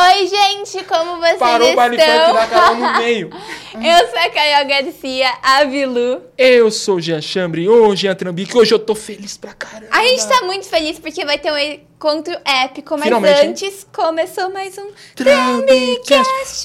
Oi, 0.00 0.26
gente, 0.28 0.84
como 0.84 1.16
vocês 1.18 1.38
Parou 1.38 1.72
o 1.72 1.74
baile 1.74 1.98
funk 1.98 2.08
estão? 2.08 2.34
da 2.34 2.46
Carol 2.46 2.76
no 2.76 2.98
meio. 2.98 3.30
Eu 3.74 4.08
sou 4.08 4.18
a 4.18 4.30
Caio 4.30 4.68
Garcia, 4.68 5.28
a 5.42 5.64
Vilu. 5.64 6.22
Eu 6.38 6.70
sou 6.70 6.96
o 6.96 7.00
Jean 7.00 7.20
Chambre, 7.20 7.68
ô 7.68 7.96
Jean 7.96 8.14
Trambique, 8.14 8.56
hoje 8.56 8.72
eu 8.74 8.78
tô 8.78 8.94
feliz 8.94 9.36
pra 9.36 9.52
caramba. 9.52 9.88
A 9.90 10.02
gente 10.04 10.26
tá 10.26 10.42
muito 10.42 10.66
feliz 10.66 10.98
porque 10.98 11.24
vai 11.24 11.38
ter 11.38 11.52
um 11.52 11.58
encontro 11.58 12.32
épico, 12.44 12.94
mas 12.94 13.04
Finalmente, 13.04 13.40
hein? 13.42 13.48
antes 13.50 13.86
começou 13.92 14.50
mais 14.50 14.76
um 14.78 14.88
Trambicast. 15.14 16.62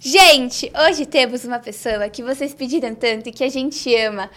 Gente, 0.00 0.72
hoje 0.86 1.06
temos 1.06 1.44
uma 1.44 1.58
pessoa 1.58 2.08
que 2.08 2.22
vocês 2.22 2.54
pediram 2.54 2.94
tanto 2.94 3.28
e 3.28 3.32
que 3.32 3.42
a 3.44 3.48
gente 3.48 3.94
ama, 3.96 4.30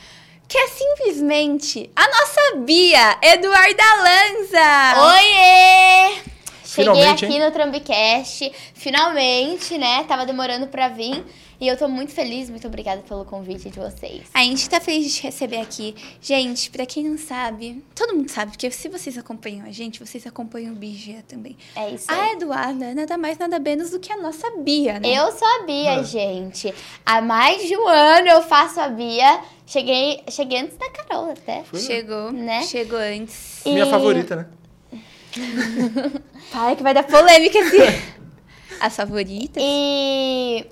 que 0.48 0.58
é 0.58 0.67
simplesmente 0.67 1.90
a 1.95 2.02
nossa 2.08 2.58
Bia, 2.58 3.17
Eduarda 3.22 3.84
Lanza. 4.03 5.03
Oiê! 5.16 6.31
Cheguei 6.73 6.93
Finalmente, 6.93 7.25
aqui 7.25 7.34
hein? 7.34 7.39
no 7.41 7.52
Trambicast, 7.52 8.52
finalmente, 8.73 9.77
né? 9.77 10.05
Tava 10.05 10.25
demorando 10.25 10.67
pra 10.67 10.88
vir. 10.88 11.23
E 11.59 11.67
eu 11.67 11.77
tô 11.77 11.88
muito 11.88 12.12
feliz, 12.12 12.49
muito 12.49 12.66
obrigada 12.66 13.02
pelo 13.07 13.23
convite 13.25 13.70
de 13.70 13.77
vocês. 13.77 14.23
A 14.34 14.39
gente 14.41 14.67
tá 14.67 14.79
feliz 14.79 15.05
de 15.05 15.13
te 15.17 15.23
receber 15.23 15.57
aqui. 15.57 15.93
Gente, 16.20 16.71
pra 16.71 16.85
quem 16.88 17.03
não 17.03 17.17
sabe, 17.20 17.84
todo 17.93 18.15
mundo 18.15 18.29
sabe, 18.31 18.52
porque 18.52 18.71
se 18.71 18.88
vocês 18.89 19.15
acompanham 19.17 19.65
a 19.67 19.71
gente, 19.71 19.99
vocês 19.99 20.26
acompanham 20.26 20.73
o 20.73 20.76
Bigia 20.76 21.23
também. 21.27 21.55
É 21.76 21.91
isso 21.91 22.05
A 22.09 22.15
aí. 22.15 22.31
Eduarda 22.31 22.85
é 22.85 22.93
nada 22.95 23.15
mais, 23.17 23.38
nada 23.38 23.59
menos 23.59 23.91
do 23.91 23.99
que 23.99 24.12
a 24.12 24.17
nossa 24.17 24.49
Bia, 24.57 24.99
né? 24.99 25.09
Eu 25.09 25.31
sou 25.34 25.48
a 25.48 25.63
Bia, 25.65 25.99
Ah. 25.99 26.03
gente. 26.03 26.73
Há 27.05 27.21
mais 27.21 27.67
de 27.67 27.77
um 27.77 27.88
ano 27.88 28.27
eu 28.29 28.41
faço 28.41 28.79
a 28.79 28.88
Bia. 28.88 29.41
Cheguei, 29.67 30.21
cheguei 30.31 30.62
antes 30.62 30.77
da 30.77 30.90
Carol 30.90 31.29
até. 31.31 31.63
Foi, 31.63 31.79
né? 31.79 31.85
Chegou, 31.85 32.31
Né? 32.31 32.63
Chegou 32.63 32.98
antes. 32.98 33.62
Minha 33.65 33.85
E- 33.85 33.90
favorita, 33.91 34.35
né? 34.35 34.48
Para 36.52 36.76
que 36.76 36.84
vai 36.84 36.94
dar 36.94 37.04
polêmica 37.04 37.60
aqui. 37.60 37.77
As 38.80 38.96
favoritas? 38.96 39.63
E, 39.63 40.66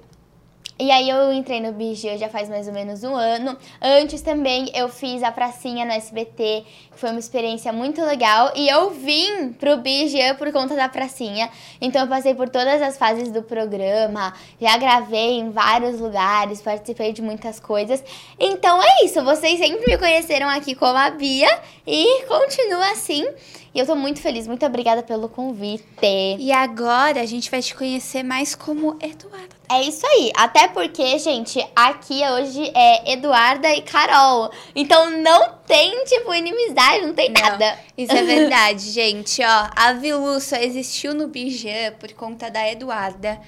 e 0.80 0.92
aí 0.92 1.10
eu 1.10 1.32
entrei 1.32 1.62
no 1.62 1.72
BG 1.72 2.18
já 2.18 2.28
faz 2.28 2.50
mais 2.50 2.68
ou 2.68 2.74
menos 2.74 3.04
um 3.04 3.16
ano. 3.16 3.58
Antes 3.82 4.22
também 4.22 4.70
eu 4.76 4.90
fiz 4.90 5.24
a 5.24 5.32
pracinha 5.32 5.86
no 5.86 5.92
SBT, 5.92 6.66
foi 7.00 7.10
uma 7.10 7.20
experiência 7.20 7.72
muito 7.72 8.02
legal. 8.02 8.52
E 8.56 8.68
eu 8.68 8.92
vim 8.92 9.54
pro 9.54 9.78
BG 9.78 10.36
por 10.38 10.52
conta 10.52 10.76
da 10.76 10.90
pracinha. 10.90 11.50
Então 11.80 12.02
eu 12.02 12.08
passei 12.08 12.36
por 12.36 12.50
todas 12.50 12.82
as 12.82 12.98
fases 12.98 13.32
do 13.32 13.42
programa, 13.42 14.34
já 14.60 14.78
gravei 14.78 15.40
em 15.40 15.50
vários 15.50 16.00
lugares, 16.00 16.62
participei 16.62 17.14
de 17.14 17.22
muitas 17.22 17.60
coisas. 17.60 18.04
Então 18.38 18.82
é 18.82 19.06
isso, 19.06 19.24
vocês 19.24 19.58
sempre 19.58 19.86
me 19.88 19.98
conheceram 19.98 20.50
aqui 20.50 20.76
como 20.76 20.98
a 20.98 21.10
Bia 21.10 21.50
e 21.88 22.26
continua 22.26 22.92
assim. 22.92 23.26
E 23.74 23.80
eu 23.80 23.86
tô 23.86 23.96
muito 23.96 24.20
feliz, 24.20 24.48
muito 24.48 24.66
obrigada 24.66 25.04
pelo 25.04 25.30
convite. 25.30 25.86
E 26.40 26.52
agora 26.52 27.22
a 27.22 27.26
gente 27.26 27.52
vai 27.52 27.62
te 27.62 27.76
conhecer 27.76 28.24
mais 28.24 28.56
como 28.56 28.98
Eduarda. 29.00 29.56
É 29.72 29.84
isso 29.84 30.06
aí. 30.08 30.32
Até 30.36 30.68
porque, 30.68 31.20
gente, 31.20 31.64
aqui 31.76 32.22
hoje 32.28 32.72
é 32.76 33.14
Eduarda 33.14 33.72
e 33.72 33.82
Carol. 33.84 34.50
Então 34.76 35.12
não 35.12 35.59
tem, 35.70 36.04
tipo, 36.04 36.34
inimizade, 36.34 37.06
não 37.06 37.14
tem 37.14 37.30
nada. 37.30 37.78
Isso 37.96 38.12
é 38.12 38.24
verdade, 38.26 38.90
gente. 38.90 39.40
Ó, 39.44 39.70
a 39.76 39.94
Vilu 39.94 40.42
só 40.42 40.56
existiu 40.56 41.14
no 41.14 41.28
Bijan 41.28 41.94
por 42.00 42.12
conta 42.14 42.50
da 42.50 42.68
Eduarda. 42.68 43.40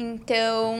Então, 0.00 0.76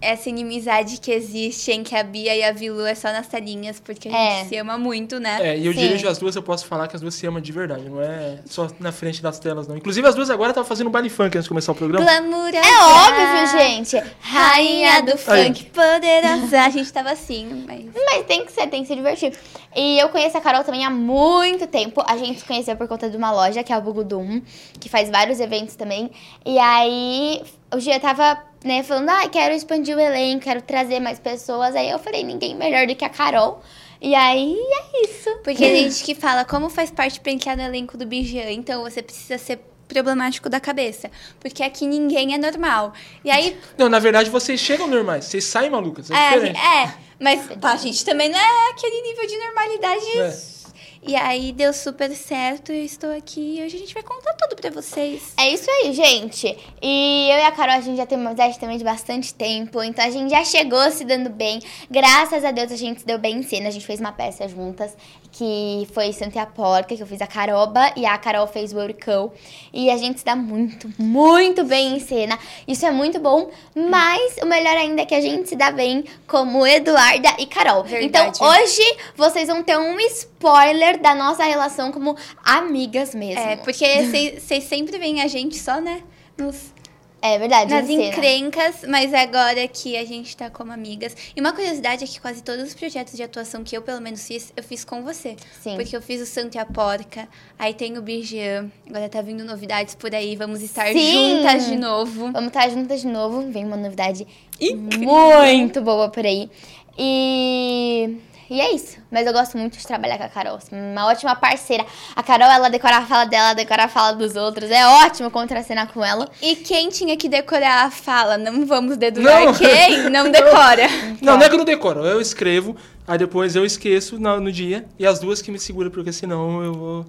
essa 0.00 0.28
inimizade 0.28 0.98
que 1.00 1.12
existe 1.12 1.70
entre 1.70 1.96
a 1.96 2.02
Bia 2.02 2.34
e 2.34 2.42
a 2.42 2.50
Vilu 2.52 2.84
é 2.84 2.94
só 2.94 3.12
nas 3.12 3.28
telinhas, 3.28 3.78
porque 3.78 4.08
a 4.08 4.10
gente 4.10 4.40
É. 4.40 4.44
se 4.46 4.56
ama 4.56 4.76
muito, 4.76 5.20
né? 5.20 5.38
É, 5.40 5.56
e 5.58 5.64
eu 5.66 5.72
Sim. 5.72 5.78
dirijo 5.78 6.08
as 6.08 6.18
duas, 6.18 6.34
eu 6.34 6.42
posso 6.42 6.66
falar 6.66 6.88
que 6.88 6.96
as 6.96 7.00
duas 7.00 7.14
se 7.14 7.24
amam 7.26 7.40
de 7.40 7.52
verdade, 7.52 7.88
não 7.88 8.02
é 8.02 8.38
só 8.46 8.68
na 8.80 8.90
frente 8.90 9.22
das 9.22 9.38
telas, 9.38 9.68
não. 9.68 9.76
Inclusive, 9.76 10.06
as 10.08 10.14
duas 10.16 10.28
agora 10.28 10.50
estavam 10.50 10.66
fazendo 10.68 10.88
um 10.88 10.90
baile 10.90 11.08
funk 11.08 11.36
antes 11.36 11.44
de 11.44 11.48
começar 11.48 11.70
o 11.70 11.74
programa. 11.76 12.04
Glamurosa. 12.04 12.58
É 12.58 12.80
óbvio, 12.82 13.58
gente. 13.60 13.96
Rainha 14.20 15.02
do 15.02 15.12
Aí. 15.12 15.18
funk, 15.18 15.64
poderosa. 15.66 16.60
A 16.62 16.70
gente 16.70 16.92
tava 16.92 17.12
assim, 17.12 17.64
mas... 17.66 17.84
Mas 17.94 18.26
tem 18.26 18.44
que 18.44 18.50
ser, 18.50 18.66
tem 18.66 18.82
que 18.82 18.88
se 18.88 18.96
divertir. 18.96 19.32
E 19.76 19.98
eu 20.00 20.08
conheço 20.08 20.36
a 20.36 20.40
Carol 20.40 20.64
também 20.64 20.84
há 20.84 20.90
muito 20.90 21.66
tempo. 21.66 22.02
A 22.06 22.16
gente 22.16 22.40
se 22.40 22.44
conheceu 22.44 22.74
por 22.76 22.88
conta 22.88 23.08
de 23.08 23.16
uma 23.16 23.30
loja, 23.30 23.62
que 23.62 23.72
é 23.72 23.76
a 23.76 23.80
Bugudum, 23.80 24.40
que 24.80 24.88
faz 24.88 25.08
vários 25.10 25.38
eventos 25.38 25.76
também. 25.76 26.10
E 26.44 26.58
aí, 26.58 27.42
o 27.72 27.80
Gia 27.80 28.00
tava, 28.00 28.42
né, 28.64 28.82
falando, 28.82 29.10
ah, 29.10 29.28
quero 29.28 29.54
expandir 29.54 29.96
o 29.96 30.00
elenco, 30.00 30.44
quero 30.44 30.62
trazer 30.62 31.00
mais 31.00 31.18
pessoas. 31.18 31.74
Aí 31.74 31.90
eu 31.90 31.98
falei, 31.98 32.22
ninguém 32.24 32.54
melhor 32.54 32.86
do 32.86 32.94
que 32.94 33.04
a 33.04 33.08
Carol. 33.08 33.62
E 34.00 34.14
aí, 34.14 34.56
é 34.56 35.04
isso. 35.04 35.30
Porque 35.42 35.58
tem 35.58 35.90
gente 35.90 36.04
que 36.04 36.14
fala 36.14 36.44
como 36.44 36.70
faz 36.70 36.90
parte 36.90 37.20
pra 37.20 37.32
entrar 37.32 37.56
no 37.56 37.62
elenco 37.62 37.96
do 37.96 38.06
Bijan, 38.06 38.50
então 38.50 38.82
você 38.82 39.02
precisa 39.02 39.36
ser 39.38 39.60
problemático 39.88 40.48
da 40.48 40.60
cabeça. 40.60 41.10
Porque 41.40 41.62
aqui 41.62 41.86
ninguém 41.86 42.34
é 42.34 42.38
normal. 42.38 42.92
E 43.24 43.30
aí, 43.30 43.58
Não, 43.76 43.88
na 43.88 43.98
verdade, 43.98 44.30
vocês 44.30 44.60
chegam 44.60 44.86
normais, 44.86 45.24
vocês 45.24 45.44
saem 45.44 45.70
malucas, 45.70 46.10
é, 46.10 46.14
é, 46.14 46.84
é, 46.84 46.94
mas 47.18 47.46
pá, 47.56 47.72
a 47.72 47.76
gente 47.76 48.04
também 48.04 48.28
não 48.28 48.38
é 48.38 48.70
aquele 48.70 49.02
nível 49.02 49.26
de 49.26 49.36
normalidade. 49.38 50.18
É. 50.18 50.57
E 51.02 51.14
aí 51.14 51.52
deu 51.52 51.72
super 51.72 52.10
certo, 52.14 52.72
eu 52.72 52.84
estou 52.84 53.16
aqui 53.16 53.58
e 53.58 53.62
hoje 53.64 53.76
a 53.76 53.78
gente 53.78 53.94
vai 53.94 54.02
contar 54.02 54.34
tudo 54.34 54.56
pra 54.56 54.70
vocês. 54.70 55.32
É 55.36 55.48
isso 55.48 55.70
aí, 55.70 55.92
gente. 55.92 56.56
E 56.82 57.28
eu 57.30 57.38
e 57.38 57.42
a 57.42 57.52
Carol, 57.52 57.76
a 57.76 57.80
gente 57.80 57.96
já 57.96 58.04
tem 58.04 58.18
uma 58.18 58.30
amizade 58.30 58.58
também 58.58 58.76
de 58.76 58.84
bastante 58.84 59.32
tempo. 59.32 59.82
Então 59.82 60.04
a 60.04 60.10
gente 60.10 60.30
já 60.30 60.44
chegou 60.44 60.90
se 60.90 61.04
dando 61.04 61.30
bem. 61.30 61.60
Graças 61.90 62.44
a 62.44 62.50
Deus 62.50 62.72
a 62.72 62.76
gente 62.76 63.00
se 63.00 63.06
deu 63.06 63.18
bem 63.18 63.38
em 63.38 63.42
cena. 63.42 63.68
A 63.68 63.70
gente 63.70 63.86
fez 63.86 64.00
uma 64.00 64.12
peça 64.12 64.48
juntas, 64.48 64.96
que 65.30 65.86
foi 65.92 66.12
Santa 66.12 66.38
e 66.38 66.40
a 66.40 66.46
Porca, 66.46 66.96
que 66.96 67.02
eu 67.02 67.06
fiz 67.06 67.22
a 67.22 67.26
Caroba 67.26 67.92
e 67.96 68.04
a 68.04 68.18
Carol 68.18 68.46
fez 68.46 68.72
o 68.72 68.78
Euricão. 68.78 69.32
E 69.72 69.90
a 69.90 69.96
gente 69.96 70.18
se 70.18 70.24
dá 70.24 70.34
muito, 70.34 70.90
muito 70.98 71.64
bem 71.64 71.96
em 71.96 72.00
cena. 72.00 72.38
Isso 72.66 72.84
é 72.84 72.90
muito 72.90 73.20
bom. 73.20 73.50
Mas 73.74 74.36
o 74.42 74.46
melhor 74.46 74.76
ainda 74.76 75.02
é 75.02 75.06
que 75.06 75.14
a 75.14 75.20
gente 75.20 75.48
se 75.48 75.56
dá 75.56 75.70
bem 75.70 76.04
como 76.26 76.66
Eduarda 76.66 77.36
e 77.38 77.46
Carol. 77.46 77.84
Verdade. 77.84 78.04
Então 78.04 78.48
hoje 78.48 78.82
vocês 79.16 79.48
vão 79.48 79.62
ter 79.62 79.78
um 79.78 79.98
spoiler 80.00 80.97
da 80.98 81.14
nossa 81.14 81.44
relação 81.44 81.90
como 81.92 82.16
amigas 82.44 83.14
mesmo. 83.14 83.40
É, 83.40 83.56
porque 83.56 83.84
vocês 84.38 84.64
sempre 84.64 84.98
veem 84.98 85.22
a 85.22 85.26
gente 85.26 85.56
só, 85.56 85.80
né? 85.80 86.02
Nos, 86.36 86.72
É 87.20 87.38
verdade. 87.38 87.72
nas 87.72 87.88
encrencas, 87.88 88.84
mas 88.88 89.12
agora 89.12 89.66
que 89.66 89.96
a 89.96 90.04
gente 90.04 90.36
tá 90.36 90.48
como 90.48 90.70
amigas. 90.72 91.16
E 91.34 91.40
uma 91.40 91.52
curiosidade 91.52 92.04
é 92.04 92.06
que 92.06 92.20
quase 92.20 92.42
todos 92.42 92.64
os 92.64 92.74
projetos 92.74 93.14
de 93.14 93.22
atuação 93.22 93.64
que 93.64 93.76
eu, 93.76 93.82
pelo 93.82 94.00
menos, 94.00 94.26
fiz, 94.26 94.52
eu 94.56 94.62
fiz 94.62 94.84
com 94.84 95.02
você. 95.02 95.34
Sim. 95.60 95.74
Porque 95.76 95.96
eu 95.96 96.00
fiz 96.00 96.20
o 96.20 96.26
Santo 96.26 96.54
e 96.54 96.58
a 96.58 96.64
Porca, 96.64 97.28
aí 97.58 97.74
tem 97.74 97.98
o 97.98 98.02
Bijan, 98.02 98.70
agora 98.88 99.08
tá 99.08 99.20
vindo 99.20 99.44
novidades 99.44 99.94
por 99.96 100.14
aí, 100.14 100.36
vamos 100.36 100.62
estar 100.62 100.92
Sim. 100.92 101.12
juntas 101.12 101.66
de 101.66 101.76
novo. 101.76 102.30
Vamos 102.30 102.48
estar 102.48 102.68
juntas 102.68 103.00
de 103.00 103.08
novo. 103.08 103.50
Vem 103.50 103.64
uma 103.64 103.76
novidade 103.76 104.26
Incrível. 104.60 105.08
muito 105.08 105.80
boa 105.80 106.08
por 106.08 106.24
aí. 106.24 106.48
E. 106.96 108.16
E 108.50 108.60
é 108.60 108.74
isso. 108.74 108.96
Mas 109.10 109.26
eu 109.26 109.32
gosto 109.32 109.58
muito 109.58 109.76
de 109.76 109.86
trabalhar 109.86 110.16
com 110.16 110.24
a 110.24 110.28
Carol. 110.28 110.58
Uma 110.72 111.06
ótima 111.06 111.36
parceira. 111.36 111.84
A 112.16 112.22
Carol, 112.22 112.48
ela 112.48 112.70
decora 112.70 112.96
a 112.98 113.06
fala 113.06 113.24
dela, 113.26 113.52
decora 113.54 113.84
a 113.84 113.88
fala 113.88 114.12
dos 114.12 114.36
outros. 114.36 114.70
É 114.70 114.86
ótimo 114.86 115.30
contracenar 115.30 115.92
com 115.92 116.02
ela. 116.04 116.28
E 116.40 116.56
quem 116.56 116.88
tinha 116.88 117.16
que 117.16 117.28
decorar 117.28 117.84
a 117.84 117.90
fala? 117.90 118.38
Não 118.38 118.64
vamos 118.64 118.96
dedurar 118.96 119.44
Não. 119.44 119.54
quem? 119.54 119.98
Não 120.08 120.30
decora. 120.30 120.88
Não, 121.20 121.36
não 121.36 121.42
é 121.44 121.48
que 121.48 121.54
eu 121.54 121.58
não 121.58 121.64
decoro, 121.64 122.04
eu 122.04 122.20
escrevo, 122.20 122.76
aí 123.06 123.18
depois 123.18 123.54
eu 123.54 123.64
esqueço 123.64 124.18
no, 124.18 124.40
no 124.40 124.50
dia, 124.50 124.86
e 124.98 125.06
as 125.06 125.18
duas 125.18 125.42
que 125.42 125.50
me 125.50 125.58
seguram, 125.58 125.90
porque 125.90 126.12
senão 126.12 126.62
eu 126.62 126.72
vou, 126.72 127.06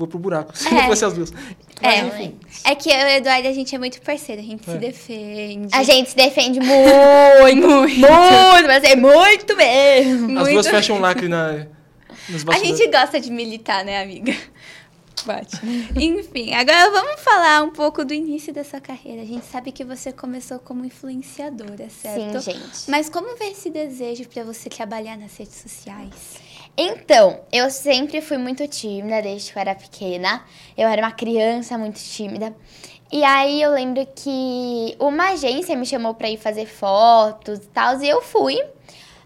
vou 0.00 0.08
pro 0.08 0.18
buraco, 0.18 0.50
se 0.58 0.66
É. 0.68 0.70
não 0.72 0.86
fosse 0.86 1.04
as 1.04 1.12
duas. 1.12 1.30
Mas, 1.82 1.94
É, 1.94 1.98
enfim. 2.00 2.38
é 2.64 2.74
que 2.74 2.90
eu 2.90 2.96
e 2.98 3.04
o 3.04 3.08
Eduardo, 3.18 3.48
a 3.48 3.52
gente 3.52 3.74
é 3.74 3.78
muito 3.78 4.00
parceiro, 4.02 4.40
a 4.40 4.44
gente 4.44 4.68
É. 4.68 4.72
se 4.72 4.78
defende. 4.78 5.74
A 5.74 5.82
gente 5.82 6.10
se 6.10 6.16
defende 6.16 6.58
muito, 6.64 7.66
muito, 7.68 8.00
muito, 8.00 8.66
mas 8.66 8.82
é 8.84 8.96
muito 8.96 9.56
mesmo. 9.56 10.26
As 10.26 10.32
muito- 10.32 10.52
duas 10.52 10.66
fecham 10.68 10.96
um 10.96 11.00
lacre 11.00 11.28
na, 11.28 11.66
nos 12.28 12.42
A 12.42 12.46
bastidores. 12.46 12.78
gente 12.78 12.90
gosta 12.90 13.20
de 13.20 13.30
militar, 13.30 13.84
né, 13.84 14.02
amiga? 14.02 14.34
Bate. 15.26 15.54
Enfim, 15.96 16.54
agora 16.54 16.90
vamos 16.90 17.20
falar 17.20 17.62
um 17.62 17.70
pouco 17.70 18.06
do 18.06 18.14
início 18.14 18.54
da 18.54 18.64
sua 18.64 18.80
carreira. 18.80 19.20
A 19.20 19.24
gente 19.26 19.44
sabe 19.44 19.70
que 19.70 19.84
você 19.84 20.12
começou 20.12 20.58
como 20.58 20.82
influenciadora, 20.82 21.88
certo? 21.90 22.40
Sim, 22.40 22.52
gente. 22.52 22.88
Mas 22.90 23.10
como 23.10 23.36
veio 23.36 23.52
esse 23.52 23.68
desejo 23.68 24.26
pra 24.28 24.44
você 24.44 24.70
trabalhar 24.70 25.18
nas 25.18 25.36
redes 25.36 25.56
sociais? 25.56 26.40
Então, 26.82 27.40
eu 27.52 27.70
sempre 27.70 28.22
fui 28.22 28.38
muito 28.38 28.66
tímida 28.66 29.20
desde 29.20 29.52
que 29.52 29.58
eu 29.58 29.60
era 29.60 29.74
pequena. 29.74 30.42
Eu 30.74 30.88
era 30.88 31.02
uma 31.02 31.12
criança 31.12 31.76
muito 31.76 32.00
tímida. 32.00 32.56
E 33.12 33.22
aí 33.22 33.60
eu 33.60 33.72
lembro 33.72 34.06
que 34.14 34.96
uma 34.98 35.32
agência 35.32 35.76
me 35.76 35.84
chamou 35.84 36.14
para 36.14 36.30
ir 36.30 36.38
fazer 36.38 36.64
fotos 36.64 37.58
e 37.58 37.66
tal, 37.66 38.00
e 38.00 38.08
eu 38.08 38.22
fui. 38.22 38.58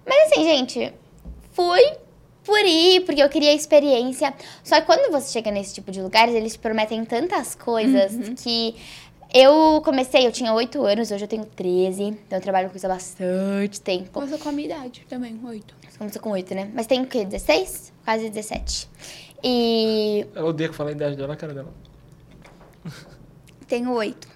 Mas 0.05 0.33
assim, 0.33 0.43
gente, 0.43 0.93
fui 1.53 1.81
por 2.43 2.59
ir, 2.59 3.05
porque 3.05 3.23
eu 3.23 3.29
queria 3.29 3.51
a 3.51 3.55
experiência. 3.55 4.35
Só 4.65 4.81
que 4.81 4.87
quando 4.87 5.13
você 5.13 5.33
chega 5.33 5.53
nesse 5.53 5.75
tipo 5.75 5.93
de 5.93 6.03
lugares, 6.03 6.35
eles 6.35 6.57
prometem 6.57 7.05
tantas 7.05 7.55
coisas 7.55 8.15
uhum. 8.15 8.35
que 8.35 8.75
eu 9.33 9.81
comecei, 9.85 10.27
eu 10.27 10.33
tinha 10.33 10.53
8 10.53 10.83
anos, 10.85 11.13
hoje 11.13 11.25
eu 11.25 11.29
tenho 11.29 11.45
13, 11.45 12.03
então 12.03 12.39
eu 12.39 12.43
trabalho 12.43 12.69
com 12.69 12.77
isso 12.77 12.87
há 12.87 12.89
bastante 12.89 13.81
tempo. 13.81 14.11
Começou 14.11 14.39
com 14.39 14.49
a 14.49 14.53
minha 14.53 14.67
idade 14.67 15.07
também, 15.09 15.39
8. 15.45 15.84
Somos 15.97 16.17
com 16.17 16.31
8, 16.31 16.55
né? 16.55 16.71
Mas 16.75 16.87
tem 16.87 17.03
o 17.03 17.07
quê? 17.07 17.25
16? 17.25 17.93
Quase 18.05 18.29
17. 18.29 18.89
E. 19.43 20.27
Eu 20.35 20.47
odeio 20.47 20.71
que 20.71 20.77
falei 20.77 20.95
a 20.95 20.97
idade 20.97 21.17
dela 21.17 21.29
na 21.29 21.37
cara 21.37 21.55
dela. 21.55 21.73
Tenho 23.69 23.93
8, 23.93 24.29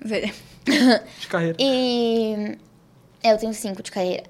De 1.19 1.27
carreira. 1.29 1.57
E. 1.59 2.57
Eu 3.23 3.37
tenho 3.37 3.53
5 3.53 3.83
de 3.83 3.91
carreira. 3.91 4.25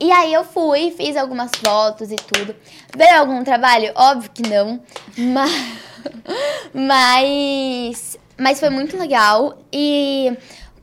E 0.00 0.12
aí 0.12 0.32
eu 0.32 0.44
fui, 0.44 0.90
fiz 0.90 1.16
algumas 1.16 1.50
fotos 1.56 2.12
e 2.12 2.16
tudo. 2.16 2.54
Veio 2.96 3.18
algum 3.18 3.42
trabalho? 3.42 3.92
Óbvio 3.94 4.30
que 4.30 4.42
não. 4.42 4.80
Mas. 5.16 5.78
Mas. 6.74 8.18
Mas 8.36 8.60
foi 8.60 8.70
muito 8.70 8.96
legal. 8.96 9.58
E 9.72 10.36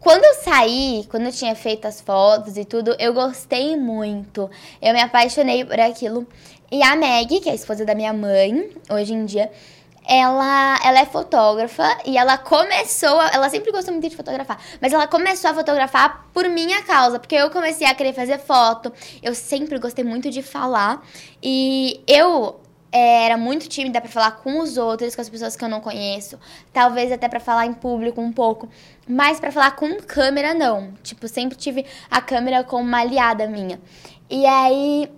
quando 0.05 0.23
eu 0.23 0.35
saí, 0.35 1.03
quando 1.09 1.25
eu 1.25 1.31
tinha 1.31 1.55
feito 1.55 1.87
as 1.87 1.99
fotos 1.99 2.57
e 2.57 2.63
tudo, 2.63 2.95
eu 2.99 3.11
gostei 3.11 3.75
muito. 3.75 4.47
Eu 4.79 4.93
me 4.93 5.01
apaixonei 5.01 5.65
por 5.65 5.79
aquilo. 5.79 6.27
E 6.71 6.83
a 6.83 6.95
Meg, 6.95 7.39
que 7.39 7.49
é 7.49 7.53
a 7.53 7.55
esposa 7.55 7.83
da 7.83 7.95
minha 7.95 8.13
mãe, 8.13 8.69
hoje 8.87 9.15
em 9.15 9.25
dia, 9.25 9.51
ela, 10.07 10.79
ela 10.85 10.99
é 10.99 11.05
fotógrafa 11.07 11.97
e 12.05 12.19
ela 12.19 12.37
começou, 12.37 13.19
ela 13.19 13.49
sempre 13.49 13.71
gostou 13.71 13.93
muito 13.93 14.07
de 14.07 14.15
fotografar, 14.15 14.61
mas 14.79 14.93
ela 14.93 15.07
começou 15.07 15.49
a 15.49 15.55
fotografar 15.55 16.27
por 16.31 16.47
minha 16.49 16.83
causa, 16.83 17.17
porque 17.17 17.33
eu 17.33 17.49
comecei 17.49 17.87
a 17.87 17.95
querer 17.95 18.13
fazer 18.13 18.37
foto, 18.37 18.93
eu 19.23 19.33
sempre 19.33 19.79
gostei 19.79 20.05
muito 20.05 20.29
de 20.29 20.43
falar 20.43 21.03
e 21.41 22.03
eu 22.05 22.59
era 22.97 23.37
muito 23.37 23.67
tímida 23.67 23.99
para 23.99 24.09
falar 24.09 24.31
com 24.31 24.59
os 24.59 24.77
outros, 24.77 25.15
com 25.15 25.21
as 25.21 25.29
pessoas 25.29 25.55
que 25.55 25.63
eu 25.63 25.69
não 25.69 25.81
conheço, 25.81 26.39
talvez 26.71 27.11
até 27.11 27.27
para 27.27 27.39
falar 27.39 27.65
em 27.65 27.73
público 27.73 28.21
um 28.21 28.31
pouco, 28.31 28.69
mas 29.07 29.39
para 29.39 29.51
falar 29.51 29.71
com 29.71 29.97
câmera 29.97 30.53
não. 30.53 30.93
Tipo, 31.03 31.27
sempre 31.27 31.57
tive 31.57 31.85
a 32.09 32.21
câmera 32.21 32.63
como 32.63 32.83
uma 32.83 33.01
aliada 33.01 33.47
minha. 33.47 33.79
E 34.29 34.45
aí 34.45 35.09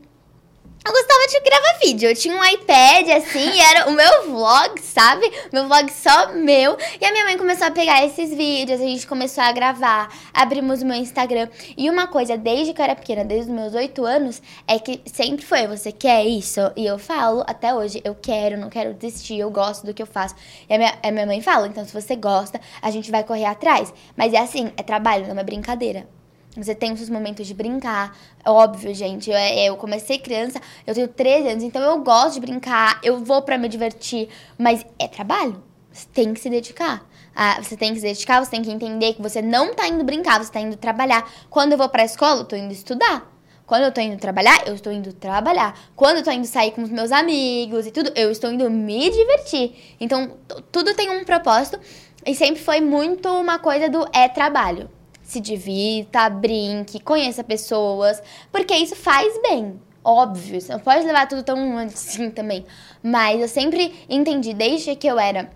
eu 0.87 0.93
gostava 0.93 1.27
de 1.27 1.39
gravar 1.41 1.79
vídeo. 1.83 2.09
Eu 2.09 2.15
tinha 2.15 2.33
um 2.33 2.45
iPad, 2.45 3.09
assim, 3.09 3.59
era 3.59 3.89
o 3.89 3.91
meu 3.91 4.31
vlog, 4.31 4.81
sabe? 4.81 5.29
Meu 5.51 5.67
vlog 5.67 5.91
só 5.91 6.31
meu. 6.31 6.77
E 7.01 7.05
a 7.05 7.11
minha 7.11 7.25
mãe 7.25 7.37
começou 7.37 7.67
a 7.67 7.71
pegar 7.71 8.05
esses 8.05 8.33
vídeos, 8.33 8.79
a 8.79 8.83
gente 8.83 9.05
começou 9.05 9.43
a 9.43 9.51
gravar, 9.51 10.09
abrimos 10.33 10.81
o 10.81 10.85
meu 10.85 10.95
Instagram. 10.95 11.49
E 11.77 11.89
uma 11.89 12.07
coisa, 12.07 12.37
desde 12.37 12.73
que 12.73 12.79
eu 12.79 12.85
era 12.85 12.95
pequena, 12.95 13.25
desde 13.25 13.51
os 13.51 13.55
meus 13.55 13.73
oito 13.73 14.05
anos, 14.05 14.41
é 14.65 14.79
que 14.79 15.01
sempre 15.05 15.45
foi, 15.45 15.67
você 15.67 15.91
quer 15.91 16.25
isso? 16.25 16.61
E 16.77 16.85
eu 16.85 16.97
falo 16.97 17.43
até 17.45 17.75
hoje, 17.75 18.01
eu 18.05 18.15
quero, 18.15 18.57
não 18.57 18.69
quero 18.69 18.93
desistir, 18.93 19.39
eu 19.39 19.51
gosto 19.51 19.85
do 19.85 19.93
que 19.93 20.01
eu 20.01 20.07
faço. 20.07 20.35
E 20.69 20.73
a 20.73 20.77
minha, 20.77 20.97
a 21.03 21.11
minha 21.11 21.25
mãe 21.25 21.41
fala, 21.41 21.67
então 21.67 21.83
se 21.83 21.93
você 21.93 22.15
gosta, 22.15 22.61
a 22.81 22.89
gente 22.91 23.11
vai 23.11 23.25
correr 23.25 23.45
atrás. 23.45 23.93
Mas 24.15 24.33
é 24.33 24.37
assim, 24.37 24.71
é 24.77 24.83
trabalho, 24.83 25.27
não 25.27 25.37
é 25.37 25.43
brincadeira. 25.43 26.16
Você 26.57 26.73
tem 26.73 26.91
os 26.91 26.97
seus 26.97 27.09
momentos 27.09 27.45
de 27.45 27.53
brincar. 27.53 28.17
Óbvio, 28.43 28.93
gente. 28.93 29.29
Eu, 29.29 29.37
eu, 29.37 29.77
comecei 29.77 30.17
criança, 30.17 30.59
eu 30.87 30.93
tenho 30.95 31.07
13 31.07 31.49
anos, 31.49 31.63
então 31.63 31.81
eu 31.81 32.01
gosto 32.01 32.33
de 32.33 32.39
brincar, 32.39 32.99
eu 33.03 33.23
vou 33.23 33.43
para 33.43 33.59
me 33.59 33.69
divertir. 33.69 34.27
Mas 34.57 34.83
é 34.97 35.07
trabalho. 35.07 35.61
Você 35.91 36.07
tem 36.11 36.33
que 36.33 36.39
se 36.39 36.49
dedicar. 36.49 37.07
Ah, 37.35 37.61
você 37.61 37.77
tem 37.77 37.93
que 37.93 37.99
se 37.99 38.05
dedicar, 38.07 38.43
você 38.43 38.49
tem 38.49 38.63
que 38.63 38.71
entender 38.71 39.13
que 39.13 39.21
você 39.21 39.39
não 39.39 39.75
tá 39.75 39.87
indo 39.87 40.03
brincar, 40.03 40.43
você 40.43 40.51
tá 40.51 40.59
indo 40.59 40.75
trabalhar. 40.75 41.29
Quando 41.47 41.73
eu 41.73 41.77
vou 41.77 41.89
pra 41.89 42.03
escola, 42.03 42.41
eu 42.41 42.45
tô 42.45 42.55
indo 42.55 42.73
estudar. 42.73 43.31
Quando 43.67 43.83
eu 43.83 43.91
tô 43.91 44.01
indo 44.01 44.17
trabalhar, 44.17 44.67
eu 44.67 44.73
estou 44.73 44.91
indo 44.91 45.13
trabalhar. 45.13 45.77
Quando 45.95 46.17
eu 46.17 46.23
tô 46.23 46.31
indo 46.31 46.47
sair 46.47 46.71
com 46.71 46.81
os 46.81 46.89
meus 46.89 47.11
amigos 47.11 47.85
e 47.85 47.91
tudo, 47.91 48.11
eu 48.15 48.31
estou 48.31 48.51
indo 48.51 48.67
me 48.71 49.11
divertir. 49.11 49.95
Então, 49.99 50.37
tudo 50.71 50.95
tem 50.95 51.09
um 51.11 51.23
propósito. 51.23 51.79
E 52.25 52.33
sempre 52.33 52.61
foi 52.61 52.81
muito 52.81 53.29
uma 53.29 53.59
coisa 53.59 53.87
do 53.89 54.07
é 54.11 54.27
trabalho 54.27 54.89
se 55.27 55.41
divirta, 55.41 56.29
brinque, 56.29 57.01
conheça 57.01 57.43
pessoas, 57.43 58.23
porque 58.49 58.73
isso 58.73 58.95
faz 58.95 59.37
bem. 59.41 59.77
Óbvio, 60.01 60.61
você 60.61 60.71
não 60.71 60.79
pode 60.79 61.05
levar 61.05 61.27
tudo 61.27 61.43
tão 61.43 61.77
assim 61.79 62.31
também. 62.31 62.65
Mas 63.03 63.41
eu 63.41 63.47
sempre 63.49 63.93
entendi, 64.09 64.53
desde 64.53 64.95
que 64.95 65.05
eu 65.05 65.19
era 65.19 65.51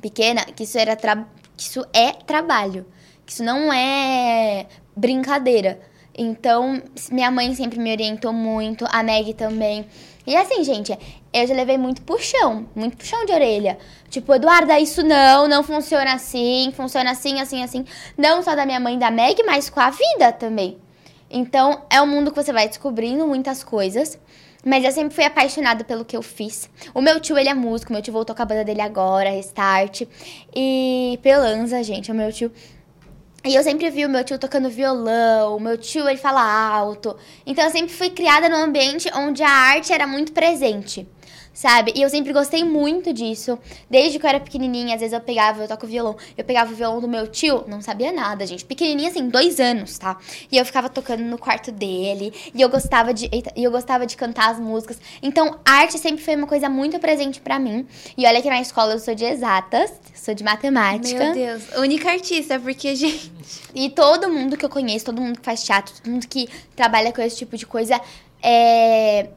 pequena, 0.00 0.44
que 0.44 0.62
isso, 0.62 0.78
era 0.78 0.94
que 0.94 1.64
isso 1.64 1.84
é 1.92 2.12
trabalho. 2.12 2.86
Que 3.26 3.32
isso 3.32 3.42
não 3.42 3.72
é 3.72 4.66
brincadeira. 4.94 5.80
Então, 6.16 6.80
minha 7.10 7.30
mãe 7.30 7.52
sempre 7.56 7.80
me 7.80 7.90
orientou 7.90 8.32
muito, 8.32 8.84
a 8.88 9.02
Meg 9.02 9.34
também. 9.34 9.84
E 10.24 10.36
assim, 10.36 10.62
gente, 10.62 10.96
eu 11.32 11.46
já 11.46 11.54
levei 11.54 11.78
muito 11.78 12.02
puxão, 12.02 12.68
muito 12.74 12.96
puxão 12.96 13.24
de 13.24 13.32
orelha. 13.32 13.78
Tipo, 14.10 14.34
Eduarda, 14.34 14.78
isso 14.78 15.02
não, 15.02 15.48
não 15.48 15.62
funciona 15.62 16.12
assim, 16.12 16.70
funciona 16.76 17.10
assim, 17.12 17.40
assim, 17.40 17.62
assim. 17.62 17.84
Não 18.18 18.42
só 18.42 18.54
da 18.54 18.66
minha 18.66 18.78
mãe 18.78 18.98
da 18.98 19.10
Meg, 19.10 19.42
mas 19.44 19.70
com 19.70 19.80
a 19.80 19.88
vida 19.88 20.32
também. 20.32 20.76
Então, 21.30 21.82
é 21.88 22.02
um 22.02 22.06
mundo 22.06 22.30
que 22.30 22.36
você 22.36 22.52
vai 22.52 22.68
descobrindo 22.68 23.26
muitas 23.26 23.64
coisas. 23.64 24.18
Mas 24.64 24.84
eu 24.84 24.92
sempre 24.92 25.14
fui 25.14 25.24
apaixonada 25.24 25.82
pelo 25.82 26.04
que 26.04 26.16
eu 26.16 26.22
fiz. 26.22 26.70
O 26.94 27.00
meu 27.00 27.18
tio, 27.18 27.36
ele 27.36 27.48
é 27.48 27.54
músico, 27.54 27.92
meu 27.92 28.00
tio 28.00 28.12
voltou 28.12 28.36
com 28.36 28.42
a 28.42 28.44
banda 28.44 28.62
dele 28.62 28.80
agora, 28.80 29.30
Restart. 29.30 30.02
E 30.54 31.18
Pelanza, 31.20 31.82
gente, 31.82 32.12
o 32.12 32.14
meu 32.14 32.32
tio 32.32 32.52
e 33.44 33.56
eu 33.56 33.62
sempre 33.64 33.90
vi 33.90 34.06
o 34.06 34.08
meu 34.08 34.22
tio 34.22 34.38
tocando 34.38 34.70
violão, 34.70 35.56
o 35.56 35.60
meu 35.60 35.76
tio 35.76 36.08
ele 36.08 36.16
fala 36.16 36.40
alto. 36.40 37.16
Então 37.44 37.64
eu 37.64 37.70
sempre 37.70 37.92
fui 37.92 38.08
criada 38.08 38.48
num 38.48 38.54
ambiente 38.54 39.10
onde 39.16 39.42
a 39.42 39.50
arte 39.50 39.92
era 39.92 40.06
muito 40.06 40.30
presente 40.30 41.08
sabe? 41.52 41.92
E 41.94 42.02
eu 42.02 42.08
sempre 42.08 42.32
gostei 42.32 42.64
muito 42.64 43.12
disso. 43.12 43.58
Desde 43.90 44.18
que 44.18 44.24
eu 44.24 44.28
era 44.28 44.40
pequenininha, 44.40 44.94
às 44.94 45.00
vezes 45.00 45.12
eu 45.12 45.20
pegava, 45.20 45.62
eu 45.62 45.68
toco 45.68 45.86
violão, 45.86 46.16
eu 46.36 46.44
pegava 46.44 46.72
o 46.72 46.74
violão 46.74 47.00
do 47.00 47.08
meu 47.08 47.26
tio, 47.26 47.64
não 47.66 47.80
sabia 47.80 48.12
nada, 48.12 48.46
gente. 48.46 48.64
Pequenininha 48.64 49.10
assim, 49.10 49.28
dois 49.28 49.60
anos, 49.60 49.98
tá? 49.98 50.16
E 50.50 50.56
eu 50.56 50.64
ficava 50.64 50.88
tocando 50.88 51.22
no 51.22 51.38
quarto 51.38 51.70
dele, 51.70 52.32
e 52.54 52.60
eu 52.60 52.68
gostava 52.68 53.12
de, 53.12 53.28
e 53.56 53.64
eu 53.64 53.70
gostava 53.70 54.06
de 54.06 54.16
cantar 54.16 54.50
as 54.50 54.58
músicas. 54.58 54.98
Então, 55.22 55.58
arte 55.64 55.98
sempre 55.98 56.24
foi 56.24 56.36
uma 56.36 56.46
coisa 56.46 56.68
muito 56.68 56.98
presente 56.98 57.40
para 57.40 57.58
mim. 57.58 57.86
E 58.16 58.26
olha 58.26 58.40
que 58.40 58.48
na 58.48 58.60
escola 58.60 58.94
eu 58.94 58.98
sou 58.98 59.14
de 59.14 59.24
exatas, 59.24 59.92
sou 60.14 60.34
de 60.34 60.42
matemática. 60.42 61.24
Meu 61.24 61.34
Deus, 61.34 61.62
única 61.76 62.10
artista, 62.10 62.58
porque 62.58 62.94
gente, 62.96 63.32
e 63.74 63.90
todo 63.90 64.30
mundo 64.30 64.56
que 64.56 64.64
eu 64.64 64.70
conheço, 64.70 65.04
todo 65.04 65.20
mundo 65.20 65.38
que 65.38 65.44
faz 65.44 65.62
teatro, 65.62 65.94
todo 65.94 66.10
mundo 66.10 66.26
que 66.26 66.48
trabalha 66.74 67.12
com 67.12 67.20
esse 67.20 67.36
tipo 67.36 67.56
de 67.56 67.66
coisa, 67.66 68.00
é 68.42 69.28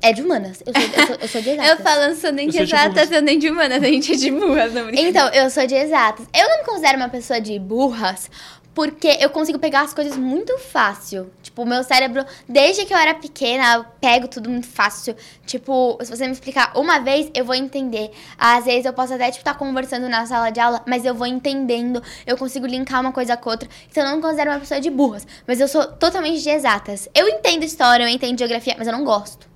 é 0.00 0.12
de 0.12 0.22
humanas. 0.22 0.62
Eu 0.64 0.72
sou, 0.72 0.82
eu 0.82 1.06
sou, 1.06 1.16
eu 1.20 1.28
sou 1.28 1.42
de 1.42 1.50
exatas. 1.50 1.70
eu 1.70 1.84
falando, 1.84 2.14
sou 2.16 2.32
nem 2.32 2.48
de 2.48 2.58
exatas, 2.58 3.10
eu 3.10 3.22
nem 3.22 3.38
de 3.38 3.50
humanas. 3.50 3.82
A 3.82 3.86
gente 3.86 4.12
é 4.12 4.16
de 4.16 4.30
burras, 4.30 4.72
não 4.72 4.90
Então, 4.90 5.28
eu 5.28 5.50
sou 5.50 5.66
de 5.66 5.74
exatas. 5.74 6.26
Eu 6.34 6.48
não 6.48 6.58
me 6.58 6.64
considero 6.64 6.96
uma 6.96 7.08
pessoa 7.08 7.40
de 7.40 7.58
burras, 7.58 8.30
porque 8.78 9.18
eu 9.20 9.28
consigo 9.30 9.58
pegar 9.58 9.80
as 9.80 9.92
coisas 9.92 10.16
muito 10.16 10.56
fácil. 10.56 11.32
Tipo, 11.42 11.62
o 11.62 11.66
meu 11.66 11.82
cérebro, 11.82 12.24
desde 12.48 12.84
que 12.84 12.94
eu 12.94 12.96
era 12.96 13.12
pequena, 13.12 13.74
eu 13.74 13.84
pego 14.00 14.28
tudo 14.28 14.48
muito 14.48 14.68
fácil. 14.68 15.16
Tipo, 15.44 15.98
se 16.00 16.08
você 16.08 16.26
me 16.26 16.32
explicar 16.32 16.70
uma 16.76 17.00
vez, 17.00 17.28
eu 17.34 17.44
vou 17.44 17.56
entender. 17.56 18.12
Às 18.38 18.66
vezes 18.66 18.84
eu 18.84 18.92
posso 18.92 19.14
até, 19.14 19.32
tipo, 19.32 19.38
estar 19.38 19.54
tá 19.54 19.58
conversando 19.58 20.08
na 20.08 20.24
sala 20.26 20.50
de 20.50 20.60
aula, 20.60 20.80
mas 20.86 21.04
eu 21.04 21.12
vou 21.12 21.26
entendendo. 21.26 22.00
Eu 22.24 22.36
consigo 22.36 22.66
linkar 22.66 23.00
uma 23.00 23.10
coisa 23.10 23.36
com 23.36 23.50
outra. 23.50 23.68
Então, 23.90 24.04
eu 24.04 24.10
não 24.10 24.16
me 24.18 24.22
considero 24.22 24.52
uma 24.52 24.60
pessoa 24.60 24.80
de 24.80 24.90
burras. 24.90 25.26
Mas 25.44 25.58
eu 25.58 25.66
sou 25.66 25.84
totalmente 25.84 26.40
de 26.40 26.48
exatas. 26.48 27.08
Eu 27.12 27.28
entendo 27.28 27.64
história, 27.64 28.04
eu 28.04 28.08
entendo 28.08 28.38
geografia, 28.38 28.76
mas 28.78 28.86
eu 28.86 28.92
não 28.92 29.04
gosto. 29.04 29.47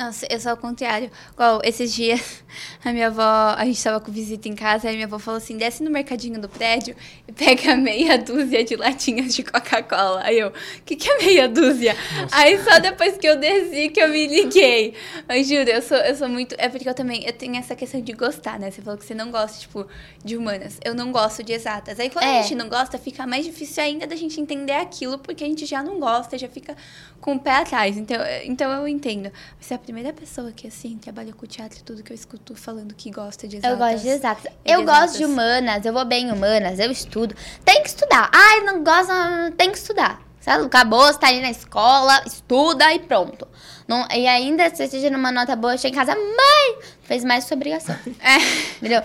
Nossa, 0.00 0.26
eu 0.30 0.40
sou 0.40 0.52
ao 0.52 0.56
contrário. 0.56 1.10
Igual, 1.34 1.60
esses 1.62 1.92
dias, 1.92 2.42
a 2.82 2.90
minha 2.90 3.08
avó, 3.08 3.54
a 3.54 3.62
gente 3.66 3.84
tava 3.84 4.00
com 4.00 4.10
visita 4.10 4.48
em 4.48 4.54
casa, 4.54 4.88
aí 4.88 4.94
minha 4.94 5.06
avó 5.06 5.18
falou 5.18 5.36
assim: 5.36 5.58
desce 5.58 5.82
no 5.82 5.90
mercadinho 5.90 6.40
do 6.40 6.48
prédio 6.48 6.96
e 7.28 7.32
pega 7.32 7.76
meia 7.76 8.16
dúzia 8.16 8.64
de 8.64 8.76
latinhas 8.76 9.34
de 9.34 9.42
Coca-Cola. 9.42 10.22
Aí 10.24 10.38
eu, 10.38 10.48
o 10.48 10.52
que, 10.86 10.96
que 10.96 11.06
é 11.06 11.18
meia 11.18 11.46
dúzia? 11.46 11.94
Nossa. 12.18 12.34
Aí 12.34 12.58
só 12.64 12.78
depois 12.78 13.18
que 13.18 13.28
eu 13.28 13.36
desci 13.36 13.90
que 13.90 14.00
eu 14.00 14.08
me 14.08 14.26
liguei. 14.26 14.94
Mas 15.28 15.46
juro, 15.46 15.68
eu 15.68 15.82
sou, 15.82 15.98
eu 15.98 16.16
sou 16.16 16.30
muito. 16.30 16.54
É 16.56 16.70
porque 16.70 16.88
eu 16.88 16.94
também 16.94 17.26
eu 17.26 17.34
tenho 17.34 17.56
essa 17.56 17.76
questão 17.76 18.00
de 18.00 18.14
gostar, 18.14 18.58
né? 18.58 18.70
Você 18.70 18.80
falou 18.80 18.98
que 18.98 19.04
você 19.04 19.14
não 19.14 19.30
gosta, 19.30 19.60
tipo, 19.60 19.86
de 20.24 20.34
humanas. 20.34 20.78
Eu 20.82 20.94
não 20.94 21.12
gosto 21.12 21.42
de 21.42 21.52
exatas. 21.52 22.00
Aí 22.00 22.08
quando 22.08 22.24
é. 22.24 22.38
a 22.38 22.42
gente 22.42 22.54
não 22.54 22.70
gosta, 22.70 22.96
fica 22.96 23.26
mais 23.26 23.44
difícil 23.44 23.82
ainda 23.82 24.06
da 24.06 24.16
gente 24.16 24.40
entender 24.40 24.72
aquilo, 24.72 25.18
porque 25.18 25.44
a 25.44 25.46
gente 25.46 25.66
já 25.66 25.82
não 25.82 26.00
gosta, 26.00 26.38
já 26.38 26.48
fica 26.48 26.74
com 27.20 27.34
o 27.34 27.38
pé 27.38 27.56
atrás. 27.56 27.98
Então, 27.98 28.16
então 28.44 28.72
eu 28.72 28.88
entendo. 28.88 29.30
Você 29.60 29.74
é 29.74 29.76
a 29.76 29.89
primeira 29.90 30.12
pessoa 30.12 30.52
que, 30.52 30.68
assim, 30.68 30.96
trabalha 30.98 31.32
com 31.32 31.44
teatro 31.46 31.80
e 31.80 31.82
tudo 31.82 32.00
que 32.00 32.12
eu 32.12 32.14
escuto 32.14 32.54
falando 32.54 32.94
que 32.94 33.10
gosta 33.10 33.48
de 33.48 33.56
exatas. 33.56 33.72
Eu 33.72 33.76
gosto 33.76 34.02
de 34.02 34.08
exatas. 34.08 34.52
Eu 34.64 34.84
gosto 34.84 35.18
de 35.18 35.24
humanas, 35.24 35.84
eu 35.84 35.92
vou 35.92 36.04
bem 36.04 36.28
em 36.28 36.32
humanas, 36.32 36.78
eu 36.78 36.92
estudo. 36.92 37.34
Tem 37.64 37.82
que 37.82 37.88
estudar. 37.88 38.30
Ai, 38.32 38.60
não 38.60 38.84
gosta, 38.84 39.52
tem 39.58 39.68
que 39.72 39.78
estudar. 39.78 40.22
Sabe? 40.40 40.64
Acabou, 40.64 41.12
você 41.12 41.18
tá 41.18 41.26
ali 41.26 41.40
na 41.40 41.50
escola, 41.50 42.22
estuda 42.24 42.94
e 42.94 43.00
pronto. 43.00 43.48
Não, 43.88 44.06
e 44.14 44.28
ainda, 44.28 44.70
se 44.70 44.76
você 44.76 44.84
esteja 44.84 45.10
numa 45.10 45.32
nota 45.32 45.56
boa, 45.56 45.76
chega 45.76 45.92
em 45.92 45.98
casa, 45.98 46.14
mãe, 46.14 46.78
fez 47.02 47.24
mais 47.24 47.42
sua 47.42 47.56
obrigação. 47.56 47.96
É. 48.20 48.36
Entendeu? 48.76 49.02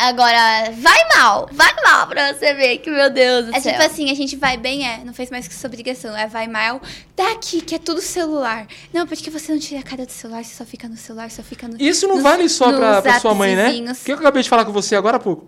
Agora, 0.00 0.70
vai 0.78 0.98
mal, 1.14 1.46
vai 1.52 1.74
mal 1.84 2.06
pra 2.06 2.32
você 2.32 2.54
ver 2.54 2.78
que, 2.78 2.90
meu 2.90 3.10
Deus 3.10 3.46
do 3.46 3.54
é 3.54 3.60
céu. 3.60 3.72
É 3.72 3.74
tipo 3.74 3.86
assim, 3.86 4.10
a 4.10 4.14
gente 4.14 4.34
vai 4.34 4.56
bem, 4.56 4.88
é, 4.88 5.04
não 5.04 5.12
fez 5.12 5.30
mais 5.30 5.46
que 5.46 5.54
sua 5.54 5.68
obrigação. 5.68 6.16
É, 6.16 6.26
vai 6.26 6.48
mal, 6.48 6.80
tá 7.14 7.32
aqui, 7.32 7.60
que 7.60 7.74
é 7.74 7.78
tudo 7.78 8.00
celular. 8.00 8.66
Não, 8.94 9.06
porque 9.06 9.28
você 9.28 9.52
não 9.52 9.58
tira 9.58 9.80
a 9.80 9.82
cara 9.82 10.06
do 10.06 10.12
celular, 10.12 10.42
você 10.42 10.54
só 10.54 10.64
fica 10.64 10.88
no 10.88 10.96
celular, 10.96 11.30
só 11.30 11.42
fica 11.42 11.68
no. 11.68 11.76
Isso 11.78 12.08
não 12.08 12.22
vale 12.22 12.48
só 12.48 12.72
pra, 12.72 13.02
pra 13.02 13.20
sua 13.20 13.34
mãe, 13.34 13.54
né? 13.54 13.92
O 13.92 14.04
que 14.04 14.12
eu 14.12 14.16
acabei 14.16 14.42
de 14.42 14.48
falar 14.48 14.64
com 14.64 14.72
você 14.72 14.96
agora 14.96 15.18
há 15.18 15.20
pouco? 15.20 15.46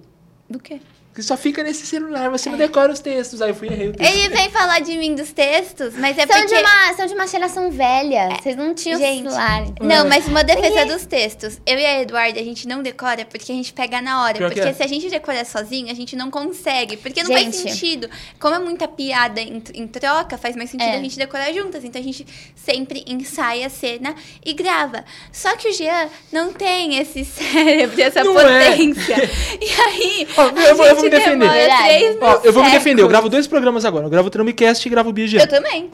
Do 0.50 0.58
quê? 0.58 0.80
Que 1.14 1.22
só 1.22 1.36
fica 1.36 1.62
nesse 1.62 1.86
celular, 1.86 2.30
você 2.30 2.48
não 2.48 2.56
decora 2.56 2.92
os 2.92 3.00
textos. 3.00 3.42
Aí 3.42 3.50
eu 3.50 3.54
fui 3.54 3.68
e 3.68 3.72
errei 3.72 3.88
o 3.88 3.92
texto. 3.92 4.10
Ele 4.14 4.28
vem 4.30 4.50
falar 4.50 4.80
de 4.80 4.96
mim 4.96 5.14
dos 5.14 5.30
textos, 5.32 5.94
mas 5.94 6.16
é 6.16 6.26
são, 6.26 6.36
porque... 6.40 6.54
de 6.54 6.60
uma, 6.60 6.94
são 6.94 7.06
de 7.06 7.14
uma 7.14 7.26
geração 7.26 7.70
velha. 7.70 8.30
Vocês 8.42 8.56
não 8.56 8.74
tinham 8.74 8.98
Gente, 8.98 9.24
celular. 9.30 9.64
Não, 9.80 10.08
mas 10.08 10.26
uma 10.26 10.42
defesa 10.42 10.86
dos 10.86 11.04
textos. 11.04 11.60
Eu 11.66 11.78
e 11.78 11.84
a 11.84 12.00
Eduarda, 12.02 12.40
a 12.40 12.42
gente 12.42 12.66
não 12.66 12.82
decora 12.82 13.24
porque 13.26 13.52
a 13.52 13.54
gente 13.54 13.72
pega 13.72 14.00
na 14.00 14.22
hora. 14.22 14.38
Pior 14.38 14.48
que 14.50 14.54
porque 14.56 14.68
é. 14.70 14.72
se 14.74 14.82
a 14.82 14.86
gente 14.86 15.10
decorar 15.10 15.44
sozinho, 15.44 15.90
a 15.90 15.94
gente 15.94 16.16
não 16.16 16.30
consegue. 16.30 16.96
Porque 16.96 17.22
não 17.22 17.30
faz 17.30 17.44
Gente. 17.44 17.56
sentido. 17.56 18.08
Como 18.40 18.54
é 18.54 18.58
muita 18.58 18.88
piada 18.88 19.40
em, 19.40 19.62
em 19.74 19.86
troca, 19.86 20.38
faz 20.38 20.56
mais 20.56 20.70
sentido 20.70 20.88
É. 20.88 20.96
a 20.96 21.00
gente 21.02 21.16
decorar 21.18 21.52
juntas. 21.52 21.84
Então 21.84 22.00
a 22.00 22.04
gente 22.04 22.26
sempre 22.56 23.04
ensaia 23.06 23.66
a 23.66 23.70
cena 23.70 24.14
e 24.44 24.52
grava. 24.54 25.04
Só 25.30 25.54
que 25.56 25.68
o 25.68 25.72
Jean 25.72 26.08
não 26.32 26.52
tem 26.52 26.96
esse 26.98 27.24
cérebro, 27.26 28.00
essa 28.00 28.24
Não 28.24 28.38
é. 28.40 28.70
potência. 28.70 29.16
E 29.60 29.80
aí. 29.80 30.28
Eu 30.66 30.76
vou- 30.76 30.86
eu 30.86 31.01
vou 31.10 31.10
me 31.10 31.24
defender. 31.24 31.48
três 31.48 32.16
Ó, 32.20 32.40
eu 32.44 32.52
vou 32.52 32.64
me 32.64 32.70
defender. 32.70 33.02
Eu 33.02 33.08
gravo 33.08 33.28
dois 33.28 33.46
programas 33.46 33.84
agora. 33.84 34.06
Eu 34.06 34.10
gravo 34.10 34.28
o 34.28 34.30
Trumbcast 34.30 34.86
e 34.86 34.90
gravo 34.90 35.10
o 35.10 35.12
BG. 35.12 35.38
Eu 35.38 35.48
também. 35.48 35.90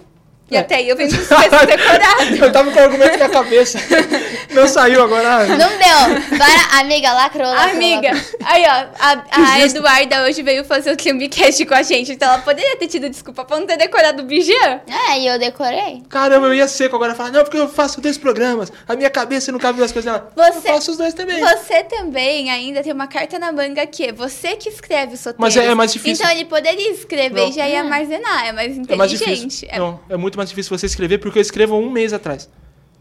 E 0.50 0.56
É. 0.56 0.60
até 0.60 0.76
aí 0.76 0.88
eu 0.88 0.96
venho 0.96 1.10
com 1.10 1.16
os 1.20 1.28
textos 1.28 1.66
decorados. 1.66 2.40
eu 2.40 2.52
tava 2.52 2.70
com 2.70 2.78
o 2.78 2.82
argumento 2.82 3.18
na 3.18 3.28
cabeça. 3.28 3.78
Não 4.50 4.66
saiu 4.66 5.02
agora. 5.02 5.46
Não 5.46 5.56
deu. 5.68 6.38
Bora, 6.38 6.80
amiga, 6.80 7.12
lacrou, 7.12 7.46
lacrou. 7.46 7.70
Amiga, 7.76 8.12
lacrou. 8.12 8.40
aí 8.44 8.62
ó, 8.64 8.86
a, 8.98 9.24
a. 9.30 9.60
Eduarda 9.68 10.22
hoje 10.24 10.42
veio 10.42 10.64
fazer 10.64 10.90
o 10.92 10.96
Trumbcast 10.96 11.64
com 11.66 11.74
a 11.74 11.82
gente, 11.82 12.12
então 12.12 12.28
ela 12.28 12.38
poderia 12.38 12.76
ter 12.76 12.88
tido 12.88 13.08
desculpa 13.10 13.44
pra 13.44 13.58
não 13.60 13.66
ter 13.66 13.76
decorado 13.76 14.22
o 14.22 14.26
Bijan. 14.26 14.80
É, 15.10 15.18
e 15.20 15.26
eu 15.26 15.38
decorei. 15.38 16.02
Caramba, 16.08 16.46
eu 16.46 16.54
ia 16.54 16.66
seco 16.66 16.96
agora. 16.96 17.14
Falar, 17.14 17.30
não, 17.30 17.42
porque 17.44 17.58
eu 17.58 17.68
faço 17.68 18.00
dois 18.00 18.16
programas. 18.16 18.72
A 18.88 18.96
minha 18.96 19.10
cabeça 19.10 19.52
não 19.52 19.58
cabe 19.58 19.82
as 19.82 19.92
coisas 19.92 20.10
dela. 20.10 20.30
Você- 20.34 20.68
Eu 20.68 20.74
faço 20.74 20.90
os 20.92 20.96
dois 20.96 21.12
também. 21.12 21.38
Você 21.40 21.82
também 21.84 22.50
ainda 22.50 22.82
tem 22.82 22.92
uma 22.92 23.06
carta 23.06 23.38
na 23.38 23.52
manga 23.52 23.86
que 23.86 24.06
é 24.06 24.12
você 24.12 24.56
que 24.56 24.68
escreve 24.70 25.14
os 25.14 25.20
roteiros. 25.24 25.36
Mas 25.38 25.56
é- 25.56 25.66
é 25.66 25.74
mais 25.74 25.92
difícil. 25.92 26.24
Então 26.24 26.34
ele 26.34 26.46
poderia 26.46 26.90
escrever 26.92 27.42
Não. 27.42 27.48
e 27.48 27.52
já 27.52 27.68
ia 27.68 27.80
armazenar, 27.80 28.46
é 28.46 28.52
mais 28.52 28.72
É 28.88 28.96
mais 28.96 29.12
inteligente. 29.12 29.48
difícil. 29.48 29.68
Não, 29.76 30.00
é 30.08 30.16
muito 30.16 30.37
mais 30.38 30.48
difícil 30.48 30.76
você 30.76 30.86
escrever, 30.86 31.18
porque 31.18 31.38
eu 31.38 31.42
escrevo 31.42 31.76
um 31.76 31.90
mês 31.90 32.12
atrás. 32.12 32.48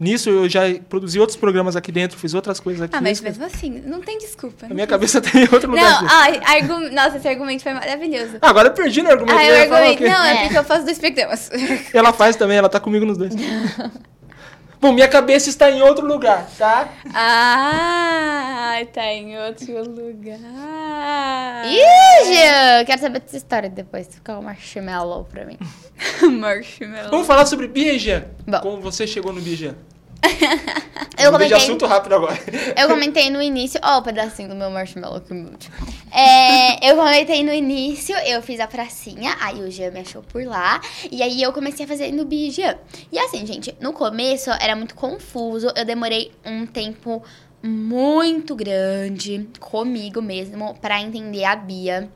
Nisso 0.00 0.30
eu 0.30 0.48
já 0.48 0.60
produzi 0.88 1.18
outros 1.18 1.36
programas 1.36 1.74
aqui 1.74 1.90
dentro, 1.90 2.16
fiz 2.16 2.32
outras 2.32 2.60
coisas 2.60 2.82
aqui. 2.82 2.94
Ah, 2.94 3.00
mas 3.00 3.20
mesmo 3.20 3.44
assim, 3.44 3.82
não 3.84 4.00
tem 4.00 4.16
desculpa. 4.18 4.66
A 4.66 4.74
minha 4.74 4.86
cabeça 4.86 5.20
tem 5.20 5.42
outro 5.50 5.68
lugar. 5.72 6.02
Não, 6.02 6.08
argu... 6.08 6.94
nossa, 6.94 7.16
esse 7.16 7.26
argumento 7.26 7.64
foi 7.64 7.74
maravilhoso. 7.74 8.36
Ah, 8.40 8.50
agora 8.50 8.68
eu 8.68 8.72
perdi 8.74 9.02
no 9.02 9.10
argumento. 9.10 9.36
Ah, 9.36 9.44
eu 9.44 9.54
eu 9.56 9.68
falar 9.68 9.80
argumento. 9.88 10.04
Não, 10.12 10.24
é 10.24 10.34
É. 10.34 10.42
porque 10.42 10.58
eu 10.58 10.64
faço 10.64 10.84
dois 10.84 10.98
programas. 11.00 11.50
Ela 11.92 12.12
faz 12.12 12.36
também, 12.36 12.56
ela 12.58 12.68
tá 12.68 12.78
comigo 12.78 13.04
nos 13.04 13.18
dois. 13.18 13.34
Bom, 14.80 14.92
minha 14.92 15.08
cabeça 15.08 15.50
está 15.50 15.68
em 15.70 15.82
outro 15.82 16.06
lugar, 16.06 16.48
tá? 16.56 16.88
ah, 17.12 18.78
tá 18.92 19.04
em 19.06 19.36
outro 19.38 19.82
lugar. 19.82 20.38
Ih, 21.66 22.84
quero 22.86 23.00
saber 23.00 23.20
dessa 23.20 23.36
história 23.36 23.68
depois. 23.68 24.06
Fica 24.08 24.38
um 24.38 24.42
marshmallow 24.42 25.24
pra 25.24 25.44
mim. 25.44 25.58
Marshmallow. 26.22 27.10
Vamos 27.10 27.26
falar 27.26 27.44
sobre 27.46 27.66
Biejan. 27.66 28.24
Bom. 28.46 28.60
Como 28.60 28.80
você 28.80 29.06
chegou 29.06 29.32
no 29.32 29.40
Biejan? 29.40 29.74
Eu 31.18 31.32
Mudei 31.32 31.48
de 31.48 31.52
comentei, 31.52 31.56
assunto 31.56 31.86
rápido 31.86 32.14
agora. 32.14 32.38
eu 32.76 32.88
comentei 32.88 33.28
no 33.30 33.42
início. 33.42 33.80
Ó, 33.82 33.98
o 33.98 34.02
pedacinho 34.02 34.48
do 34.48 34.54
meu 34.54 34.70
marshmallow 34.70 35.20
que 35.20 35.34
mude. 35.34 35.68
É, 36.12 36.90
eu 36.90 36.96
comentei 36.96 37.42
no 37.44 37.52
início, 37.52 38.16
eu 38.18 38.40
fiz 38.40 38.60
a 38.60 38.66
pracinha, 38.66 39.36
aí 39.40 39.60
o 39.60 39.70
Jean 39.70 39.90
me 39.90 40.00
achou 40.00 40.22
por 40.22 40.44
lá. 40.44 40.80
E 41.10 41.22
aí 41.22 41.42
eu 41.42 41.52
comecei 41.52 41.84
a 41.84 41.88
fazer 41.88 42.12
no 42.12 42.24
Bijan. 42.24 42.76
E 43.10 43.18
assim, 43.18 43.44
gente, 43.46 43.74
no 43.80 43.92
começo 43.92 44.50
era 44.60 44.74
muito 44.76 44.94
confuso. 44.94 45.72
Eu 45.76 45.84
demorei 45.84 46.32
um 46.44 46.66
tempo 46.66 47.22
muito 47.62 48.54
grande 48.54 49.48
comigo 49.58 50.22
mesmo 50.22 50.74
pra 50.80 51.00
entender 51.00 51.44
a 51.44 51.56
Bia. 51.56 52.08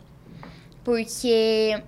Porque 0.85 1.81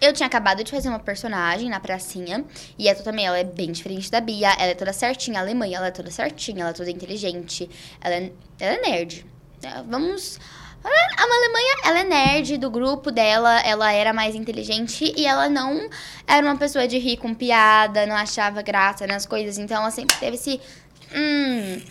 eu 0.00 0.12
tinha 0.12 0.26
acabado 0.26 0.62
de 0.62 0.70
fazer 0.70 0.88
uma 0.88 0.98
personagem 0.98 1.68
na 1.68 1.80
pracinha. 1.80 2.44
E 2.78 2.88
ela 2.88 3.02
também, 3.02 3.26
ela 3.26 3.38
é 3.38 3.44
bem 3.44 3.72
diferente 3.72 4.10
da 4.10 4.20
Bia. 4.20 4.52
Ela 4.52 4.72
é 4.72 4.74
toda 4.74 4.92
certinha. 4.92 5.40
Alemã, 5.40 5.66
ela 5.66 5.88
é 5.88 5.90
toda 5.90 6.10
certinha. 6.10 6.62
Ela 6.62 6.70
é 6.70 6.74
toda 6.74 6.90
inteligente. 6.90 7.68
Ela 8.00 8.14
é, 8.14 8.32
ela 8.60 8.74
é 8.74 8.80
nerd. 8.80 9.26
É, 9.62 9.82
Vamos... 9.82 10.38
A 10.84 11.22
Alemanha, 11.22 11.76
ela 11.84 11.98
é 11.98 12.04
nerd 12.04 12.58
do 12.58 12.70
grupo 12.70 13.10
dela, 13.10 13.60
ela 13.62 13.92
era 13.92 14.12
mais 14.12 14.36
inteligente 14.36 15.12
e 15.16 15.26
ela 15.26 15.48
não 15.48 15.90
era 16.24 16.46
uma 16.46 16.56
pessoa 16.56 16.86
de 16.86 16.96
rir 16.96 17.16
com 17.16 17.34
piada, 17.34 18.06
não 18.06 18.14
achava 18.14 18.62
graça 18.62 19.04
nas 19.04 19.26
coisas, 19.26 19.58
então 19.58 19.76
ela 19.76 19.90
sempre 19.90 20.14
teve 20.16 20.36
esse. 20.36 20.60
Hum. 21.12 21.82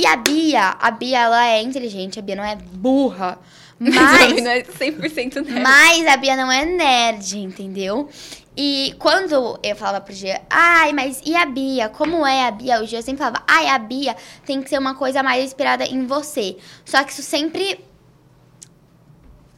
E 0.00 0.06
a 0.06 0.16
Bia, 0.16 0.76
a 0.80 0.90
Bia, 0.90 1.20
ela 1.20 1.46
é 1.46 1.62
inteligente, 1.62 2.18
a 2.18 2.22
Bia 2.22 2.34
não 2.34 2.44
é 2.44 2.56
burra. 2.56 3.38
Mas 3.80 4.42
não 4.42 4.50
é 4.50 4.62
100% 4.62 5.36
nerd. 5.42 5.60
mas 5.62 6.06
a 6.06 6.16
Bia 6.18 6.36
não 6.36 6.52
é 6.52 6.66
nerd, 6.66 7.38
entendeu? 7.38 8.10
E 8.56 8.94
quando 8.98 9.58
eu 9.62 9.74
falava 9.74 10.02
pro 10.04 10.12
Gia, 10.12 10.42
ai, 10.50 10.92
mas 10.92 11.22
e 11.24 11.34
a 11.34 11.46
Bia? 11.46 11.88
Como 11.88 12.26
é 12.26 12.46
a 12.46 12.50
Bia? 12.50 12.82
O 12.82 12.86
Gia 12.86 13.00
sempre 13.00 13.18
falava, 13.20 13.42
ai, 13.48 13.68
a 13.68 13.78
Bia 13.78 14.14
tem 14.44 14.60
que 14.60 14.68
ser 14.68 14.78
uma 14.78 14.94
coisa 14.94 15.22
mais 15.22 15.42
inspirada 15.44 15.84
em 15.86 16.04
você. 16.06 16.58
Só 16.84 17.02
que 17.02 17.12
isso 17.12 17.22
sempre. 17.22 17.82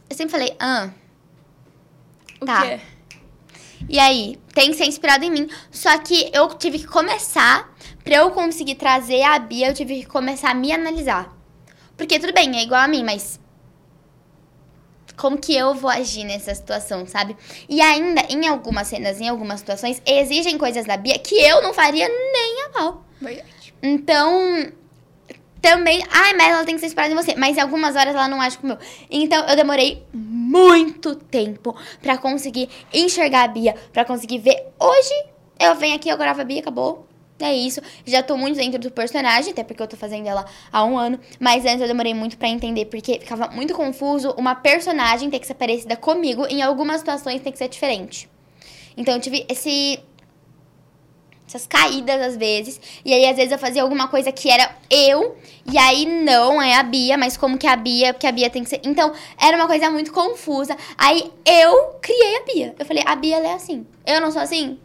Eu 0.09 0.17
sempre 0.17 0.31
falei, 0.31 0.55
ah. 0.61 0.91
O 2.41 2.47
Tá. 2.47 2.63
quê? 2.63 2.81
E 3.89 3.99
aí, 3.99 4.39
tem 4.55 4.71
que 4.71 4.77
ser 4.77 4.85
inspirado 4.85 5.25
em 5.25 5.31
mim. 5.31 5.49
Só 5.71 5.99
que 5.99 6.31
eu 6.33 6.49
tive 6.51 6.79
que 6.79 6.87
começar, 6.87 7.75
pra 8.05 8.15
eu 8.17 8.31
conseguir 8.31 8.77
trazer 8.77 9.23
a 9.23 9.37
Bia, 9.41 9.69
eu 9.71 9.75
tive 9.75 9.97
que 10.01 10.07
começar 10.07 10.51
a 10.51 10.55
me 10.55 10.71
analisar. 10.71 11.37
Porque 11.97 12.21
tudo 12.21 12.33
bem, 12.33 12.57
é 12.57 12.63
igual 12.63 12.81
a 12.83 12.87
mim, 12.89 13.03
mas 13.03 13.41
como 15.23 15.39
que 15.39 15.55
eu 15.55 15.73
vou 15.73 15.89
agir 15.89 16.25
nessa 16.25 16.53
situação, 16.53 17.07
sabe? 17.07 17.37
E 17.69 17.81
ainda, 17.81 18.23
em 18.29 18.49
algumas 18.49 18.89
cenas, 18.89 19.21
em 19.21 19.29
algumas 19.29 19.61
situações, 19.61 20.03
exigem 20.05 20.59
coisas 20.59 20.85
da 20.85 20.97
Bia 20.97 21.17
que 21.17 21.37
eu 21.37 21.63
não 21.63 21.73
faria 21.73 22.09
nem 22.09 22.65
a 22.65 22.69
pau. 22.71 23.05
Verdade. 23.21 23.73
Então, 23.81 24.73
também. 25.61 26.05
Ai, 26.11 26.35
mas 26.35 26.49
ela 26.49 26.65
tem 26.65 26.75
que 26.75 26.81
ser 26.81 26.89
inspirada 26.89 27.13
em 27.13 27.17
você. 27.17 27.37
Mas 27.37 27.57
em 27.57 27.61
algumas 27.61 27.95
horas 27.95 28.17
ela 28.17 28.27
não 28.27 28.41
age 28.41 28.59
como 28.59 28.73
eu. 28.73 28.79
Então, 29.09 29.47
eu 29.47 29.55
demorei 29.55 30.05
muito 30.13 31.15
tempo 31.15 31.77
pra 32.03 32.19
conseguir 32.19 32.69
enxergar 32.93 33.45
a 33.45 33.49
Bia, 33.49 33.77
pra 33.93 34.05
conseguir 34.05 34.39
ver. 34.39 34.73
Hoje, 34.77 35.25
eu 35.61 35.77
venho 35.77 35.95
aqui, 35.95 36.09
eu 36.09 36.19
gravo 36.19 36.41
a 36.41 36.45
Bia, 36.45 36.59
acabou. 36.59 37.07
É 37.43 37.53
isso. 37.53 37.81
Já 38.07 38.23
tô 38.23 38.37
muito 38.37 38.57
dentro 38.57 38.79
do 38.79 38.91
personagem, 38.91 39.51
até 39.51 39.65
porque 39.65 39.83
eu 39.83 39.89
tô 39.89 39.97
fazendo 39.97 40.29
ela 40.29 40.45
há 40.73 40.85
um 40.85 40.97
ano. 40.97 41.19
Mas 41.41 41.67
antes 41.67 41.81
eu 41.81 41.89
demorei 41.89 42.15
muito 42.15 42.39
pra 42.39 42.49
entender, 42.49 42.85
porque 42.87 43.19
ficava 43.19 43.49
muito 43.49 43.75
confuso 43.75 44.31
uma 44.39 44.55
personagem 44.55 45.29
ter 45.29 45.41
que 45.41 45.47
ser 45.47 45.55
parecida 45.55 45.97
comigo. 45.97 46.47
Em 46.47 46.63
algumas 46.63 47.01
situações 47.01 47.43
tem 47.43 47.51
que 47.51 47.59
ser 47.59 47.69
diferente. 47.69 48.29
Então 48.97 49.15
eu 49.15 49.21
tive 49.21 49.45
esse 49.49 49.99
essas 51.47 51.67
caídas 51.67 52.21
às 52.21 52.37
vezes. 52.37 52.81
E 53.05 53.13
aí, 53.13 53.27
às 53.27 53.37
vezes, 53.37 53.53
eu 53.53 53.59
fazia 53.59 53.83
alguma 53.83 54.09
coisa 54.09 54.33
que 54.33 54.49
era 54.49 54.75
eu, 54.89 55.37
e 55.71 55.77
aí 55.77 56.07
não 56.07 56.63
é 56.63 56.77
a 56.77 56.83
Bia, 56.83 57.19
mas 57.19 57.37
como 57.37 57.59
que 57.59 57.67
a 57.67 57.77
Bia, 57.77 58.15
porque 58.15 58.27
a 58.27 58.33
Bia 58.33 58.49
tem 58.49 58.63
que 58.63 58.71
ser. 58.71 58.81
Então, 58.85 59.13
era 59.39 59.57
uma 59.57 59.67
coisa 59.67 59.91
muito 59.91 60.13
confusa. 60.13 60.77
Aí 60.97 61.31
eu 61.45 61.99
criei 62.01 62.37
a 62.37 62.45
Bia. 62.45 62.75
Eu 62.79 62.87
falei, 62.87 63.03
a 63.05 63.15
Bia 63.15 63.37
é 63.37 63.53
assim. 63.53 63.87
Eu 64.07 64.21
não 64.21 64.31
sou 64.31 64.41
assim? 64.41 64.79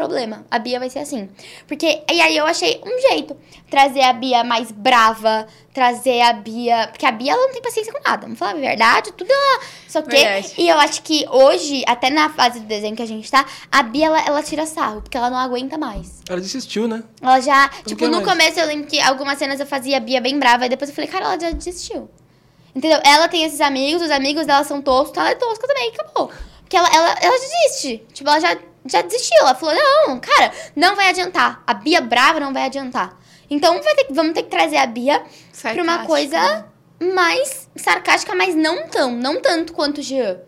Problema. 0.00 0.46
A 0.50 0.58
Bia 0.58 0.78
vai 0.78 0.88
ser 0.88 1.00
assim. 1.00 1.28
Porque. 1.68 2.02
E 2.10 2.20
aí 2.22 2.34
eu 2.34 2.46
achei 2.46 2.80
um 2.82 3.10
jeito. 3.10 3.36
Trazer 3.68 4.00
a 4.00 4.14
Bia 4.14 4.42
mais 4.42 4.72
brava, 4.72 5.46
trazer 5.74 6.22
a 6.22 6.32
Bia. 6.32 6.88
Porque 6.90 7.04
a 7.04 7.12
Bia 7.12 7.32
ela 7.32 7.42
não 7.42 7.52
tem 7.52 7.60
paciência 7.60 7.92
com 7.92 8.00
nada. 8.02 8.22
Vamos 8.22 8.38
falar 8.38 8.52
a 8.52 8.54
verdade, 8.54 9.12
tudo 9.12 9.30
ela. 9.30 9.60
Só 9.86 10.00
que. 10.00 10.08
Verdade. 10.08 10.54
E 10.56 10.66
eu 10.66 10.78
acho 10.78 11.02
que 11.02 11.26
hoje, 11.28 11.84
até 11.86 12.08
na 12.08 12.30
fase 12.30 12.60
do 12.60 12.66
desenho 12.66 12.96
que 12.96 13.02
a 13.02 13.06
gente 13.06 13.30
tá, 13.30 13.44
a 13.70 13.82
Bia 13.82 14.06
ela, 14.06 14.20
ela 14.26 14.42
tira 14.42 14.64
sarro, 14.64 15.02
porque 15.02 15.18
ela 15.18 15.28
não 15.28 15.36
aguenta 15.36 15.76
mais. 15.76 16.22
Ela 16.26 16.40
desistiu, 16.40 16.88
né? 16.88 17.04
Ela 17.20 17.40
já. 17.40 17.68
tipo, 17.84 17.96
que 17.96 18.06
no 18.06 18.22
mais? 18.22 18.26
começo 18.26 18.58
eu 18.58 18.66
lembro 18.66 18.86
que 18.86 18.98
algumas 19.00 19.38
cenas 19.38 19.60
eu 19.60 19.66
fazia 19.66 19.98
a 19.98 20.00
Bia 20.00 20.22
bem 20.22 20.38
brava, 20.38 20.64
e 20.64 20.70
depois 20.70 20.88
eu 20.88 20.96
falei, 20.96 21.10
cara, 21.10 21.26
ela 21.26 21.38
já 21.38 21.50
desistiu. 21.50 22.08
Entendeu? 22.74 23.00
Ela 23.04 23.28
tem 23.28 23.44
esses 23.44 23.60
amigos, 23.60 24.00
os 24.00 24.10
amigos 24.10 24.46
dela 24.46 24.64
são 24.64 24.80
toscos, 24.80 25.18
ela 25.18 25.30
é 25.30 25.34
tosca 25.34 25.66
também, 25.66 25.90
acabou. 25.90 26.30
Porque 26.60 26.76
ela, 26.76 26.88
ela, 26.88 27.16
ela 27.20 27.36
desiste. 27.38 28.02
Tipo, 28.14 28.30
ela 28.30 28.40
já, 28.40 28.56
já 28.86 29.02
desistiu. 29.02 29.38
Ela 29.40 29.54
falou, 29.54 29.74
não, 29.74 30.18
cara, 30.20 30.52
não 30.76 30.96
vai 30.96 31.08
adiantar. 31.08 31.62
A 31.66 31.74
Bia 31.74 32.00
brava 32.00 32.40
não 32.40 32.52
vai 32.52 32.64
adiantar. 32.64 33.18
Então 33.48 33.80
vai 33.82 33.94
ter, 33.94 34.04
que- 34.04 34.12
vamos 34.14 34.32
ter 34.32 34.44
que 34.44 34.48
trazer 34.50 34.76
a 34.76 34.86
Bia 34.86 35.18
pra 35.60 35.72
uma 35.72 35.96
Sarcástica, 35.98 36.06
coisa 36.06 36.66
mais 37.14 37.68
sarcástica, 37.76 38.34
mas 38.34 38.54
não 38.54 38.86
tão, 38.88 39.12
não 39.12 39.40
tanto 39.40 39.72
quanto 39.72 39.98
o 39.98 40.02
Jean. 40.02 40.38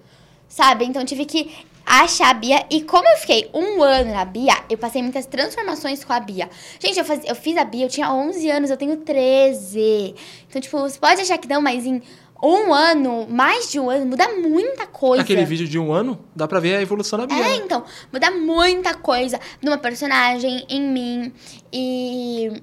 Sabe? 0.49 0.85
Então 0.85 1.05
tive 1.05 1.25
que 1.25 1.51
achar 1.85 2.31
a 2.31 2.35
Bia. 2.35 2.65
E 2.71 2.83
como 2.83 3.09
eu 3.09 3.17
fiquei 3.17 3.51
um 3.55 3.83
ano 3.83 4.13
na 4.13 4.25
Bia, 4.25 4.55
eu 4.71 4.77
passei 4.79 5.03
muitas 5.03 5.27
transformações 5.27 6.05
com 6.05 6.13
a 6.13 6.21
Bia. 6.21 6.49
Gente, 6.79 6.99
eu, 6.99 7.05
faz, 7.05 7.23
eu 7.25 7.35
fiz 7.35 7.57
a 7.57 7.65
Bia, 7.65 7.87
eu 7.87 7.89
tinha 7.91 8.13
11 8.13 8.49
anos, 8.51 8.71
eu 8.71 8.77
tenho 8.77 8.99
13. 8.99 10.15
Então, 10.49 10.61
tipo, 10.61 10.79
você 10.79 10.99
pode 10.99 11.21
achar 11.23 11.39
que 11.39 11.49
não, 11.49 11.61
mas 11.61 11.85
em 11.87 12.03
um 12.43 12.75
ano, 12.75 13.27
mais 13.29 13.71
de 13.71 13.79
um 13.79 13.89
ano, 13.89 14.07
muda 14.07 14.29
muita 14.29 14.87
coisa. 14.87 15.23
Aquele 15.23 15.45
vídeo 15.45 15.69
de 15.69 15.79
um 15.79 15.93
ano, 15.93 16.19
dá 16.35 16.49
pra 16.49 16.59
ver 16.59 16.75
a 16.75 16.83
evolução 16.83 17.19
da 17.19 17.27
Bia. 17.27 17.39
É, 17.39 17.41
né? 17.41 17.57
então, 17.57 17.85
muda 18.13 18.31
muita 18.33 18.95
coisa 18.95 19.39
numa 19.63 19.79
personagem, 19.79 20.67
em 20.69 20.83
mim 20.83 21.33
e 21.73 22.63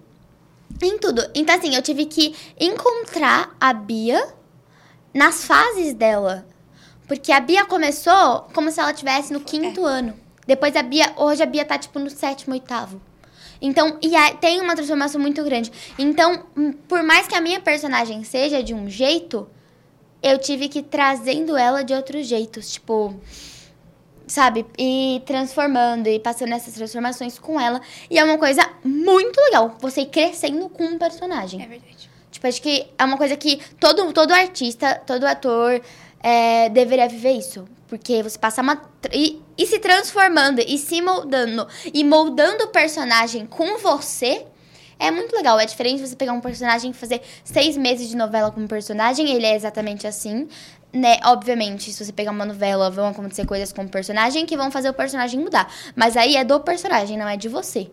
em 0.81 0.97
tudo. 0.97 1.25
Então, 1.33 1.55
assim, 1.55 1.73
eu 1.75 1.81
tive 1.81 2.05
que 2.05 2.35
encontrar 2.59 3.55
a 3.59 3.71
Bia 3.71 4.33
nas 5.13 5.45
fases 5.45 5.93
dela. 5.93 6.45
Porque 7.07 7.31
a 7.31 7.39
Bia 7.39 7.65
começou 7.65 8.47
como 8.53 8.69
se 8.69 8.79
ela 8.79 8.93
tivesse 8.93 9.31
no 9.31 9.39
quinto 9.39 9.85
ano. 9.85 10.13
Depois 10.45 10.75
a 10.75 10.83
Bia, 10.83 11.13
hoje 11.15 11.41
a 11.41 11.45
Bia 11.45 11.63
tá 11.63 11.77
tipo 11.77 11.99
no 11.99 12.09
sétimo, 12.09 12.53
oitavo. 12.53 13.01
Então, 13.61 13.97
e 14.01 14.15
aí, 14.15 14.35
tem 14.35 14.61
uma 14.61 14.75
transformação 14.75 15.19
muito 15.19 15.43
grande. 15.43 15.71
Então, 15.97 16.45
por 16.87 17.01
mais 17.03 17.27
que 17.27 17.35
a 17.35 17.41
minha 17.41 17.59
personagem 17.59 18.23
seja 18.23 18.61
de 18.61 18.73
um 18.73 18.89
jeito, 18.89 19.47
eu 20.21 20.37
tive 20.37 20.67
que 20.67 20.79
ir 20.79 20.83
trazendo 20.83 21.57
ela 21.57 21.83
de 21.83 21.93
outros 21.93 22.27
jeitos, 22.27 22.71
tipo, 22.71 23.15
sabe? 24.27 24.65
E 24.77 25.21
transformando 25.25 26.07
e 26.07 26.19
passando 26.19 26.53
essas 26.53 26.73
transformações 26.73 27.39
com 27.39 27.59
ela. 27.59 27.81
E 28.09 28.17
é 28.17 28.23
uma 28.23 28.37
coisa 28.37 28.67
muito 28.83 29.39
legal, 29.41 29.75
você 29.79 30.01
ir 30.01 30.07
crescendo 30.07 30.69
com 30.69 30.85
um 30.85 30.97
personagem. 30.97 31.61
É 31.61 31.67
verdade. 31.67 32.09
Tipo, 32.31 32.47
acho 32.47 32.61
que 32.61 32.87
é 32.97 33.03
uma 33.03 33.17
coisa 33.17 33.35
que 33.35 33.59
todo, 33.79 34.13
todo 34.13 34.31
artista, 34.31 34.95
todo 35.05 35.25
ator 35.25 35.81
é, 36.21 36.69
deveria 36.69 37.07
viver 37.07 37.31
isso. 37.31 37.65
Porque 37.87 38.21
você 38.21 38.37
passa 38.37 38.61
uma. 38.61 38.79
E, 39.11 39.41
e 39.57 39.65
se 39.65 39.79
transformando, 39.79 40.59
e 40.59 40.77
se 40.77 41.01
moldando, 41.01 41.67
e 41.91 42.03
moldando 42.03 42.65
o 42.65 42.67
personagem 42.67 43.47
com 43.47 43.79
você. 43.79 44.45
É 44.99 45.09
muito 45.09 45.33
legal. 45.33 45.57
É 45.59 45.65
diferente 45.65 46.05
você 46.05 46.15
pegar 46.15 46.33
um 46.33 46.41
personagem 46.41 46.91
e 46.91 46.93
fazer 46.93 47.21
seis 47.43 47.77
meses 47.77 48.09
de 48.09 48.17
novela 48.17 48.51
com 48.51 48.59
um 48.59 48.67
personagem. 48.67 49.31
Ele 49.31 49.45
é 49.45 49.55
exatamente 49.55 50.05
assim. 50.05 50.47
Né? 50.91 51.17
Obviamente, 51.23 51.93
se 51.93 52.03
você 52.03 52.11
pegar 52.11 52.31
uma 52.31 52.45
novela, 52.45 52.89
vão 52.89 53.07
acontecer 53.07 53.45
coisas 53.45 53.71
com 53.71 53.83
o 53.83 53.89
personagem 53.89 54.45
que 54.45 54.57
vão 54.57 54.69
fazer 54.69 54.89
o 54.89 54.93
personagem 54.93 55.39
mudar. 55.39 55.71
Mas 55.95 56.17
aí 56.17 56.35
é 56.35 56.43
do 56.43 56.59
personagem, 56.59 57.17
não 57.17 57.27
é 57.27 57.37
de 57.37 57.47
você. 57.47 57.89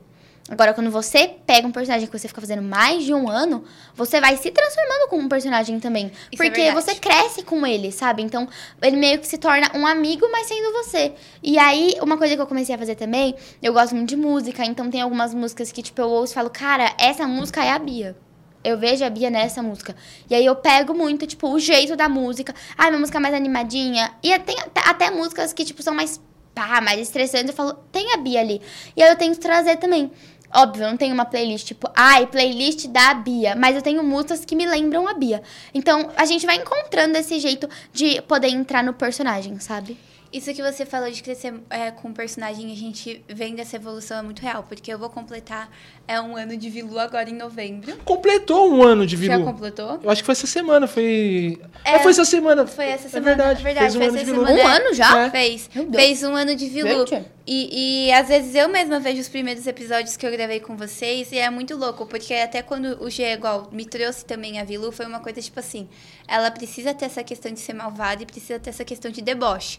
Agora, 0.48 0.72
quando 0.72 0.92
você 0.92 1.28
pega 1.44 1.66
um 1.66 1.72
personagem 1.72 2.06
que 2.06 2.16
você 2.16 2.28
fica 2.28 2.40
fazendo 2.40 2.62
mais 2.62 3.04
de 3.04 3.12
um 3.12 3.28
ano, 3.28 3.64
você 3.94 4.20
vai 4.20 4.36
se 4.36 4.48
transformando 4.52 5.08
com 5.08 5.18
um 5.18 5.28
personagem 5.28 5.80
também. 5.80 6.12
Isso 6.30 6.40
é 6.40 6.46
porque 6.46 6.62
verdade. 6.62 6.84
você 6.84 6.94
cresce 6.94 7.42
com 7.42 7.66
ele, 7.66 7.90
sabe? 7.90 8.22
Então, 8.22 8.48
ele 8.80 8.96
meio 8.96 9.18
que 9.18 9.26
se 9.26 9.38
torna 9.38 9.68
um 9.74 9.84
amigo, 9.84 10.28
mas 10.30 10.46
sendo 10.46 10.72
você. 10.72 11.12
E 11.42 11.58
aí, 11.58 11.96
uma 12.00 12.16
coisa 12.16 12.36
que 12.36 12.40
eu 12.40 12.46
comecei 12.46 12.76
a 12.76 12.78
fazer 12.78 12.94
também, 12.94 13.34
eu 13.60 13.72
gosto 13.72 13.96
muito 13.96 14.10
de 14.10 14.16
música, 14.16 14.64
então 14.64 14.88
tem 14.88 15.00
algumas 15.00 15.34
músicas 15.34 15.72
que, 15.72 15.82
tipo, 15.82 16.00
eu 16.00 16.08
ouço 16.08 16.32
e 16.32 16.36
falo, 16.36 16.50
cara, 16.50 16.94
essa 16.96 17.26
música 17.26 17.64
é 17.64 17.72
a 17.72 17.78
Bia. 17.78 18.16
Eu 18.62 18.78
vejo 18.78 19.04
a 19.04 19.10
Bia 19.10 19.30
nessa 19.30 19.62
música. 19.64 19.96
E 20.30 20.34
aí 20.34 20.46
eu 20.46 20.54
pego 20.54 20.94
muito, 20.94 21.26
tipo, 21.26 21.48
o 21.48 21.58
jeito 21.58 21.96
da 21.96 22.08
música. 22.08 22.54
Ah, 22.78 22.88
uma 22.88 22.98
música 22.98 23.18
mais 23.18 23.34
animadinha. 23.34 24.12
E 24.22 24.36
tem 24.40 24.56
até, 24.60 24.80
até 24.88 25.10
músicas 25.10 25.52
que, 25.52 25.64
tipo, 25.64 25.82
são 25.82 25.94
mais 25.94 26.20
pá, 26.56 26.80
mais 26.80 26.98
estressantes. 26.98 27.50
Eu 27.50 27.54
falo, 27.54 27.74
tem 27.92 28.14
a 28.14 28.16
Bia 28.16 28.40
ali. 28.40 28.62
E 28.96 29.02
aí 29.02 29.10
eu 29.10 29.16
tenho 29.16 29.34
que 29.34 29.40
trazer 29.40 29.76
também. 29.76 30.10
Óbvio, 30.54 30.84
eu 30.84 30.90
não 30.90 30.96
tenho 30.96 31.14
uma 31.14 31.24
playlist 31.24 31.66
tipo, 31.66 31.90
ai, 31.94 32.26
playlist 32.26 32.86
da 32.88 33.14
Bia, 33.14 33.54
mas 33.54 33.76
eu 33.76 33.82
tenho 33.82 34.02
músicas 34.02 34.44
que 34.44 34.56
me 34.56 34.66
lembram 34.66 35.08
a 35.08 35.14
Bia. 35.14 35.42
Então, 35.74 36.10
a 36.16 36.24
gente 36.24 36.46
vai 36.46 36.56
encontrando 36.56 37.16
esse 37.18 37.38
jeito 37.38 37.68
de 37.92 38.20
poder 38.22 38.48
entrar 38.48 38.82
no 38.82 38.92
personagem, 38.92 39.58
sabe? 39.58 39.98
Isso 40.32 40.52
que 40.52 40.62
você 40.62 40.84
falou 40.84 41.10
de 41.10 41.22
crescer 41.22 41.54
é, 41.70 41.90
com 41.90 42.08
o 42.08 42.12
personagem, 42.12 42.70
a 42.70 42.76
gente 42.76 43.24
vendo 43.28 43.60
essa 43.60 43.76
evolução 43.76 44.18
é 44.18 44.22
muito 44.22 44.42
real, 44.42 44.64
porque 44.64 44.92
eu 44.92 44.98
vou 44.98 45.08
completar 45.08 45.70
é 46.08 46.20
um 46.20 46.36
ano 46.36 46.56
de 46.56 46.70
Vilu 46.70 46.98
agora 46.98 47.28
em 47.28 47.34
novembro. 47.34 47.96
Completou 48.04 48.72
um 48.72 48.82
ano 48.82 49.06
de 49.06 49.16
Já 49.16 49.36
Vilu. 49.36 49.44
completou? 49.50 49.98
Eu 50.02 50.10
acho 50.10 50.22
que 50.22 50.26
foi 50.26 50.32
essa 50.32 50.46
semana, 50.46 50.86
foi. 50.86 51.58
É, 51.84 51.96
É, 51.96 51.98
foi 52.00 52.10
essa 52.12 52.24
semana. 52.24 52.66
Foi 52.66 52.84
essa 52.86 53.06
É 53.06 53.10
semana. 53.10 53.26
verdade, 53.36 53.60
é 53.60 53.62
verdade 53.64 53.84
fez 53.86 53.94
um 53.96 53.98
foi 53.98 54.06
ano 54.08 54.16
essa 54.16 54.24
de 54.24 54.30
Vilu. 54.30 54.44
Um 54.44 54.66
ano 54.66 54.94
já? 54.94 55.18
É. 55.26 55.30
Fez. 55.30 55.70
Meu 55.74 55.84
Deus. 55.86 56.04
Fez 56.04 56.22
um 56.22 56.34
ano 56.34 56.54
de 56.54 56.68
Vilu. 56.68 57.04
E, 57.46 58.06
e 58.08 58.12
às 58.12 58.28
vezes 58.28 58.54
eu 58.54 58.68
mesma 58.68 58.98
vejo 58.98 59.20
os 59.20 59.28
primeiros 59.28 59.66
episódios 59.66 60.16
que 60.16 60.26
eu 60.26 60.30
gravei 60.32 60.58
com 60.60 60.76
vocês 60.76 61.30
e 61.30 61.38
é 61.38 61.48
muito 61.48 61.76
louco, 61.76 62.04
porque 62.06 62.34
até 62.34 62.60
quando 62.62 63.02
o 63.02 63.08
G 63.08 63.22
igual 63.32 63.68
me 63.70 63.84
trouxe 63.84 64.24
também 64.24 64.58
a 64.60 64.64
Vilu, 64.64 64.90
foi 64.90 65.06
uma 65.06 65.20
coisa 65.20 65.40
tipo 65.40 65.60
assim, 65.60 65.88
ela 66.26 66.50
precisa 66.50 66.92
ter 66.92 67.04
essa 67.04 67.22
questão 67.22 67.52
de 67.52 67.60
ser 67.60 67.72
malvada 67.72 68.22
e 68.22 68.26
precisa 68.26 68.58
ter 68.58 68.70
essa 68.70 68.84
questão 68.84 69.10
de 69.12 69.22
deboche. 69.22 69.78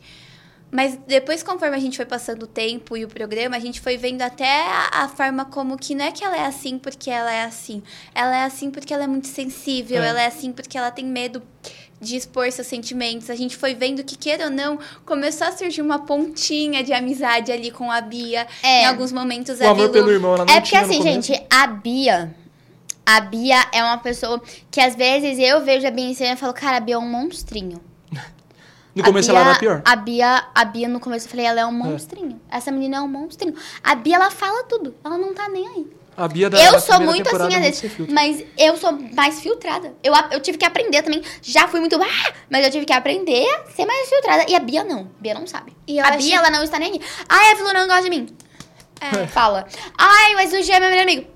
Mas 0.70 0.98
depois, 1.08 1.42
conforme 1.42 1.78
a 1.78 1.80
gente 1.80 1.96
foi 1.96 2.06
passando 2.06 2.44
o 2.44 2.48
tempo 2.48 2.98
e 2.98 3.06
o 3.06 3.08
programa, 3.08 3.56
a 3.56 3.60
gente 3.60 3.80
foi 3.80 3.96
vendo 3.98 4.22
até 4.22 4.64
a, 4.68 5.04
a 5.04 5.08
forma 5.08 5.46
como 5.46 5.78
que 5.78 5.96
não 5.96 6.04
é 6.06 6.12
que 6.12 6.24
ela 6.26 6.36
é 6.36 6.46
assim 6.46 6.78
porque 6.78 7.10
ela 7.10 7.32
é 7.32 7.44
assim. 7.44 7.82
Ela 8.14 8.36
é 8.38 8.44
assim 8.44 8.70
porque 8.70 8.94
ela 8.94 9.06
é 9.06 9.08
muito 9.08 9.28
sensível, 9.28 10.04
É. 10.04 10.08
ela 10.08 10.22
é 10.22 10.26
assim 10.28 10.52
porque 10.52 10.78
ela 10.78 10.92
tem 10.92 11.06
medo 11.06 11.42
de 12.02 12.18
expor 12.18 12.52
seus 12.52 12.68
sentimentos. 12.68 13.30
A 13.30 13.36
gente 13.36 13.56
foi 13.56 13.74
vendo 13.74 14.04
que, 14.04 14.18
queira 14.18 14.46
ou 14.46 14.52
não, 14.52 14.78
começou 15.06 15.48
a 15.48 15.52
surgir 15.54 15.82
uma 15.82 16.00
pontinha 16.00 16.84
de 16.84 16.91
amizade 16.91 17.50
ali 17.52 17.72
com 17.72 17.89
a 17.89 18.02
Bia. 18.02 18.46
É. 18.62 18.84
Em 18.84 18.86
alguns 18.88 19.12
momentos 19.13 19.60
O 19.60 19.63
a 19.63 19.68
amor 19.68 19.76
Vilu- 19.89 19.94
pelo 19.94 20.12
irmão, 20.12 20.36
ela 20.36 20.46
não 20.46 20.54
É 20.54 20.60
porque 20.60 20.76
assim, 20.76 21.02
gente, 21.02 21.34
a 21.50 21.65
Bia. 21.65 22.36
A 23.06 23.22
Bia 23.22 23.65
é 23.72 23.82
uma 23.82 23.98
pessoa 24.00 24.41
que 24.70 24.82
às 24.82 24.94
vezes 24.98 25.39
eu 25.39 25.63
vejo 25.63 25.88
a 25.88 25.91
Bia 25.91 26.06
em 26.10 26.13
cena 26.13 26.34
e 26.34 26.36
falo, 26.38 26.54
cara, 26.54 26.76
a 26.76 26.80
Bia 26.82 26.96
é 26.96 26.98
um 26.98 27.10
monstrinho. 27.10 27.82
No 28.98 29.04
A 29.04 29.06
começo 29.08 29.30
Bia- 29.32 29.40
ela 29.40 29.50
era 29.50 29.60
pior. 29.60 29.82
A 29.86 29.96
Bia, 29.96 30.44
a 30.54 30.66
Bia, 30.66 30.88
no 30.88 31.00
começo 31.00 31.26
eu 31.26 31.30
falei, 31.30 31.46
ela 31.46 31.62
é 31.62 31.66
um 31.66 31.72
monstrinho. 31.72 32.40
Essa 32.50 32.72
menina 32.72 32.98
é 32.98 33.02
um 33.02 33.08
monstrinho. 33.08 33.54
A 33.84 33.96
Bia, 33.96 34.16
ela 34.16 34.32
fala 34.32 34.64
tudo. 34.64 34.96
Ela 35.04 35.18
não 35.18 35.34
tá 35.34 35.48
nem 35.50 35.68
aí. 35.68 35.88
A 36.16 36.28
Bia 36.28 36.50
da 36.50 36.60
eu 36.60 36.72
da 36.72 36.80
sou 36.80 37.00
muito 37.00 37.28
assim, 37.30 37.46
às 37.46 37.54
é 37.54 37.60
vezes. 37.60 37.92
Mas 38.10 38.44
eu 38.58 38.76
sou 38.76 38.92
mais 39.16 39.40
filtrada. 39.40 39.94
Eu, 40.04 40.12
eu 40.32 40.40
tive 40.40 40.58
que 40.58 40.66
aprender 40.66 41.04
também. 41.04 41.22
Já 41.44 41.68
fui 41.68 41.80
muito. 41.80 41.96
Ah, 42.02 42.34
mas 42.50 42.66
eu 42.66 42.72
tive 42.72 42.86
que 42.88 42.94
aprender 42.94 43.46
a 43.48 43.70
ser 43.72 43.86
mais 43.86 44.10
filtrada. 44.10 44.46
E 44.50 44.56
a 44.56 44.60
Bia 44.60 44.84
não. 44.84 45.02
A 45.02 45.22
Bia 45.22 45.34
não 45.36 45.46
sabe. 45.46 45.78
E 45.86 46.00
a 46.00 46.10
Bia, 46.18 46.38
ela 46.38 46.50
não 46.50 46.64
está 46.64 46.80
nem 46.80 46.94
aí. 46.94 47.02
Ai, 47.30 47.52
a 47.52 47.56
Vilu 47.56 47.72
não 47.72 47.88
gosta 47.88 48.04
de 48.04 48.10
mim. 48.10 48.28
É. 49.00 49.28
Fala. 49.28 49.68
Ai, 49.96 50.34
mas 50.34 50.52
o 50.54 50.64
G 50.64 50.72
é 50.72 50.80
meu 50.80 50.90
melhor 50.90 51.04
amigo. 51.04 51.28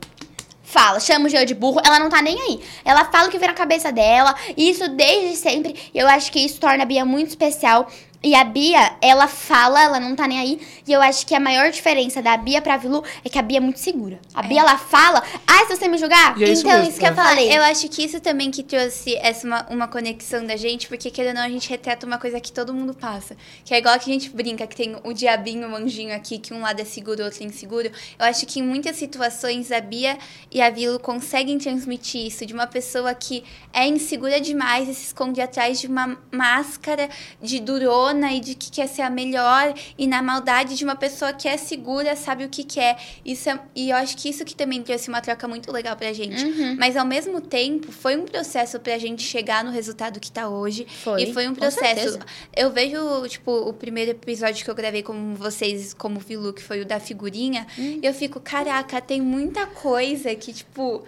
Fala, 0.72 1.02
chama 1.02 1.26
o 1.26 1.30
G 1.30 1.44
de 1.44 1.54
burro, 1.54 1.82
ela 1.86 2.00
não 2.00 2.08
tá 2.08 2.22
nem 2.22 2.40
aí. 2.40 2.62
Ela 2.86 3.04
fala 3.04 3.28
o 3.28 3.30
que 3.30 3.38
vem 3.38 3.50
na 3.50 3.54
cabeça 3.54 3.92
dela, 3.92 4.34
e 4.56 4.70
isso 4.70 4.88
desde 4.88 5.36
sempre. 5.36 5.76
E 5.94 5.98
eu 5.98 6.08
acho 6.08 6.32
que 6.32 6.40
isso 6.40 6.62
torna 6.62 6.84
a 6.84 6.86
Bia 6.86 7.04
muito 7.04 7.28
especial. 7.28 7.92
E 8.24 8.36
a 8.36 8.44
Bia, 8.44 8.98
ela 9.02 9.28
fala, 9.28 9.82
ela 9.82 10.00
não 10.00 10.16
tá 10.16 10.28
nem 10.28 10.40
aí. 10.40 10.62
E 10.88 10.92
eu 10.92 11.02
acho 11.02 11.26
que 11.26 11.34
a 11.34 11.40
maior 11.40 11.72
diferença 11.72 12.22
da 12.22 12.38
Bia 12.38 12.62
pra 12.62 12.78
Vilu 12.78 13.04
é 13.26 13.30
que 13.30 13.40
a 13.40 13.42
Bia 13.42 13.58
é 13.58 13.60
muito 13.60 13.80
segura. 13.80 14.20
A 14.32 14.44
Bia, 14.44 14.62
ela 14.62 14.78
fala, 14.78 15.24
ai, 15.48 15.66
se 15.66 15.76
você 15.76 15.88
me 15.88 15.98
julgar, 15.98 16.38
E 16.38 16.44
é 16.44 16.50
isso 16.50 16.62
então 16.62 16.74
mesmo, 16.74 16.92
isso 16.92 17.00
que 17.00 17.06
eu 17.06 17.12
é. 17.12 17.16
falei. 17.16 17.58
Eu 17.58 17.64
acho 17.64 17.90
que 17.90 18.04
isso 18.04 18.20
também 18.20 18.52
que 18.52 18.62
trouxe 18.62 19.16
essa 19.16 19.48
uma, 19.48 19.68
uma 19.72 19.88
conexão 19.88 20.46
da 20.46 20.56
gente, 20.56 20.88
porque 20.88 21.10
querendo 21.10 21.38
ou 21.38 21.42
não, 21.42 21.48
a 21.48 21.50
gente 21.50 21.68
retrata 21.68 22.06
uma 22.06 22.20
coisa 22.20 22.40
que 22.40 22.52
todo 22.52 22.72
mundo 22.72 22.94
passa. 22.94 23.36
Que 23.66 23.74
é 23.74 23.80
igual 23.80 23.98
que 23.98 24.12
a 24.12 24.14
gente 24.14 24.30
brinca, 24.30 24.68
que 24.68 24.76
tem 24.76 24.96
o 25.04 25.14
diabinho, 25.14 25.68
o 25.72 25.76
anjinho 25.76 26.16
aqui, 26.16 26.38
que 26.38 26.54
um 26.54 26.62
lado 26.62 26.80
é 26.80 26.86
seguro, 26.86 27.24
outro 27.24 27.42
é 27.42 27.48
inseguro. 27.48 27.90
Eu 28.20 28.26
acho 28.26 28.46
que 28.46 28.60
em 28.60 28.64
muitas 28.64 28.98
situações 28.98 29.72
a 29.72 29.82
Bia 29.82 30.16
e 30.52 30.62
a 30.62 30.70
Vilo 30.70 31.00
conseguem 31.00 31.58
transmitir 31.58 32.28
isso 32.28 32.46
de 32.46 32.54
uma 32.54 32.68
pessoa 32.68 33.16
que 33.16 33.44
é 33.74 33.88
insegura 33.88 34.40
demais 34.40 34.88
e 34.88 34.94
se 34.94 35.08
esconde 35.08 35.42
atrás 35.42 35.80
de 35.82 35.88
uma 35.88 36.20
máscara 36.32 37.10
de 37.42 37.60
durona 37.60 38.11
e 38.14 38.40
de 38.40 38.56
que 38.56 38.70
quer 38.72 38.88
ser 38.88 39.02
a 39.02 39.10
melhor 39.10 39.74
e 39.98 40.08
na 40.08 40.22
maldade 40.22 40.76
de 40.76 40.84
uma 40.84 40.96
pessoa 40.96 41.34
que 41.34 41.48
é 41.48 41.58
segura, 41.58 42.16
sabe 42.16 42.44
o 42.46 42.50
que 42.50 42.64
quer. 42.64 42.98
Isso 43.26 43.50
é, 43.50 43.60
e 43.76 43.90
eu 43.90 43.98
acho 43.98 44.16
que 44.18 44.30
isso 44.30 44.44
que 44.46 44.56
também 44.56 44.82
trouxe 44.82 45.10
uma 45.10 45.22
troca 45.22 45.48
muito 45.48 45.72
legal 45.72 45.96
pra 45.96 46.12
gente. 46.14 46.44
Uhum. 46.44 46.76
Mas 46.80 46.96
ao 46.98 47.06
mesmo 47.06 47.42
tempo, 47.42 47.92
foi 47.92 48.16
um 48.18 48.26
processo 48.26 48.80
pra 48.80 48.98
gente 48.98 49.22
chegar 49.24 49.64
no 49.64 49.72
resultado 49.72 50.20
que 50.20 50.32
tá 50.32 50.50
hoje. 50.50 50.86
Foi, 51.04 51.24
E 51.24 51.34
foi 51.34 51.48
um 51.48 51.56
processo. 51.56 52.20
Eu 52.56 52.72
vejo, 52.72 52.98
tipo, 53.28 53.52
o 53.52 53.74
primeiro 53.74 54.12
episódio 54.12 54.64
que 54.64 54.70
eu 54.70 54.76
gravei 54.76 55.04
com 55.04 55.36
vocês, 55.36 55.94
como 55.94 56.20
Vilu, 56.20 56.54
que 56.54 56.62
foi 56.64 56.82
o 56.82 56.86
da 56.86 57.00
figurinha, 57.00 57.66
Hum. 57.78 58.00
e 58.02 58.06
eu 58.06 58.14
fico, 58.14 58.40
caraca, 58.40 59.00
tem 59.02 59.22
muita 59.22 59.66
coisa 59.66 60.34
que, 60.36 60.54
tipo, 60.54 61.04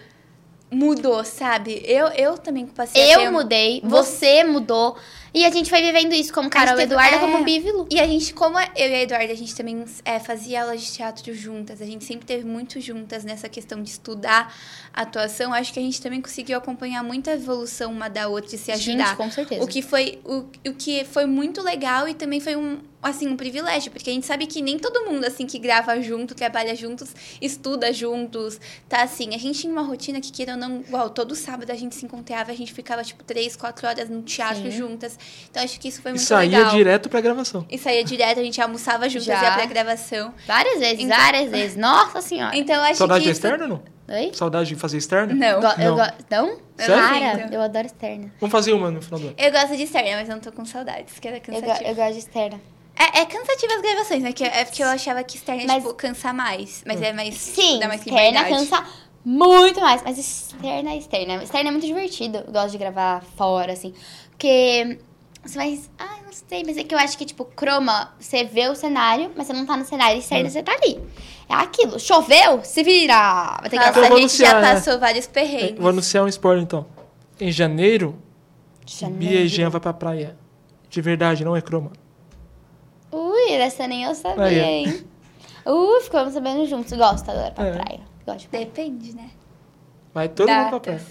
mudou, 0.72 1.24
sabe? 1.24 1.82
Eu, 1.86 2.08
eu 2.08 2.38
também 2.38 2.66
passei 2.66 3.14
a 3.14 3.18
ter 3.18 3.26
Eu 3.26 3.32
mudei, 3.32 3.82
você 3.84 4.44
mudou. 4.44 4.98
E 5.34 5.46
a 5.46 5.50
gente 5.50 5.72
vai 5.72 5.82
vivendo 5.82 6.14
isso 6.14 6.32
como 6.32 6.50
Carol 6.50 6.76
teve- 6.76 6.84
Eduarda, 6.84 7.16
é. 7.16 7.20
como 7.20 7.44
Bia 7.44 7.60
e. 7.60 7.96
E 7.96 8.00
a 8.00 8.06
gente, 8.06 8.34
como 8.34 8.60
eu 8.60 8.66
e 8.76 8.94
a 8.94 9.02
Eduarda, 9.02 9.34
a 9.34 9.36
gente 9.36 9.56
também 9.56 9.84
é, 10.06 10.20
fazia 10.20 10.62
aulas 10.62 10.82
de 10.82 10.92
teatro 10.92 11.34
juntas. 11.34 11.82
A 11.82 11.86
gente 11.86 12.04
sempre 12.06 12.26
teve 12.26 12.46
muito 12.46 12.80
juntas 12.80 13.24
nessa 13.24 13.50
questão 13.50 13.82
de 13.82 13.90
estudar 13.90 14.54
atuação. 14.94 15.52
Acho 15.54 15.74
que 15.74 15.80
a 15.80 15.84
gente 15.84 16.02
também 16.02 16.22
conseguiu 16.22 16.58
acompanhar 16.58 17.04
muita 17.04 17.32
evolução 17.32 17.92
uma 17.92 18.10
da 18.10 18.28
outra 18.28 18.56
e 18.56 18.60
se 18.60 18.72
ajudar. 18.72 19.08
Gente, 19.08 19.18
com 19.18 19.32
certeza. 19.32 19.64
O 19.64 19.68
que 19.68 19.82
foi 19.82 20.20
o, 20.24 20.46
o 20.70 20.74
que 20.78 21.04
foi 21.06 21.26
muito 21.26 21.62
legal 21.62 22.08
e 22.08 22.14
também 22.14 22.40
foi 22.40 22.56
um 22.56 22.80
assim 23.02 23.28
um 23.28 23.36
privilégio, 23.36 23.92
porque 23.92 24.10
a 24.10 24.14
gente 24.14 24.26
sabe 24.26 24.48
que 24.48 24.62
nem 24.62 24.80
todo 24.80 25.04
mundo 25.04 25.26
assim 25.26 25.46
que 25.46 25.60
grava 25.60 26.02
junto, 26.02 26.34
trabalha 26.34 26.74
juntos, 26.74 27.14
estuda 27.42 27.92
juntos, 27.92 28.62
tá 28.88 29.04
assim. 29.04 29.36
A 29.36 29.38
gente 29.38 29.60
tinha 29.60 29.74
uma 29.74 29.82
rotina 29.82 30.22
que 30.22 30.32
queira 30.32 30.54
ou 30.54 30.58
não, 30.58 30.80
igual 30.80 31.10
todo 31.10 31.36
sábado 31.36 31.70
a 31.70 31.76
gente 31.76 31.96
se 31.96 32.06
encontrava, 32.06 32.52
a 32.52 32.56
gente 32.56 32.72
ficava 32.74 33.04
tipo 33.04 33.22
três, 33.26 33.58
quatro 33.58 33.86
horas 33.86 34.10
no 34.10 34.22
teatro 34.22 34.64
Sim. 34.64 34.72
juntas. 34.72 35.20
Então 35.50 35.64
acho 35.64 35.80
que 35.80 35.88
isso 35.88 36.02
foi 36.02 36.12
E 36.12 36.14
muito 36.16 36.26
saía 36.26 36.58
legal. 36.60 36.76
direto 36.76 37.10
pra 37.10 37.22
gravação. 37.22 37.66
E 37.70 37.78
saía 37.78 38.04
direto, 38.04 38.40
a 38.40 38.44
gente 38.44 38.60
almoçava 38.62 39.08
juntas, 39.08 39.26
Já. 39.28 39.42
ia 39.44 39.52
pra 39.52 39.66
gravação. 39.66 40.34
Várias 40.48 40.80
vezes, 40.80 41.04
Então- 41.04 41.18
várias 41.18 41.52
vezes. 41.52 41.78
Nossa 41.78 42.22
senhora. 42.22 42.56
Então 42.58 42.76
eu 42.76 42.82
acho 42.84 42.96
Saudade 42.96 43.24
que 43.24 43.30
isso... 43.30 43.38
externa 43.40 43.64
ou 43.66 43.70
não? 43.70 43.84
Oi? 44.16 44.32
Saudade 44.34 44.70
de 44.70 44.76
fazer 44.76 44.98
externa? 44.98 45.34
Não. 45.34 45.62
Go- 45.62 45.82
eu 45.82 45.96
Não. 45.96 46.06
go- 46.06 46.14
Não? 46.30 46.58
Sério? 46.78 47.04
Cara, 47.20 47.50
eu 47.52 47.62
adoro 47.62 47.86
externa. 47.86 48.34
Vamos 48.40 48.52
fazer 48.52 48.74
uma 48.74 48.90
no 48.92 49.02
final 49.02 49.20
do 49.20 49.28
ano. 49.28 49.36
Eu 49.38 49.52
gosto 49.52 49.78
de 49.78 49.84
externa, 49.84 50.12
mas 50.18 50.28
eu 50.28 50.36
não 50.36 50.42
tô 50.42 50.52
com 50.52 50.66
saudades, 50.66 51.20
que 51.20 51.28
era 51.28 51.38
Eu, 51.38 51.42
go- 51.42 51.62
cansativo. 51.62 51.90
eu 51.90 51.96
gosto 51.96 52.14
de 52.14 52.20
externa. 52.20 52.62
É, 52.96 53.22
é 53.22 53.26
cansativa 53.26 53.74
as 53.76 53.82
gravações, 53.82 54.22
né? 54.24 54.34
Que, 54.34 54.44
é 54.44 54.66
porque 54.66 54.84
eu 54.84 54.88
achava 54.88 55.24
que 55.24 55.38
externa, 55.38 55.64
Mas- 55.68 55.84
tipo, 55.84 55.94
cansa 55.96 56.34
mais. 56.34 56.84
Mas 56.86 57.02
é 57.02 57.14
mais... 57.14 57.36
Sim, 57.36 57.80
dá 57.80 57.88
mais 57.88 58.02
externa 58.02 58.22
liberdade. 58.42 58.50
cansa 58.50 58.84
muito 59.26 59.80
mais. 59.80 60.04
Mas 60.04 60.18
externa 60.18 60.92
é 60.92 60.98
externa. 60.98 61.44
Externa 61.44 61.70
é 61.70 61.72
muito 61.72 61.88
divertido. 61.88 62.40
Eu 62.46 62.52
gosto 62.52 62.72
de 62.72 62.78
gravar 62.78 63.24
fora, 63.38 63.72
assim. 63.74 63.94
Porque 64.32 65.00
Você 65.44 65.58
vai. 65.58 65.80
Ah, 66.00 66.18
não 66.26 66.32
sei, 66.32 66.64
mas 66.66 66.78
é 66.78 66.84
que 66.84 66.96
eu 66.96 67.00
acho 67.00 67.18
que, 67.18 67.26
tipo, 67.26 67.44
croma, 67.46 68.14
você 68.20 68.44
vê 68.46 68.70
o 68.70 68.76
cenário, 68.76 69.32
mas 69.36 69.48
você 69.48 69.54
não 69.54 69.66
tá 69.66 69.76
no 69.76 69.84
cenário 69.86 70.18
e 70.18 70.22
certo, 70.22 70.46
É. 70.48 70.50
você 70.50 70.64
tá 70.64 70.72
ali. 70.72 71.00
É 71.50 71.54
aquilo. 71.56 72.00
Choveu? 72.00 72.64
Se 72.64 72.82
vira! 72.84 73.58
Vai 73.60 73.70
ter 73.70 73.78
que 73.78 73.86
Nossa, 73.86 74.00
Eu 74.00 74.04
a 74.04 74.20
gente 74.20 74.38
já 74.38 74.50
anunciar, 74.52 74.62
né? 74.62 74.74
passou 74.74 75.00
vários 75.00 75.28
perrengues. 75.28 75.80
Vou 75.80 75.90
anunciar 75.90 76.24
um 76.24 76.28
spoiler 76.28 76.64
então. 76.64 76.86
Em 77.40 77.52
janeiro, 77.52 78.18
Janeiro. 78.86 79.20
Bia 79.20 79.42
e 79.42 79.48
Jean 79.48 79.70
vai 79.70 79.82
pra 79.82 79.92
praia. 79.94 80.38
De 80.90 81.02
verdade, 81.02 81.44
não 81.44 81.56
é 81.56 81.62
croma. 81.62 81.92
Ui, 83.12 83.52
essa 83.54 83.88
nem 83.88 84.04
eu 84.04 84.16
sabia, 84.16 84.44
ó. 84.44 84.48
hein? 84.66 85.04
Uh, 85.66 86.02
ficamos 86.02 86.34
sabendo 86.34 86.66
juntos. 86.66 86.92
Gosto 86.94 87.30
agora 87.30 87.52
pra 87.52 87.68
É. 87.68 87.72
praia. 87.72 88.00
Gosto 88.26 88.40
de 88.42 88.48
praia. 88.48 88.66
Depende, 88.66 89.14
né? 89.16 89.30
Vai 90.14 90.30
todo 90.30 90.50
mundo 90.50 90.70
pra 90.70 90.80
praia. 90.80 91.02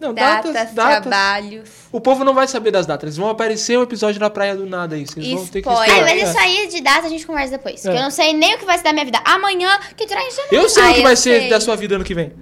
Datas, 0.00 0.08
Não, 0.08 0.14
datas, 0.14 0.52
datas, 0.54 0.74
datas. 0.74 1.00
trabalhos. 1.02 1.70
O 1.92 2.00
povo 2.00 2.24
não 2.24 2.32
vai 2.32 2.48
saber 2.48 2.70
das 2.70 2.86
datas. 2.86 3.02
Eles 3.04 3.16
vão 3.18 3.28
aparecer 3.28 3.78
um 3.78 3.82
episódio 3.82 4.18
na 4.18 4.30
praia 4.30 4.56
do 4.56 4.64
nada 4.64 4.96
aí. 4.96 5.06
Vocês 5.06 5.26
vão 5.26 5.46
ter 5.46 5.60
que 5.60 5.68
esperar. 5.68 5.90
Ai, 5.94 6.00
mas 6.00 6.22
É. 6.22 6.24
isso 6.30 6.38
aí 6.38 6.68
de 6.68 6.80
data 6.80 7.06
a 7.06 7.10
gente 7.10 7.26
conversa 7.26 7.58
depois. 7.58 7.84
É. 7.84 7.96
Eu 7.98 8.02
não 8.02 8.10
sei 8.10 8.32
nem 8.32 8.54
o 8.54 8.58
que 8.58 8.64
vai 8.64 8.78
ser 8.78 8.84
da 8.84 8.92
minha 8.94 9.04
vida. 9.04 9.20
Amanhã, 9.24 9.78
que 9.96 10.06
tu 10.06 10.12
em 10.14 10.30
janeiro. 10.30 10.46
Eu 10.50 10.68
sei 10.70 10.82
Ah, 10.82 10.90
o 10.90 10.94
que 10.94 11.02
vai 11.02 11.16
ser 11.16 11.40
sei. 11.42 11.50
da 11.50 11.60
sua 11.60 11.76
vida 11.76 11.96
ano 11.96 12.04
que 12.04 12.14
vem. 12.14 12.32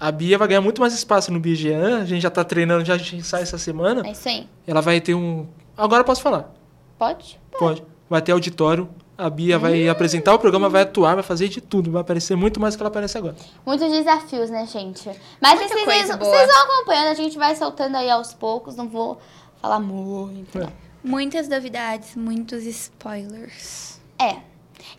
A 0.00 0.10
Bia 0.12 0.36
vai 0.38 0.48
ganhar 0.48 0.60
muito 0.60 0.80
mais 0.80 0.92
espaço 0.92 1.32
no 1.32 1.38
BGA. 1.40 1.98
A 2.02 2.04
gente 2.04 2.22
já 2.22 2.30
tá 2.30 2.42
treinando, 2.44 2.84
já 2.84 2.94
a 2.94 2.98
gente 2.98 3.22
sai 3.22 3.42
essa 3.42 3.58
semana. 3.58 4.02
É 4.06 4.10
isso 4.12 4.28
aí. 4.28 4.48
Ela 4.66 4.80
vai 4.80 5.00
ter 5.00 5.14
um. 5.14 5.46
Agora 5.76 6.00
eu 6.00 6.04
posso 6.04 6.20
falar. 6.20 6.52
Pode? 6.98 7.38
Pode. 7.58 7.82
Vai 8.10 8.20
ter 8.22 8.32
auditório. 8.32 8.88
A 9.18 9.28
Bia 9.28 9.58
vai 9.58 9.88
Hum. 9.88 9.90
apresentar 9.90 10.32
o 10.32 10.38
programa, 10.38 10.68
vai 10.68 10.82
atuar, 10.82 11.14
vai 11.14 11.24
fazer 11.24 11.48
de 11.48 11.60
tudo. 11.60 11.90
Vai 11.90 12.00
aparecer 12.02 12.36
muito 12.36 12.60
mais 12.60 12.74
do 12.74 12.78
que 12.78 12.82
ela 12.84 12.88
aparece 12.88 13.18
agora. 13.18 13.34
Muitos 13.66 13.90
desafios, 13.90 14.48
né, 14.48 14.64
gente? 14.64 15.10
Mas 15.40 15.58
Muita 15.58 15.74
vocês, 15.74 16.08
vocês, 16.16 16.46
vão 16.46 16.62
acompanhando, 16.62 17.08
a 17.08 17.14
gente 17.14 17.36
vai 17.36 17.56
soltando 17.56 17.96
aí 17.96 18.08
aos 18.08 18.32
poucos. 18.32 18.76
Não 18.76 18.88
vou 18.88 19.18
falar 19.60 19.80
muito. 19.80 20.56
É. 20.60 20.68
Muitas 21.02 21.48
novidades, 21.48 22.14
muitos 22.14 22.64
spoilers. 22.64 24.00
É. 24.20 24.36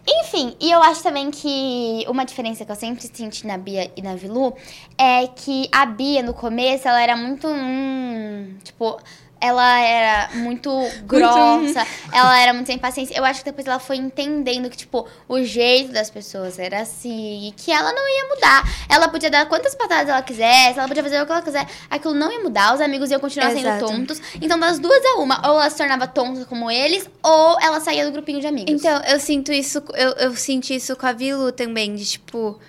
Enfim, 0.06 0.54
e 0.60 0.70
eu 0.70 0.82
acho 0.84 1.02
também 1.02 1.32
que 1.32 2.04
uma 2.10 2.26
diferença 2.26 2.66
que 2.66 2.72
eu 2.72 2.76
sempre 2.76 3.02
senti 3.02 3.48
na 3.48 3.58
Bia 3.58 3.90
e 3.96 4.02
na 4.02 4.16
Vilu 4.16 4.54
é 4.98 5.28
que 5.28 5.70
a 5.72 5.86
Bia, 5.86 6.22
no 6.22 6.34
começo, 6.34 6.88
ela 6.90 7.02
era 7.02 7.16
muito. 7.16 7.48
hum, 7.48 8.56
tipo. 8.64 9.00
Ela 9.42 9.80
era 9.80 10.30
muito 10.36 10.70
grossa, 11.04 11.86
ela 12.12 12.40
era 12.40 12.54
muito 12.54 12.68
sem 12.68 12.78
paciência. 12.78 13.18
Eu 13.18 13.24
acho 13.24 13.40
que 13.40 13.46
depois 13.46 13.66
ela 13.66 13.80
foi 13.80 13.98
entendendo 13.98 14.70
que, 14.70 14.78
tipo, 14.78 15.08
o 15.28 15.44
jeito 15.44 15.92
das 15.92 16.10
pessoas 16.10 16.60
era 16.60 16.82
assim, 16.82 17.48
e 17.48 17.52
que 17.52 17.72
ela 17.72 17.92
não 17.94 18.08
ia 18.08 18.36
mudar. 18.36 18.64
Ela 18.90 19.08
podia 19.08 19.30
dar 19.30 19.46
quantas 19.48 19.76
patadas 19.76 20.10
ela 20.10 20.22
quisesse, 20.22 20.78
ela 20.78 20.88
podia 20.88 21.04
fazer 21.04 21.22
o 21.22 21.26
que 21.26 21.32
ela 21.32 21.42
quiser. 21.42 21.68
Aquilo 21.90 22.14
não 22.14 22.32
ia 22.32 22.40
mudar, 22.40 22.74
os 22.74 22.82
amigos 22.82 23.12
iam 23.12 23.20
continuar 23.20 23.50
sendo 23.52 23.68
Exato. 23.68 23.86
tontos. 23.86 24.22
Então, 24.42 24.60
das 24.60 24.80
duas 24.80 25.04
a 25.06 25.20
uma, 25.20 25.48
ou 25.48 25.60
ela 25.60 25.70
se 25.70 25.78
tornava 25.78 26.08
tonta 26.08 26.46
como 26.46 26.70
eles, 26.70 27.10
ou 27.24 27.60
ela 27.62 27.80
saía 27.80 28.06
do 28.06 28.12
grupinho 28.12 28.42
de 28.42 28.48
amigos. 28.48 28.74
Então, 28.74 29.02
eu 29.04 29.20
sinto 29.20 29.52
isso, 29.52 29.82
eu, 29.94 30.12
eu 30.12 30.36
senti 30.36 30.76
isso 30.76 30.96
com 30.96 31.06
a 31.06 31.12
Vilu 31.12 31.52
também, 31.52 31.96
de 31.96 32.06
tipo, 32.06 32.60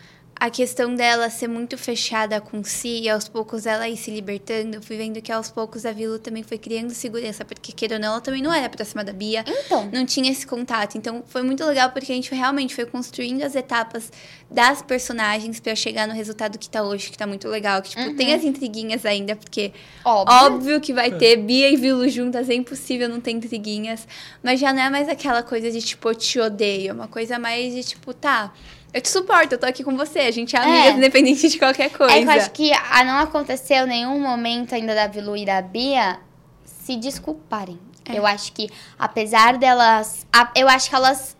a 0.40 0.48
questão 0.48 0.94
dela 0.94 1.28
ser 1.28 1.48
muito 1.48 1.76
fechada 1.76 2.40
com 2.40 2.64
si 2.64 3.02
e 3.02 3.10
aos 3.10 3.28
poucos 3.28 3.66
ela 3.66 3.86
ir 3.86 3.96
se 3.98 4.10
libertando. 4.10 4.76
Eu 4.76 4.82
fui 4.82 4.96
vendo 4.96 5.20
que 5.20 5.30
aos 5.30 5.50
poucos 5.50 5.84
a 5.84 5.92
Vilu 5.92 6.18
também 6.18 6.42
foi 6.42 6.56
criando 6.56 6.94
segurança, 6.94 7.44
porque 7.44 7.72
queira 7.72 7.96
ou 7.96 8.00
não, 8.00 8.12
ela 8.12 8.20
também 8.22 8.40
não 8.40 8.50
era 8.50 8.66
próxima 8.70 9.04
da 9.04 9.12
Bia. 9.12 9.44
Então. 9.46 9.90
Não 9.92 10.06
tinha 10.06 10.32
esse 10.32 10.46
contato. 10.46 10.96
Então, 10.96 11.22
foi 11.26 11.42
muito 11.42 11.62
legal 11.66 11.90
porque 11.90 12.10
a 12.10 12.14
gente 12.14 12.34
realmente 12.34 12.74
foi 12.74 12.86
construindo 12.86 13.42
as 13.42 13.54
etapas 13.54 14.10
das 14.50 14.80
personagens 14.80 15.60
pra 15.60 15.74
chegar 15.74 16.08
no 16.08 16.14
resultado 16.14 16.58
que 16.58 16.70
tá 16.70 16.82
hoje, 16.82 17.10
que 17.10 17.18
tá 17.18 17.26
muito 17.26 17.46
legal. 17.46 17.82
Que, 17.82 17.90
tipo, 17.90 18.16
tem 18.16 18.32
as 18.32 18.42
intriguinhas 18.42 19.04
ainda, 19.04 19.36
porque 19.36 19.74
Óbvio. 20.02 20.46
Óbvio 20.46 20.80
que 20.80 20.94
vai 20.94 21.10
ter 21.18 21.36
Bia 21.36 21.68
e 21.68 21.76
Vilu 21.76 22.08
juntas, 22.08 22.48
é 22.48 22.54
impossível 22.54 23.10
não 23.10 23.20
ter 23.20 23.32
intriguinhas. 23.32 24.08
Mas 24.42 24.58
já 24.58 24.72
não 24.72 24.80
é 24.80 24.88
mais 24.88 25.06
aquela 25.06 25.42
coisa 25.42 25.70
de 25.70 25.82
tipo, 25.82 26.08
eu 26.08 26.14
te 26.14 26.40
odeio. 26.40 26.88
É 26.88 26.92
uma 26.94 27.08
coisa 27.08 27.38
mais 27.38 27.74
de 27.74 27.84
tipo, 27.84 28.14
tá, 28.14 28.54
eu 28.92 29.00
te 29.00 29.08
suporto, 29.08 29.52
eu 29.54 29.58
tô 29.58 29.66
aqui 29.66 29.82
com 29.84 29.96
você. 29.96 30.20
A 30.20 30.30
gente 30.30 30.54
é 30.56 30.58
amigas, 30.60 30.86
É. 30.86 30.90
independente 30.96 31.48
de 31.48 31.58
qualquer 31.58 31.90
coisa. 31.90 32.12
É 32.14 32.20
que 32.22 32.26
eu 32.26 32.30
acho 32.32 32.50
que 32.50 32.72
a 32.72 33.04
não 33.04 33.18
aconteceu 33.18 33.86
nenhum 33.86 34.18
momento 34.20 34.74
ainda 34.74 34.94
da 34.94 35.06
Vilu 35.06 35.36
e 35.36 35.44
da 35.46 35.60
Bia 35.62 36.18
se 36.64 36.96
desculparem. 36.96 37.78
É. 38.08 38.18
Eu 38.18 38.26
acho 38.26 38.52
que, 38.52 38.68
apesar 38.98 39.56
delas. 39.58 40.26
a- 40.32 40.50
eu 40.56 40.68
acho 40.68 40.88
que 40.88 40.94
elas. 40.96 41.36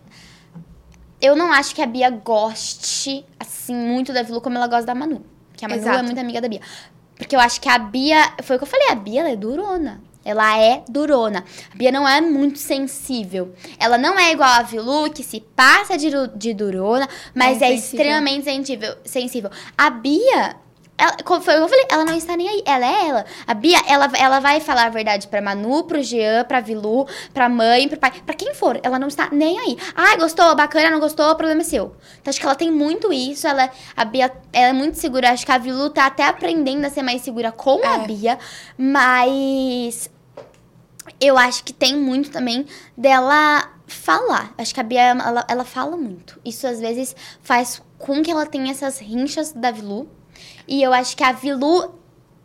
Eu 1.21 1.37
não 1.37 1.53
acho 1.53 1.75
que 1.75 1.83
a 1.83 1.87
Bia 1.87 2.09
goste, 2.11 3.27
assim, 3.39 3.75
muito 3.75 4.13
da 4.13 4.23
Vilu 4.23 4.41
como 4.41 4.57
ela 4.57 4.67
gosta 4.67 4.87
da 4.87 4.95
Manu. 4.95 5.25
Que 5.55 5.65
a 5.65 5.69
Manu 5.69 5.81
é 5.81 5.85
Exato. 5.85 6.05
muito 6.05 6.19
amiga 6.19 6.41
da 6.41 6.49
Bia. 6.49 6.61
Porque 7.17 7.37
eu 7.37 7.41
acho 7.41 7.61
que 7.61 7.69
a 7.69 7.79
Bia. 7.79 8.33
Foi 8.43 8.57
o 8.57 8.59
que 8.59 8.65
eu 8.65 8.69
falei, 8.69 8.89
a 8.91 8.95
Bia 8.95 9.21
ela 9.21 9.31
é 9.31 9.37
durona. 9.37 10.01
Ela 10.25 10.59
é 10.59 10.83
durona. 10.89 11.45
A 11.73 11.77
Bia 11.77 11.91
não 11.91 12.07
é 12.07 12.21
muito 12.21 12.59
sensível. 12.59 13.55
Ela 13.79 13.97
não 13.97 14.19
é 14.19 14.33
igual 14.33 14.49
a 14.51 14.63
Vilu, 14.63 15.11
que 15.11 15.23
se 15.23 15.41
passa 15.41 15.97
de, 15.97 16.11
de 16.37 16.55
durona, 16.55 17.09
mas 17.35 17.61
É 17.63 17.67
é, 17.67 17.75
extremamente 17.75 18.45
sensível, 18.45 18.97
sensível. 19.05 19.51
A 19.77 19.91
Bia, 19.91 20.57
ela, 21.01 21.41
foi 21.41 21.55
eu 21.57 21.69
falei, 21.69 21.87
ela 21.89 22.05
não 22.05 22.15
está 22.15 22.37
nem 22.37 22.49
aí. 22.49 22.63
Ela 22.67 22.85
é 22.85 23.09
ela. 23.09 23.25
A 23.47 23.55
Bia, 23.55 23.79
ela, 23.87 24.11
ela 24.15 24.39
vai 24.39 24.61
falar 24.61 24.85
a 24.85 24.89
verdade 24.91 25.27
pra 25.29 25.41
Manu, 25.41 25.85
pro 25.85 26.03
Jean, 26.03 26.45
pra 26.45 26.61
Vilu, 26.61 27.07
pra 27.33 27.49
mãe, 27.49 27.89
pro 27.89 27.99
pai, 27.99 28.13
pra 28.25 28.35
quem 28.35 28.55
for. 28.55 28.79
Ela 28.83 28.99
não 28.99 29.09
está 29.09 29.29
nem 29.33 29.59
aí. 29.59 29.79
Ai, 29.95 30.19
gostou, 30.19 30.55
bacana, 30.55 30.91
não 30.91 31.01
gostou, 31.01 31.31
o 31.31 31.35
problema 31.35 31.63
é 31.63 31.65
seu. 31.65 31.97
Então 32.21 32.31
acho 32.31 32.39
que 32.39 32.45
ela 32.45 32.55
tem 32.55 32.71
muito 32.71 33.13
isso. 33.13 33.47
Ela, 33.47 33.71
a 33.97 34.05
Bia, 34.05 34.31
ela 34.53 34.69
é 34.69 34.73
muito 34.73 34.97
segura. 34.99 35.31
Acho 35.31 35.47
que 35.47 35.53
a 35.53 35.59
Vilu 35.59 35.91
tá 35.91 36.07
até 36.07 36.25
aprendendo 36.25 36.85
a 36.85 36.91
ser 36.91 37.03
mais 37.03 37.23
segura 37.23 37.51
com 37.51 37.81
a 37.85 37.95
É. 37.95 38.07
Bia, 38.07 38.39
mas 38.77 40.11
eu 41.21 41.39
acho 41.39 41.65
que 41.65 41.73
tem 41.73 41.97
muito 41.97 42.31
também 42.31 42.67
dela 42.97 43.71
falar. 43.87 44.53
Acho 44.59 44.75
que 44.75 44.81
a 44.81 44.85
Bia, 44.85 45.01
ela, 45.01 45.45
ela 45.49 45.65
fala 45.65 45.97
muito. 45.97 46.39
Isso 46.45 46.67
às 46.67 46.79
vezes 46.79 47.17
faz 47.43 47.83
com 47.99 48.23
que 48.23 48.31
ela 48.31 48.47
tenha 48.47 48.71
essas 48.71 48.99
rinchas 48.99 49.53
da 49.53 49.71
Vilu. 49.71 50.09
E 50.67 50.83
eu 50.83 50.93
acho 50.93 51.17
que 51.17 51.25
a 51.25 51.33
Vilu 51.33 52.00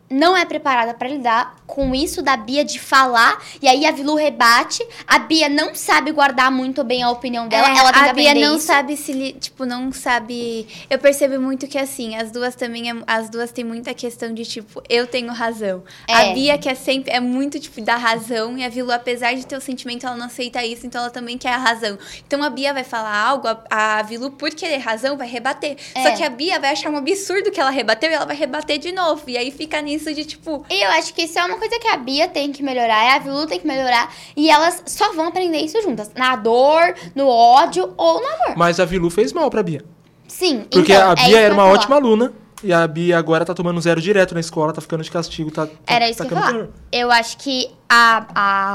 não 0.08 0.36
é 0.36 0.44
preparada 0.44 0.94
pra 0.94 1.08
lidar 1.08 1.56
com 1.66 1.94
isso 1.94 2.22
da 2.22 2.36
Bia 2.36 2.64
de 2.64 2.78
falar. 2.78 3.42
E 3.60 3.66
aí 3.68 3.84
a 3.84 3.90
Vilu 3.90 4.14
rebate. 4.14 4.86
A 5.06 5.18
Bia 5.18 5.48
não 5.48 5.74
sabe 5.74 6.12
guardar 6.12 6.50
muito 6.50 6.84
bem 6.84 7.02
a 7.02 7.10
opinião 7.10 7.48
dela. 7.48 7.68
É, 7.68 7.76
ela 7.78 7.92
tem 7.92 8.02
que 8.04 8.08
a 8.08 8.12
Bia 8.12 8.34
não 8.34 8.56
isso. 8.56 8.66
sabe 8.66 8.96
se, 8.96 9.32
tipo, 9.40 9.66
não 9.66 9.92
sabe. 9.92 10.68
Eu 10.88 10.98
percebo 10.98 11.40
muito 11.40 11.66
que 11.66 11.76
assim, 11.76 12.14
as 12.16 12.30
duas 12.30 12.54
também, 12.54 12.90
é- 12.90 13.02
as 13.06 13.28
duas 13.28 13.50
têm 13.50 13.64
muita 13.64 13.92
questão 13.94 14.32
de 14.32 14.44
tipo, 14.44 14.80
eu 14.88 15.06
tenho 15.08 15.32
razão. 15.32 15.82
É. 16.06 16.14
A 16.14 16.32
Bia 16.34 16.56
que 16.56 16.68
é 16.68 16.74
sempre 16.74 17.10
é 17.12 17.18
muito 17.18 17.58
tipo 17.58 17.80
da 17.80 17.96
razão 17.96 18.56
e 18.56 18.64
a 18.64 18.68
Vilu, 18.68 18.92
apesar 18.92 19.34
de 19.34 19.44
ter 19.44 19.56
o 19.56 19.60
sentimento, 19.60 20.06
ela 20.06 20.16
não 20.16 20.26
aceita 20.26 20.64
isso, 20.64 20.86
então 20.86 21.00
ela 21.00 21.10
também 21.10 21.36
quer 21.36 21.52
a 21.52 21.58
razão. 21.58 21.98
Então 22.26 22.42
a 22.44 22.50
Bia 22.50 22.72
vai 22.72 22.84
falar 22.84 23.16
algo, 23.16 23.48
a, 23.48 23.98
a 23.98 24.02
Vilu 24.02 24.30
por 24.30 24.50
querer 24.50 24.78
razão 24.78 25.16
vai 25.16 25.26
rebater. 25.26 25.76
É. 25.96 26.02
Só 26.04 26.16
que 26.16 26.22
a 26.22 26.30
Bia 26.30 26.60
vai 26.60 26.70
achar 26.70 26.90
um 26.90 26.96
absurdo 26.96 27.50
que 27.50 27.60
ela 27.60 27.70
rebateu 27.70 28.08
e 28.08 28.14
ela 28.14 28.24
vai 28.24 28.36
rebater 28.36 28.78
de 28.78 28.92
novo. 28.92 29.22
E 29.26 29.36
aí 29.36 29.50
fica 29.50 29.80
nisso 29.82 29.95
de 30.04 30.24
tipo, 30.24 30.64
E 30.70 30.82
eu 30.84 30.90
acho 30.90 31.12
que 31.14 31.22
isso 31.22 31.38
é 31.38 31.44
uma 31.44 31.56
coisa 31.58 31.78
que 31.78 31.88
a 31.88 31.96
Bia 31.96 32.28
tem 32.28 32.52
que 32.52 32.62
melhorar, 32.62 33.14
a 33.16 33.18
Vilu 33.18 33.46
tem 33.46 33.58
que 33.60 33.66
melhorar. 33.66 34.12
E 34.36 34.50
elas 34.50 34.82
só 34.86 35.12
vão 35.12 35.28
aprender 35.28 35.58
isso 35.58 35.80
juntas. 35.82 36.10
Na 36.14 36.36
dor, 36.36 36.94
no 37.14 37.26
ódio 37.28 37.92
ou 37.96 38.20
no 38.20 38.26
amor. 38.26 38.56
Mas 38.56 38.78
a 38.80 38.84
Vilu 38.84 39.10
fez 39.10 39.32
mal 39.32 39.50
pra 39.50 39.62
Bia. 39.62 39.84
Sim, 40.28 40.66
Porque 40.70 40.92
então, 40.92 41.08
a 41.10 41.12
é 41.12 41.14
Bia 41.14 41.22
isso 41.24 41.30
que 41.30 41.36
era 41.36 41.54
uma 41.54 41.62
falar. 41.64 41.74
ótima 41.74 41.96
aluna. 41.96 42.32
E 42.64 42.72
a 42.72 42.86
Bia 42.88 43.18
agora 43.18 43.44
tá 43.44 43.52
tomando 43.52 43.80
zero 43.80 44.00
direto 44.00 44.32
na 44.34 44.40
escola, 44.40 44.72
tá 44.72 44.80
ficando 44.80 45.04
de 45.04 45.10
castigo. 45.10 45.50
Tá, 45.50 45.66
tá- 45.66 45.72
Era 45.86 46.08
isso 46.08 46.18
tá 46.18 46.24
que 46.26 46.32
eu 46.34 46.38
falar. 46.38 46.68
Eu 46.90 47.10
acho 47.12 47.36
que 47.36 47.70
a, 47.88 48.26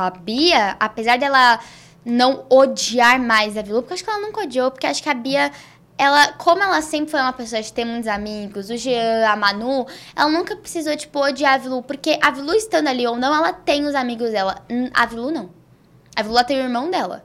a 0.07 0.09
Bia, 0.19 0.75
apesar 0.79 1.17
dela 1.17 1.59
não 2.05 2.45
odiar 2.49 3.19
mais 3.19 3.57
a 3.57 3.61
Vilu, 3.61 3.81
porque 3.81 3.93
eu 3.93 3.95
acho 3.95 4.03
que 4.03 4.09
ela 4.09 4.21
nunca 4.21 4.41
odiou, 4.41 4.71
porque 4.71 4.87
acho 4.87 5.01
que 5.03 5.09
a 5.09 5.13
Bia, 5.13 5.51
ela, 6.01 6.33
como 6.33 6.63
ela 6.63 6.81
sempre 6.81 7.11
foi 7.11 7.21
uma 7.21 7.31
pessoa 7.31 7.61
de 7.61 7.71
ter 7.71 7.85
muitos 7.85 8.07
amigos, 8.07 8.71
o 8.71 8.75
Jean, 8.75 9.29
a 9.29 9.35
Manu, 9.35 9.85
ela 10.15 10.31
nunca 10.31 10.55
precisou, 10.55 10.97
tipo, 10.97 11.19
odiar 11.19 11.53
a 11.53 11.57
Vilu, 11.59 11.83
porque 11.83 12.17
a 12.23 12.31
Vilu 12.31 12.55
estando 12.55 12.87
ali 12.87 13.05
ou 13.05 13.15
não, 13.15 13.31
ela 13.31 13.53
tem 13.53 13.85
os 13.85 13.93
amigos 13.93 14.31
dela. 14.31 14.65
A 14.95 15.05
Vilu 15.05 15.29
não. 15.29 15.51
A 16.15 16.23
Vilu 16.23 16.43
tem 16.43 16.57
o 16.57 16.63
irmão 16.63 16.89
dela. 16.89 17.23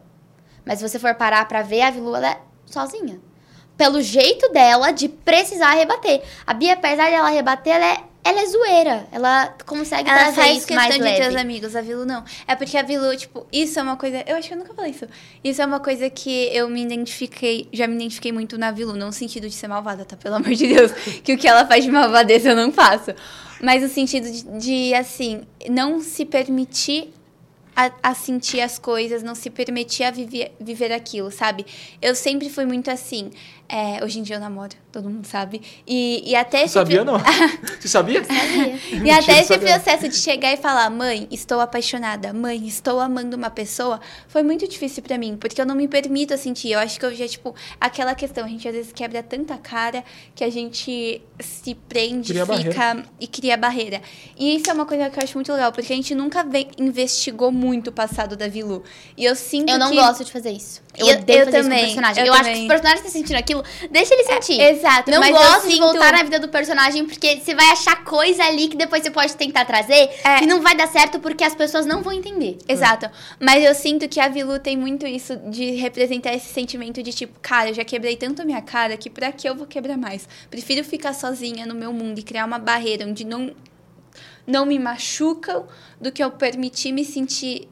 Mas 0.62 0.78
se 0.78 0.86
você 0.86 0.98
for 0.98 1.14
parar 1.14 1.48
pra 1.48 1.62
ver, 1.62 1.80
a 1.80 1.90
Vilu, 1.90 2.14
ela 2.14 2.32
é 2.32 2.40
sozinha. 2.66 3.18
Pelo 3.78 4.02
jeito 4.02 4.52
dela 4.52 4.90
de 4.90 5.08
precisar 5.08 5.70
rebater. 5.70 6.22
A 6.46 6.52
Bia, 6.52 6.74
apesar 6.74 7.08
de 7.08 7.14
ela 7.14 7.30
rebater, 7.30 7.76
ela 7.76 7.86
é, 7.86 8.04
ela 8.28 8.40
é 8.40 8.46
zoeira. 8.46 9.06
Ela 9.12 9.54
consegue 9.64 10.08
Ela 10.08 10.18
trazer 10.18 10.40
faz 10.40 10.58
isso 10.58 10.66
questão 10.66 10.76
mais 10.76 10.94
de 10.94 11.00
leve. 11.00 11.20
ter 11.22 11.28
os 11.28 11.36
amigos, 11.36 11.76
a 11.76 11.80
Vilu 11.80 12.04
não. 12.04 12.24
É 12.46 12.56
porque 12.56 12.76
a 12.76 12.82
Vilu, 12.82 13.16
tipo, 13.16 13.46
isso 13.52 13.78
é 13.78 13.82
uma 13.82 13.96
coisa. 13.96 14.24
Eu 14.26 14.36
acho 14.36 14.48
que 14.48 14.54
eu 14.54 14.58
nunca 14.58 14.74
falei 14.74 14.90
isso. 14.90 15.06
Isso 15.44 15.62
é 15.62 15.66
uma 15.66 15.80
coisa 15.80 16.10
que 16.10 16.48
eu 16.52 16.68
me 16.68 16.82
identifiquei, 16.82 17.68
já 17.72 17.86
me 17.86 17.94
identifiquei 17.94 18.32
muito 18.32 18.58
na 18.58 18.70
Vilu, 18.70 18.94
não 18.94 19.06
no 19.06 19.12
sentido 19.12 19.48
de 19.48 19.54
ser 19.54 19.68
malvada, 19.68 20.04
tá? 20.04 20.16
Pelo 20.16 20.34
amor 20.36 20.54
de 20.54 20.66
Deus. 20.66 20.92
Que 21.22 21.34
o 21.34 21.38
que 21.38 21.46
ela 21.48 21.66
faz 21.66 21.84
de 21.84 21.90
malvadeza 21.90 22.50
eu 22.50 22.56
não 22.56 22.72
faço. 22.72 23.12
Mas 23.60 23.82
no 23.82 23.88
sentido 23.88 24.30
de, 24.30 24.42
de, 24.58 24.94
assim, 24.94 25.42
não 25.68 26.00
se 26.00 26.24
permitir 26.24 27.12
a, 27.74 27.90
a 28.02 28.14
sentir 28.14 28.60
as 28.60 28.78
coisas, 28.78 29.22
não 29.22 29.34
se 29.34 29.50
permitir 29.50 30.04
a 30.04 30.10
viver, 30.10 30.52
viver 30.58 30.92
aquilo, 30.92 31.30
sabe? 31.30 31.66
Eu 32.00 32.14
sempre 32.14 32.48
fui 32.48 32.64
muito 32.64 32.90
assim. 32.90 33.30
É, 33.68 34.02
hoje 34.04 34.18
em 34.18 34.22
dia 34.22 34.36
eu 34.36 34.40
namoro, 34.40 34.74
todo 34.96 35.10
mundo 35.10 35.26
sabe. 35.26 35.60
E, 35.86 36.22
e 36.30 36.34
até 36.34 36.62
esse 36.64 36.74
Sabia 36.74 37.04
pro- 37.04 37.12
não? 37.12 37.20
Você 37.80 37.88
sabia? 37.88 38.22
E 38.90 38.96
Mentira, 38.96 39.18
até 39.18 39.32
esse 39.40 39.48
sabia 39.48 39.74
processo 39.80 40.08
de 40.08 40.16
chegar 40.16 40.52
e 40.52 40.56
falar, 40.56 40.88
mãe, 40.90 41.28
estou 41.30 41.60
apaixonada, 41.60 42.32
mãe, 42.32 42.66
estou 42.66 42.98
amando 43.00 43.36
uma 43.36 43.50
pessoa, 43.50 44.00
foi 44.28 44.42
muito 44.42 44.66
difícil 44.66 45.02
pra 45.02 45.18
mim, 45.18 45.36
porque 45.36 45.60
eu 45.60 45.66
não 45.66 45.74
me 45.74 45.86
permito 45.88 46.36
sentir. 46.38 46.72
Eu 46.72 46.78
acho 46.78 46.98
que 46.98 47.04
eu 47.06 47.14
já, 47.14 47.26
tipo, 47.28 47.54
aquela 47.80 48.14
questão, 48.14 48.44
a 48.44 48.48
gente 48.48 48.66
às 48.66 48.74
vezes 48.74 48.92
quebra 48.92 49.22
tanta 49.22 49.56
cara 49.56 50.02
que 50.34 50.42
a 50.42 50.50
gente 50.50 51.20
se 51.40 51.74
prende, 51.88 52.32
Cria 52.32 52.46
fica 52.46 53.04
e 53.20 53.26
cria 53.26 53.56
barreira. 53.56 54.00
E 54.38 54.56
isso 54.56 54.70
é 54.70 54.72
uma 54.72 54.86
coisa 54.86 55.10
que 55.10 55.18
eu 55.18 55.22
acho 55.24 55.34
muito 55.36 55.52
legal, 55.52 55.72
porque 55.72 55.92
a 55.92 55.96
gente 55.96 56.14
nunca 56.14 56.42
ve- 56.44 56.68
investigou 56.78 57.52
muito 57.52 57.88
o 57.88 57.92
passado 57.92 58.36
da 58.36 58.48
Vilu. 58.48 58.82
E 59.16 59.24
eu 59.24 59.36
sinto 59.36 59.70
Eu 59.70 59.78
não 59.78 59.90
que... 59.90 59.96
gosto 59.96 60.24
de 60.24 60.32
fazer 60.32 60.50
isso. 60.50 60.82
Eu, 60.96 61.06
Eu- 61.08 61.18
odeio 61.18 61.40
eu 61.40 61.44
fazer 61.46 61.62
também, 61.62 61.84
isso 61.84 61.94
com 61.94 62.00
o 62.00 62.02
personagem. 62.02 62.22
eu 62.22 62.26
Eu, 62.26 62.32
acho 62.32 62.42
que 62.42 62.48
também. 62.48 62.60
se 62.60 62.64
o 62.64 62.68
personagem 62.68 63.02
tá 63.04 63.10
sentindo 63.10 63.36
aquilo, 63.36 63.64
deixa 63.90 64.14
ele 64.14 64.24
sentir. 64.24 64.60
Exato, 64.86 65.10
Não 65.10 65.18
mas 65.20 65.30
gosto 65.32 65.66
de 65.66 65.72
sinto- 65.72 65.80
voltar 65.82 66.12
na 66.12 66.22
vida 66.22 66.38
do 66.38 66.48
personagem, 66.48 67.04
porque 67.06 67.40
você 67.40 67.54
vai 67.54 67.66
achar 67.72 68.04
coisa 68.04 68.44
ali 68.44 68.68
que 68.68 68.76
depois 68.76 69.02
você 69.02 69.10
pode 69.10 69.34
tentar 69.36 69.64
trazer 69.64 70.08
É. 70.24 70.42
e 70.42 70.46
não 70.46 70.60
vai 70.60 70.76
dar 70.76 70.86
certo 70.86 71.18
porque 71.18 71.42
as 71.42 71.54
pessoas 71.54 71.84
não 71.86 72.02
vão 72.02 72.12
entender. 72.12 72.56
Exato. 72.68 73.10
Mas 73.40 73.64
eu 73.64 73.74
sinto 73.74 74.08
que 74.08 74.20
a 74.20 74.28
Vilu 74.28 74.58
tem 74.60 74.76
muito 74.76 75.06
isso 75.06 75.36
de 75.50 75.72
representar 75.72 76.32
esse 76.34 76.52
sentimento 76.52 77.02
de 77.02 77.12
tipo, 77.12 77.38
cara, 77.40 77.70
eu 77.70 77.74
já 77.74 77.84
quebrei 77.84 78.16
tanto 78.16 78.42
a 78.42 78.44
minha 78.44 78.62
cara 78.62 78.96
que 78.96 79.10
pra 79.10 79.32
que 79.32 79.48
eu 79.48 79.54
vou 79.56 79.66
quebrar 79.66 79.96
mais? 79.96 80.28
Prefiro 80.50 80.84
ficar 80.84 81.12
sozinha 81.14 81.66
no 81.66 81.74
meu 81.74 81.92
mundo 81.92 82.20
e 82.20 82.22
criar 82.22 82.44
uma 82.44 82.58
barreira 82.58 83.04
onde 83.06 83.24
não, 83.24 83.52
não 84.46 84.64
me 84.64 84.78
machucam 84.78 85.66
do 86.00 86.12
que 86.12 86.22
eu 86.22 86.30
permitir 86.30 86.92
me 86.92 87.04
sentir 87.04 87.68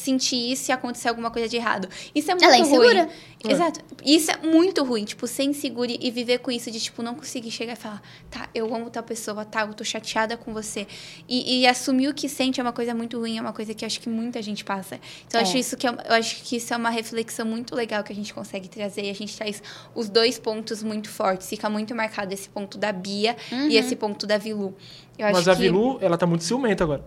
sentir 0.00 0.52
isso 0.52 0.70
e 0.70 0.72
acontecer 0.72 1.08
alguma 1.08 1.30
coisa 1.30 1.48
de 1.48 1.56
errado. 1.56 1.88
Isso 2.14 2.30
é 2.30 2.34
muito 2.34 2.44
Ela 2.44 2.56
é 2.56 2.58
ruim. 2.60 2.68
insegura. 2.68 3.08
É. 3.44 3.52
Exato. 3.52 3.80
Isso 4.04 4.30
é 4.30 4.36
muito 4.46 4.84
ruim, 4.84 5.04
tipo, 5.04 5.26
ser 5.26 5.44
insegura 5.44 5.90
e 5.98 6.10
viver 6.10 6.38
com 6.38 6.50
isso 6.50 6.70
de, 6.70 6.78
tipo, 6.78 7.02
não 7.02 7.14
conseguir 7.14 7.50
chegar 7.50 7.72
e 7.72 7.76
falar, 7.76 8.02
tá, 8.30 8.48
eu 8.54 8.74
amo 8.74 8.90
tal 8.90 9.02
pessoa, 9.02 9.44
tá, 9.46 9.62
eu 9.62 9.72
tô 9.72 9.82
chateada 9.84 10.36
com 10.36 10.52
você. 10.52 10.86
E, 11.28 11.60
e 11.60 11.66
assumir 11.66 12.08
o 12.08 12.14
que 12.14 12.28
sente 12.28 12.60
é 12.60 12.62
uma 12.62 12.72
coisa 12.72 12.94
muito 12.94 13.18
ruim, 13.18 13.38
é 13.38 13.40
uma 13.40 13.52
coisa 13.52 13.72
que 13.72 13.84
eu 13.84 13.86
acho 13.86 13.98
que 14.00 14.08
muita 14.10 14.42
gente 14.42 14.62
passa. 14.64 15.00
Então, 15.26 15.40
eu 15.40 15.46
É. 15.46 15.48
acho 15.48 15.56
isso 15.56 15.76
que 15.76 15.86
é, 15.86 15.90
eu 15.90 16.14
acho 16.14 16.42
que 16.42 16.56
isso 16.56 16.74
é 16.74 16.76
uma 16.76 16.90
reflexão 16.90 17.46
muito 17.46 17.74
legal 17.74 18.02
que 18.04 18.12
a 18.12 18.16
gente 18.16 18.32
consegue 18.34 18.68
trazer. 18.68 19.04
E 19.04 19.10
a 19.10 19.14
gente 19.14 19.34
traz 19.36 19.62
os 19.94 20.08
dois 20.10 20.38
pontos 20.38 20.82
muito 20.82 21.08
fortes. 21.08 21.48
Fica 21.48 21.70
muito 21.70 21.94
marcado 21.94 22.34
esse 22.34 22.48
ponto 22.48 22.76
da 22.76 22.92
Bia 22.92 23.36
e 23.52 23.76
esse 23.76 23.96
ponto 23.96 24.26
da 24.26 24.36
Vilu. 24.36 24.74
Eu 25.18 25.26
Mas 25.26 25.38
acho 25.38 25.50
a 25.50 25.54
que... 25.56 25.62
Vilu, 25.62 25.98
ela 26.00 26.16
tá 26.18 26.26
muito 26.26 26.44
ciumenta 26.44 26.84
agora. 26.84 27.04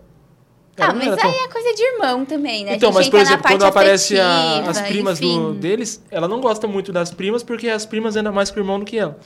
Ah, 0.78 0.92
mas 0.92 1.06
era 1.06 1.16
tão- 1.16 1.30
aí 1.30 1.36
é 1.36 1.48
coisa 1.48 1.72
de 1.74 1.82
irmão 1.82 2.24
também, 2.24 2.64
né? 2.64 2.72
A 2.72 2.76
Então, 2.76 2.88
gente 2.90 2.96
mas 2.98 3.08
por 3.08 3.20
exemplo, 3.20 3.42
quando 3.46 3.64
aparece 3.64 4.18
a- 4.18 4.64
as 4.68 4.80
primas 4.82 5.20
do, 5.20 5.52
deles, 5.54 6.02
ela 6.10 6.26
não 6.26 6.40
gosta 6.40 6.66
muito 6.66 6.92
das 6.92 7.10
primas 7.12 7.42
porque 7.42 7.68
as 7.68 7.86
primas 7.86 8.16
andam 8.16 8.32
mais 8.32 8.50
com 8.50 8.58
o 8.58 8.62
irmão 8.62 8.78
do 8.78 8.84
que 8.84 8.98
ela. 8.98 9.16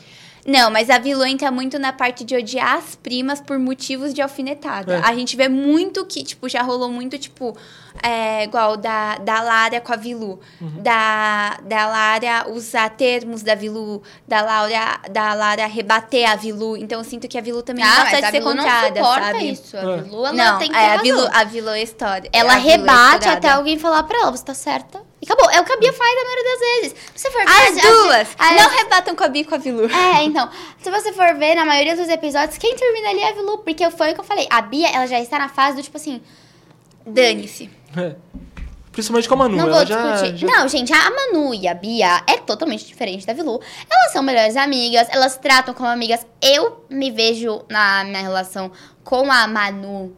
Não, 0.47 0.71
mas 0.71 0.89
a 0.91 0.99
vilã 0.99 1.29
entra 1.29 1.51
muito 1.51 1.79
na 1.79 1.93
parte 1.93 2.25
de 2.25 2.35
odiar 2.37 2.77
as 2.77 2.95
primas 2.95 3.41
por 3.41 3.59
motivos 3.59 4.15
de 4.15 4.23
alfinetada. 4.23 4.97
É. 4.97 5.01
A 5.05 5.15
gente 5.15 5.37
vê 5.37 5.49
muito 5.49 6.05
que, 6.07 6.23
tipo, 6.25 6.49
já 6.49 6.63
rolou 6.63 6.91
muito, 6.91 7.19
tipo, 7.19 7.57
é, 8.03 8.45
igual 8.45 8.77
da, 8.77 9.17
da 9.19 9.41
Lara 9.43 9.81
com 9.81 9.93
a 9.93 9.97
Vilu. 9.97 10.41
Uhum. 10.61 10.83
Da, 10.83 11.59
da 11.65 11.87
Lara 11.87 12.49
usar 12.51 12.91
termos 12.91 13.43
da 13.43 13.55
Vilu. 13.55 14.03
Da, 14.27 14.41
Laura, 14.43 15.01
da 15.11 15.35
Lara 15.35 15.67
rebater 15.67 16.31
a 16.31 16.37
Vilu. 16.37 16.77
Então 16.77 17.01
eu 17.01 17.05
sinto 17.05 17.29
que 17.29 17.37
a 17.37 17.41
Vilu 17.41 17.63
também 17.63 17.85
Ah, 17.85 17.89
gosta 17.89 18.05
mas 18.05 18.19
de 18.21 18.25
a 18.25 18.31
ser 18.31 18.39
Vilu 18.41 18.55
não 18.55 18.63
contada, 18.65 18.87
suporta 18.95 19.25
sabe? 19.33 19.51
isso. 19.51 19.77
A 19.77 19.81
É. 19.81 19.97
Vilu, 20.03 20.19
ela 20.27 20.33
não, 20.33 20.59
tem 20.59 20.71
que 20.71 20.77
é, 20.77 20.95
a 20.95 20.97
Vilu, 21.03 21.29
a 21.33 21.45
Vilu 21.45 21.69
é 21.71 21.83
história. 21.83 22.31
Ela 22.33 22.57
Vilu 22.57 22.69
é 22.69 22.71
rebate 22.77 23.29
até 23.29 23.49
alguém 23.51 23.79
falar 23.79 24.03
pra 24.05 24.19
ela, 24.19 24.31
você 24.31 24.45
tá 24.45 24.55
certa. 24.55 25.08
Acabou. 25.29 25.51
É 25.51 25.61
o 25.61 25.65
que 25.65 25.73
a 25.73 25.77
Bia 25.77 25.93
faz 25.93 26.15
na 26.15 26.25
maioria 26.25 26.45
das 26.45 26.61
vezes. 26.61 26.95
Se 27.15 27.23
você 27.23 27.31
for 27.31 27.45
ver, 27.45 27.51
As 27.51 27.83
duas! 27.83 28.29
as- 28.39 28.63
Não 28.63 28.71
rebatam 28.71 29.15
com 29.15 29.25
a 29.25 29.29
Bia 29.29 29.43
e 29.43 29.45
com 29.45 29.55
a 29.55 29.59
Vilu. 29.59 29.85
É, 29.91 30.23
então, 30.25 30.49
se 30.83 30.91
você 30.91 31.13
for 31.13 31.35
ver, 31.35 31.55
na 31.55 31.65
maioria 31.65 31.95
dos 31.97 32.09
episódios, 32.09 32.57
quem 32.59 32.75
termina 32.77 33.11
ali 33.11 33.21
é 33.21 33.31
a 33.31 33.33
Vilu, 33.35 33.59
porque 33.59 33.91
foi 33.91 34.13
o 34.13 34.15
que 34.15 34.21
eu 34.21 34.25
falei. 34.25 34.47
A 34.51 34.63
Bia, 34.63 34.89
ela 34.89 35.07
já 35.07 35.21
está 35.21 35.39
na 35.39 35.49
fase 35.49 35.77
do 35.77 35.83
tipo 35.83 35.97
assim, 35.97 36.23
Dane-se. 37.07 37.71
É. 37.97 38.15
Principalmente 38.93 39.29
com 39.29 39.35
a 39.35 39.37
Manu. 39.39 39.57
não 39.57 39.71
vou 39.71 39.87
já, 39.87 40.13
discutir. 40.13 40.37
já- 40.39 40.47
Não, 40.47 40.69
gente, 40.69 40.93
a 40.93 41.11
Manu 41.11 41.55
e 41.55 41.69
a 41.69 41.75
Bia 41.75 42.23
é 42.27 42.37
totalmente 42.39 42.85
diferente 42.85 43.25
da 43.27 43.33
Vilu. 43.33 43.61
Elas 43.89 44.13
são 44.13 44.23
melhores 44.23 44.57
amigas, 44.57 45.07
elas 45.11 45.33
se 45.33 45.39
tratam 45.41 45.73
como 45.73 45.89
amigas. 45.89 46.27
Eu 46.43 46.85
me 46.91 47.11
vejo 47.11 47.63
na 47.69 48.03
minha 48.05 48.23
relação 48.23 48.73
com 49.05 49.31
a 49.31 49.47
Manu 49.47 50.15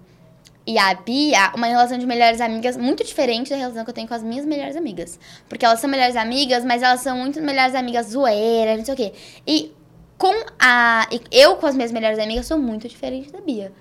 e 0.67 0.79
a 0.79 0.95
Bia, 0.95 1.53
uma 1.55 1.67
relação 1.67 1.99
de 1.99 2.07
melhores 2.07 2.41
amigas 2.41 2.77
muito 2.77 3.03
diferente 3.03 3.51
da 3.51 3.57
relação 3.57 3.83
que 3.85 3.91
eu 3.91 3.95
tenho 3.95 4.07
com 4.07 4.15
as 4.15 4.23
minhas 4.23 4.45
melhores 4.45 4.77
amigas. 4.77 5.19
Porque 5.49 5.65
elas 5.65 5.81
são 5.81 5.89
melhores 5.89 6.17
amigas, 6.17 6.65
mas 6.65 6.83
elas 6.83 7.01
são 7.01 7.17
muito 7.17 7.41
melhores 7.41 7.75
amigas 7.75 8.09
zoeiras, 8.09 8.79
não 8.79 8.85
sei 8.85 8.95
o 8.95 8.97
quê. 8.97 9.13
E 9.47 9.73
com 10.19 10.33
a. 10.59 11.09
Eu 11.31 11.57
com 11.57 11.67
as 11.67 11.75
minhas 11.75 11.91
melhores 11.91 12.19
amigas 12.19 12.47
sou 12.47 12.59
muito 12.59 12.89
diferente 12.89 13.33
da 13.33 13.41
Bia. 13.41 13.73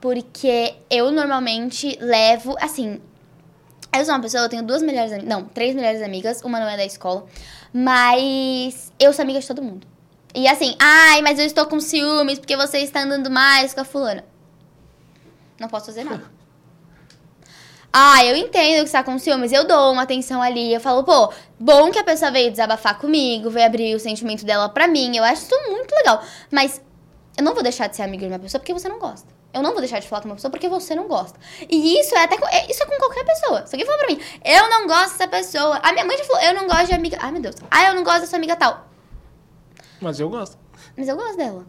Porque 0.00 0.74
eu 0.88 1.10
normalmente 1.10 1.98
levo, 2.00 2.56
assim, 2.60 3.00
eu 3.92 4.04
sou 4.04 4.14
uma 4.14 4.20
pessoa, 4.20 4.44
eu 4.44 4.48
tenho 4.48 4.62
duas 4.62 4.80
melhores 4.80 5.10
amigas. 5.12 5.28
Não, 5.28 5.44
três 5.44 5.74
melhores 5.74 6.00
amigas. 6.02 6.40
Uma 6.42 6.60
não 6.60 6.68
é 6.68 6.76
da 6.76 6.84
escola. 6.84 7.26
Mas 7.72 8.92
eu 8.98 9.12
sou 9.12 9.22
amiga 9.22 9.40
de 9.40 9.46
todo 9.46 9.60
mundo. 9.60 9.86
E 10.34 10.46
assim, 10.46 10.76
ai, 10.78 11.20
mas 11.22 11.38
eu 11.38 11.44
estou 11.44 11.66
com 11.66 11.80
ciúmes 11.80 12.38
porque 12.38 12.56
você 12.56 12.78
está 12.78 13.02
andando 13.02 13.28
mais 13.28 13.74
com 13.74 13.80
a 13.80 13.84
fulana. 13.84 14.24
Não 15.58 15.68
posso 15.68 15.86
fazer 15.86 16.04
nada. 16.04 16.24
Ah, 17.90 18.22
eu 18.22 18.36
entendo 18.36 18.82
que 18.84 18.86
você 18.90 18.92
tá 18.92 19.02
com 19.02 19.18
ciúmes, 19.18 19.50
eu 19.50 19.66
dou 19.66 19.92
uma 19.92 20.02
atenção 20.02 20.42
ali, 20.42 20.74
eu 20.74 20.78
falo, 20.80 21.02
pô, 21.04 21.32
bom 21.58 21.90
que 21.90 21.98
a 21.98 22.04
pessoa 22.04 22.30
veio 22.30 22.50
desabafar 22.50 22.98
comigo, 22.98 23.48
veio 23.48 23.64
abrir 23.64 23.94
o 23.94 23.98
sentimento 23.98 24.44
dela 24.44 24.68
pra 24.68 24.86
mim, 24.86 25.16
eu 25.16 25.24
acho 25.24 25.42
isso 25.44 25.70
muito 25.70 25.90
legal. 25.94 26.22
Mas 26.50 26.82
eu 27.36 27.42
não 27.42 27.54
vou 27.54 27.62
deixar 27.62 27.86
de 27.86 27.96
ser 27.96 28.02
amiga 28.02 28.26
de 28.26 28.32
uma 28.34 28.38
pessoa 28.38 28.60
porque 28.60 28.74
você 28.74 28.90
não 28.90 28.98
gosta. 28.98 29.26
Eu 29.54 29.62
não 29.62 29.70
vou 29.70 29.80
deixar 29.80 30.00
de 30.00 30.06
falar 30.06 30.20
com 30.20 30.28
uma 30.28 30.34
pessoa 30.34 30.50
porque 30.50 30.68
você 30.68 30.94
não 30.94 31.08
gosta. 31.08 31.40
E 31.68 31.98
isso 31.98 32.14
é 32.14 32.24
até 32.24 32.36
com, 32.36 32.46
é- 32.48 32.70
isso 32.70 32.82
é 32.82 32.86
com 32.86 32.96
qualquer 32.98 33.24
pessoa. 33.24 33.66
Se 33.66 33.74
alguém 33.74 33.86
falar 33.86 33.98
pra 33.98 34.08
mim, 34.14 34.20
eu 34.44 34.68
não 34.68 34.86
gosto 34.86 35.12
dessa 35.12 35.26
pessoa. 35.26 35.76
A 35.82 35.90
minha 35.90 36.04
mãe 36.04 36.18
já 36.18 36.24
falou, 36.24 36.42
eu 36.42 36.54
não 36.54 36.66
gosto 36.66 36.86
de 36.88 36.92
amiga. 36.92 37.16
Ai, 37.18 37.32
meu 37.32 37.40
Deus. 37.40 37.56
Ah, 37.70 37.86
eu 37.88 37.94
não 37.94 38.04
gosto 38.04 38.20
dessa 38.20 38.36
amiga 38.36 38.54
tal. 38.54 38.86
Mas 39.98 40.20
eu 40.20 40.28
gosto. 40.28 40.58
Mas 40.94 41.08
eu 41.08 41.16
gosto 41.16 41.38
dela. 41.38 41.64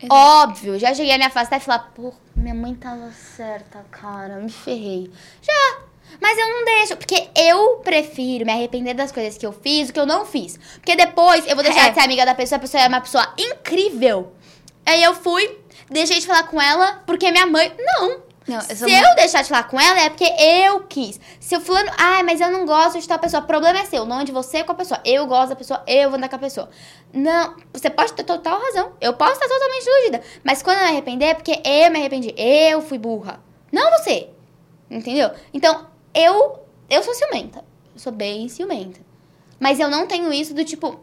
Exato. 0.00 0.14
Óbvio, 0.14 0.78
já 0.78 0.94
cheguei 0.94 1.12
a 1.14 1.18
me 1.18 1.24
afastar 1.24 1.56
e 1.56 1.60
falar, 1.60 1.90
pô, 1.94 2.12
minha 2.36 2.54
mãe 2.54 2.74
tava 2.74 3.10
certa, 3.12 3.84
cara, 3.90 4.36
me 4.36 4.50
ferrei. 4.50 5.10
Já. 5.42 5.78
Mas 6.20 6.38
eu 6.38 6.48
não 6.48 6.64
deixo, 6.64 6.96
porque 6.96 7.28
eu 7.36 7.76
prefiro 7.84 8.46
me 8.46 8.52
arrepender 8.52 8.94
das 8.94 9.12
coisas 9.12 9.36
que 9.36 9.44
eu 9.44 9.52
fiz 9.52 9.88
do 9.88 9.92
que 9.92 10.00
eu 10.00 10.06
não 10.06 10.24
fiz. 10.24 10.58
Porque 10.74 10.96
depois 10.96 11.46
eu 11.46 11.54
vou 11.54 11.62
deixar 11.62 11.86
É. 11.86 11.88
de 11.90 11.94
ser 11.96 12.00
amiga 12.00 12.24
da 12.24 12.34
pessoa, 12.34 12.56
a 12.56 12.60
pessoa 12.60 12.82
é 12.82 12.88
uma 12.88 13.00
pessoa 13.00 13.34
incrível. 13.36 14.32
Aí 14.86 15.02
eu 15.02 15.14
fui, 15.14 15.58
deixei 15.90 16.18
de 16.18 16.26
falar 16.26 16.44
com 16.44 16.60
ela 16.60 17.02
porque 17.06 17.30
minha 17.30 17.46
mãe. 17.46 17.72
Não. 17.78 18.22
Não, 18.48 18.56
eu 18.56 18.62
Se 18.62 18.76
sou 18.76 18.88
eu 18.88 19.14
deixar 19.14 19.42
de 19.42 19.48
falar 19.48 19.64
com 19.64 19.78
ela 19.78 20.00
é 20.00 20.08
porque 20.08 20.24
eu 20.24 20.80
quis. 20.84 21.20
Se 21.38 21.54
o 21.54 21.60
fulano, 21.60 21.90
ai, 21.98 22.22
mas 22.22 22.40
eu 22.40 22.50
não 22.50 22.64
gosto 22.64 22.98
de 22.98 23.06
tal 23.06 23.18
pessoa, 23.18 23.42
o 23.42 23.46
problema 23.46 23.78
é 23.78 23.84
seu, 23.84 24.06
não 24.06 24.20
é 24.20 24.24
de 24.24 24.32
você 24.32 24.64
com 24.64 24.72
a 24.72 24.74
pessoa. 24.74 25.00
Eu 25.04 25.26
gosto 25.26 25.50
da 25.50 25.56
pessoa, 25.56 25.82
eu 25.86 26.08
vou 26.08 26.16
andar 26.16 26.28
com 26.28 26.36
a 26.36 26.38
pessoa. 26.38 26.70
Não, 27.12 27.56
você 27.72 27.90
pode 27.90 28.14
ter 28.14 28.24
total 28.24 28.58
razão. 28.58 28.92
Eu 29.00 29.12
posso 29.12 29.34
estar 29.34 29.48
totalmente 29.48 29.86
iludida. 29.86 30.22
Mas 30.42 30.62
quando 30.62 30.78
eu 30.78 30.84
me 30.84 30.90
arrepender 30.90 31.26
é 31.26 31.34
porque 31.34 31.60
eu 31.64 31.90
me 31.90 31.98
arrependi. 31.98 32.34
Eu 32.36 32.80
fui 32.80 32.98
burra. 32.98 33.40
Não 33.70 33.90
você. 33.90 34.30
Entendeu? 34.90 35.30
Então, 35.52 35.86
eu 36.14 36.60
eu 36.88 37.02
sou 37.02 37.14
ciumenta. 37.14 37.62
Eu 37.94 38.00
sou 38.00 38.12
bem 38.12 38.48
ciumenta. 38.48 39.00
Mas 39.60 39.78
eu 39.78 39.90
não 39.90 40.06
tenho 40.06 40.32
isso 40.32 40.54
do 40.54 40.64
tipo 40.64 41.00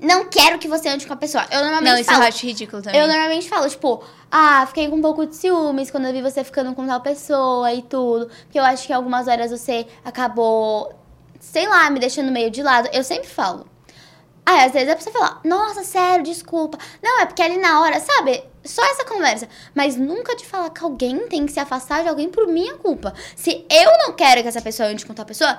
não 0.00 0.26
quero 0.26 0.58
que 0.58 0.68
você 0.68 0.88
ande 0.88 1.06
com 1.06 1.12
a 1.12 1.16
pessoa. 1.16 1.44
Eu 1.50 1.60
normalmente 1.60 1.92
Não, 1.92 1.98
isso 1.98 2.10
falo, 2.10 2.22
eu 2.22 2.28
acho 2.28 2.46
ridículo 2.46 2.82
também. 2.82 3.00
eu 3.00 3.06
normalmente 3.06 3.48
falo, 3.48 3.68
tipo, 3.68 4.02
ah, 4.30 4.64
fiquei 4.66 4.88
com 4.88 4.96
um 4.96 5.02
pouco 5.02 5.26
de 5.26 5.36
ciúmes 5.36 5.90
quando 5.90 6.06
eu 6.06 6.12
vi 6.12 6.22
você 6.22 6.42
ficando 6.44 6.74
com 6.74 6.86
tal 6.86 7.00
pessoa 7.00 7.72
e 7.72 7.82
tudo. 7.82 8.28
Porque 8.44 8.58
eu 8.58 8.64
acho 8.64 8.86
que 8.86 8.92
algumas 8.92 9.28
horas 9.28 9.50
você 9.50 9.86
acabou, 10.04 10.92
sei 11.40 11.68
lá, 11.68 11.88
me 11.90 12.00
deixando 12.00 12.30
meio 12.32 12.50
de 12.50 12.62
lado. 12.62 12.88
Eu 12.92 13.04
sempre 13.04 13.28
falo. 13.28 13.66
Aí, 14.44 14.64
às 14.64 14.72
vezes 14.72 14.88
a 14.88 14.94
pessoa 14.94 15.12
fala, 15.12 15.40
nossa, 15.44 15.82
sério, 15.82 16.24
desculpa. 16.24 16.78
Não, 17.02 17.20
é 17.20 17.26
porque 17.26 17.42
ali 17.42 17.58
na 17.58 17.80
hora, 17.80 17.98
sabe? 17.98 18.44
Só 18.64 18.84
essa 18.84 19.04
conversa. 19.04 19.48
Mas 19.74 19.96
nunca 19.96 20.36
de 20.36 20.46
falar 20.46 20.70
que 20.70 20.84
alguém 20.84 21.26
tem 21.28 21.44
que 21.46 21.52
se 21.52 21.58
afastar 21.58 22.02
de 22.04 22.08
alguém 22.08 22.28
por 22.28 22.46
minha 22.46 22.76
culpa. 22.76 23.12
Se 23.34 23.66
eu 23.68 23.90
não 23.98 24.12
quero 24.12 24.42
que 24.42 24.48
essa 24.48 24.62
pessoa 24.62 24.88
ande 24.88 25.04
com 25.04 25.12
tal 25.14 25.26
pessoa, 25.26 25.58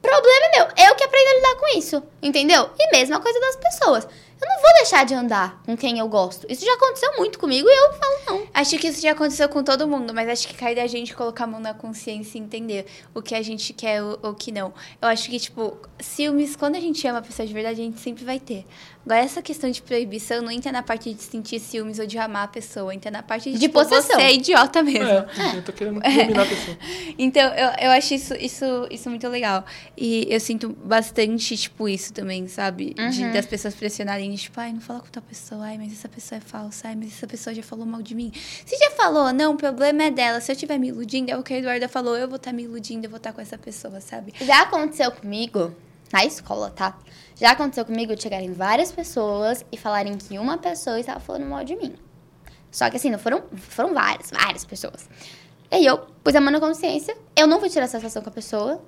problema 0.00 0.46
é 0.46 0.58
meu. 0.58 0.86
Eu 0.86 0.94
que 0.94 1.04
aprendo 1.04 1.28
a 1.28 1.34
lidar 1.34 1.54
com 1.56 1.78
isso. 1.78 2.02
Entendeu? 2.22 2.70
E 2.78 2.90
mesma 2.90 3.20
coisa 3.20 3.38
das 3.40 3.56
pessoas. 3.56 4.08
Eu 4.40 4.48
não 4.48 4.62
vou 4.62 4.72
deixar 4.76 5.04
de 5.04 5.14
andar 5.14 5.60
com 5.66 5.76
quem 5.76 5.98
eu 5.98 6.08
gosto. 6.08 6.46
Isso 6.48 6.64
já 6.64 6.72
aconteceu 6.74 7.16
muito 7.16 7.40
comigo 7.40 7.68
e 7.68 7.72
eu 7.72 7.92
falo 7.94 8.18
não. 8.28 8.48
Acho 8.54 8.78
que 8.78 8.86
isso 8.86 9.02
já 9.02 9.10
aconteceu 9.10 9.48
com 9.48 9.64
todo 9.64 9.88
mundo, 9.88 10.14
mas 10.14 10.28
acho 10.28 10.46
que 10.46 10.54
cai 10.54 10.76
da 10.76 10.86
gente 10.86 11.12
colocar 11.14 11.42
a 11.42 11.46
mão 11.48 11.58
na 11.58 11.74
consciência 11.74 12.38
e 12.38 12.40
entender 12.40 12.86
o 13.12 13.20
que 13.20 13.34
a 13.34 13.42
gente 13.42 13.72
quer 13.72 14.00
ou 14.00 14.18
o 14.22 14.34
que 14.34 14.52
não. 14.52 14.72
Eu 15.02 15.08
acho 15.08 15.28
que, 15.28 15.40
tipo, 15.40 15.76
ciúmes, 15.98 16.54
quando 16.54 16.76
a 16.76 16.80
gente 16.80 17.04
ama 17.08 17.18
a 17.18 17.22
pessoa 17.22 17.46
de 17.48 17.52
verdade, 17.52 17.80
a 17.80 17.84
gente 17.84 17.98
sempre 17.98 18.24
vai 18.24 18.38
ter. 18.38 18.64
Agora, 19.08 19.20
essa 19.24 19.40
questão 19.40 19.70
de 19.70 19.80
proibição 19.80 20.42
não 20.42 20.50
entra 20.50 20.70
na 20.70 20.82
parte 20.82 21.14
de 21.14 21.22
sentir 21.22 21.58
ciúmes 21.60 21.98
ou 21.98 22.06
de 22.06 22.18
amar 22.18 22.44
a 22.44 22.48
pessoa, 22.48 22.94
entra 22.94 23.10
na 23.10 23.22
parte 23.22 23.50
de, 23.50 23.54
De 23.58 23.60
tipo, 23.66 23.78
possessão. 23.82 24.16
você 24.16 24.22
é 24.22 24.34
idiota 24.34 24.82
mesmo. 24.82 25.08
É, 25.08 25.56
eu 25.56 25.62
tô 25.62 25.72
querendo 25.72 26.00
dominar 26.00 26.42
a 26.42 26.46
pessoa. 26.46 26.76
Então, 27.18 27.42
eu, 27.54 27.86
eu 27.86 27.90
acho 27.92 28.12
isso, 28.14 28.34
isso, 28.34 28.64
isso 28.90 29.08
muito 29.08 29.26
legal. 29.28 29.64
E 29.96 30.26
eu 30.28 30.38
sinto 30.38 30.68
bastante, 30.68 31.56
tipo, 31.56 31.88
isso 31.88 32.12
também, 32.12 32.46
sabe? 32.48 32.92
De, 32.94 33.24
Uhum. 33.24 33.32
das 33.32 33.46
pessoas 33.46 33.74
pressionarem 33.74 34.30
de, 34.32 34.42
Tipo, 34.42 34.60
ai, 34.60 34.72
não 34.72 34.80
fala 34.80 35.00
com 35.00 35.06
tal 35.08 35.22
pessoa. 35.22 35.64
Ai, 35.64 35.78
mas 35.78 35.90
essa 35.92 36.08
pessoa 36.08 36.36
é 36.36 36.40
falsa. 36.40 36.88
Ai, 36.88 36.94
mas 36.94 37.08
essa 37.12 37.26
pessoa 37.26 37.54
já 37.54 37.62
falou 37.62 37.86
mal 37.86 38.02
de 38.02 38.14
mim. 38.14 38.30
Se 38.66 38.76
já 38.76 38.90
falou, 38.90 39.32
não, 39.32 39.54
o 39.54 39.56
problema 39.56 40.02
é 40.04 40.10
dela. 40.10 40.40
Se 40.40 40.52
eu 40.52 40.54
estiver 40.54 40.78
me 40.78 40.88
iludindo, 40.88 41.30
é 41.30 41.36
o 41.36 41.42
que 41.42 41.54
a 41.54 41.58
Eduarda 41.58 41.88
falou. 41.88 42.14
Eu 42.16 42.28
vou 42.28 42.36
estar 42.36 42.52
me 42.52 42.62
iludindo, 42.64 43.06
eu 43.06 43.10
vou 43.10 43.16
estar 43.16 43.32
com 43.32 43.40
essa 43.40 43.56
pessoa, 43.56 44.00
sabe? 44.00 44.34
Já 44.40 44.62
aconteceu 44.62 45.10
comigo, 45.10 45.74
na 46.12 46.24
escola, 46.24 46.70
tá? 46.70 46.96
Já 47.38 47.52
aconteceu 47.52 47.84
comigo 47.84 48.16
de 48.16 48.22
chegarem 48.22 48.52
várias 48.52 48.90
pessoas 48.90 49.64
e 49.70 49.76
falarem 49.76 50.18
que 50.18 50.36
uma 50.40 50.58
pessoa 50.58 50.98
estava 50.98 51.20
falando 51.20 51.46
mal 51.46 51.62
de 51.62 51.76
mim. 51.76 51.94
Só 52.68 52.90
que 52.90 52.96
assim, 52.96 53.10
não 53.10 53.18
foram, 53.18 53.44
foram 53.56 53.94
várias, 53.94 54.30
várias 54.30 54.64
pessoas. 54.64 55.08
E 55.70 55.76
aí 55.76 55.86
eu 55.86 55.98
pus 56.24 56.34
a 56.34 56.40
mão 56.40 56.50
na 56.50 56.58
consciência, 56.58 57.16
eu 57.36 57.46
não 57.46 57.60
fui 57.60 57.70
tirar 57.70 57.86
satisfação 57.86 58.22
com 58.22 58.28
a 58.28 58.32
pessoa. 58.32 58.82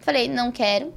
Falei, 0.00 0.28
não 0.28 0.50
quero. 0.50 0.92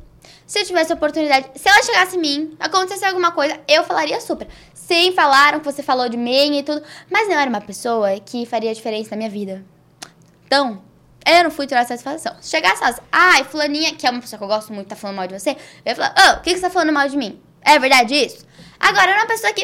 Se 0.48 0.60
eu 0.60 0.66
tivesse 0.66 0.92
oportunidade, 0.92 1.52
se 1.56 1.70
ela 1.70 1.84
chegasse 1.84 2.18
em 2.18 2.20
mim, 2.20 2.58
acontecesse 2.60 3.06
alguma 3.06 3.32
coisa, 3.32 3.60
eu 3.68 3.84
falaria 3.84 4.20
super. 4.20 4.48
Sim, 4.74 5.12
falaram 5.12 5.60
que 5.60 5.66
você 5.66 5.84
falou 5.84 6.10
de 6.10 6.18
mim 6.18 6.58
e 6.58 6.64
tudo, 6.64 6.82
mas 7.12 7.30
não 7.30 7.36
era 7.36 7.48
uma 7.48 7.62
pessoa 7.62 8.20
que 8.20 8.44
faria 8.48 8.74
diferença 8.74 9.12
na 9.12 9.18
minha 9.18 9.30
vida. 9.30 9.64
Então, 10.48 10.82
eu 11.28 11.44
não 11.44 11.52
fui 11.52 11.68
tirar 11.68 11.86
satisfação. 11.86 12.36
Se 12.42 12.50
chegasse 12.50 12.82
e 12.84 13.04
ai, 13.12 13.44
fulaninha, 13.44 13.94
que 13.96 14.08
é 14.08 14.10
uma 14.10 14.22
pessoa 14.22 14.38
que 14.38 14.44
eu 14.44 14.48
gosto 14.48 14.74
muito, 14.74 14.88
tá 14.88 14.96
falando 14.96 15.18
mal 15.18 15.28
de 15.28 15.38
você, 15.38 15.52
eu 15.52 15.58
ia 15.86 15.96
falar, 15.96 16.16
ô, 16.18 16.38
o 16.38 16.42
que, 16.42 16.52
que 16.52 16.56
você 16.56 16.62
tá 16.62 16.70
falando 16.70 16.94
mal 16.94 17.08
de 17.08 17.18
mim? 17.18 17.42
É 17.62 17.78
verdade 17.78 18.16
isso? 18.16 18.46
Agora, 18.80 19.12
era 19.12 19.20
uma 19.22 19.28
pessoa 19.28 19.52
que. 19.54 19.64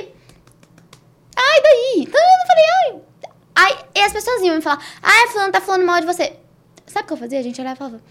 Ai, 1.36 1.62
daí? 1.62 2.04
Então 2.04 2.22
eu 2.22 2.48
falei, 2.48 2.66
ai. 2.66 3.02
Ai, 3.56 3.86
e 3.96 4.00
as 4.02 4.12
pessoas 4.12 4.42
iam 4.42 4.56
me 4.56 4.62
falar, 4.62 4.84
ai, 5.02 5.28
fulano 5.28 5.52
tá 5.52 5.62
falando 5.62 5.86
mal 5.86 6.00
de 6.00 6.06
você. 6.06 6.38
Sabe 6.86 7.06
o 7.06 7.08
que 7.08 7.14
eu 7.14 7.18
fazia? 7.18 7.40
A 7.40 7.44
gente 7.44 7.60
olhava 7.62 7.76
e 7.76 7.78
falava, 7.78 8.02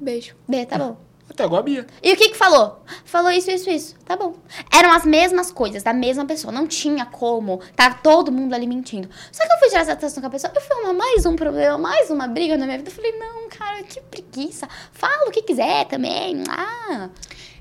Beijo. 0.00 0.34
B, 0.48 0.66
tá 0.66 0.78
bom. 0.78 0.96
Até 1.32 1.44
igual 1.44 1.60
a 1.60 1.62
Bia. 1.62 1.86
E 2.02 2.12
o 2.12 2.16
que 2.16 2.28
que 2.28 2.36
falou? 2.36 2.82
Falou 3.06 3.30
isso, 3.30 3.50
isso, 3.50 3.70
isso. 3.70 3.94
Tá 4.04 4.16
bom. 4.16 4.34
Eram 4.70 4.92
as 4.92 5.06
mesmas 5.06 5.50
coisas, 5.50 5.82
da 5.82 5.92
mesma 5.94 6.26
pessoa. 6.26 6.52
Não 6.52 6.66
tinha 6.66 7.06
como. 7.06 7.58
Tá 7.74 7.94
todo 7.94 8.30
mundo 8.30 8.52
ali 8.52 8.66
mentindo. 8.66 9.08
Só 9.32 9.46
que 9.46 9.52
eu 9.52 9.58
fui 9.58 9.68
tirar 9.68 9.86
satisfação 9.86 10.20
com 10.20 10.26
a 10.26 10.30
pessoa. 10.30 10.52
Eu 10.54 10.60
fui 10.60 10.76
arrumar 10.76 10.92
mais 10.92 11.24
um 11.24 11.34
problema, 11.34 11.78
mais 11.78 12.10
uma 12.10 12.28
briga 12.28 12.58
na 12.58 12.66
minha 12.66 12.76
vida. 12.76 12.90
Eu 12.90 12.94
falei, 12.94 13.12
não, 13.12 13.41
cara, 13.56 13.82
que 13.82 14.00
preguiça. 14.00 14.68
Fala 14.92 15.28
o 15.28 15.30
que 15.30 15.42
quiser 15.42 15.86
também. 15.86 16.42
Ah. 16.48 17.08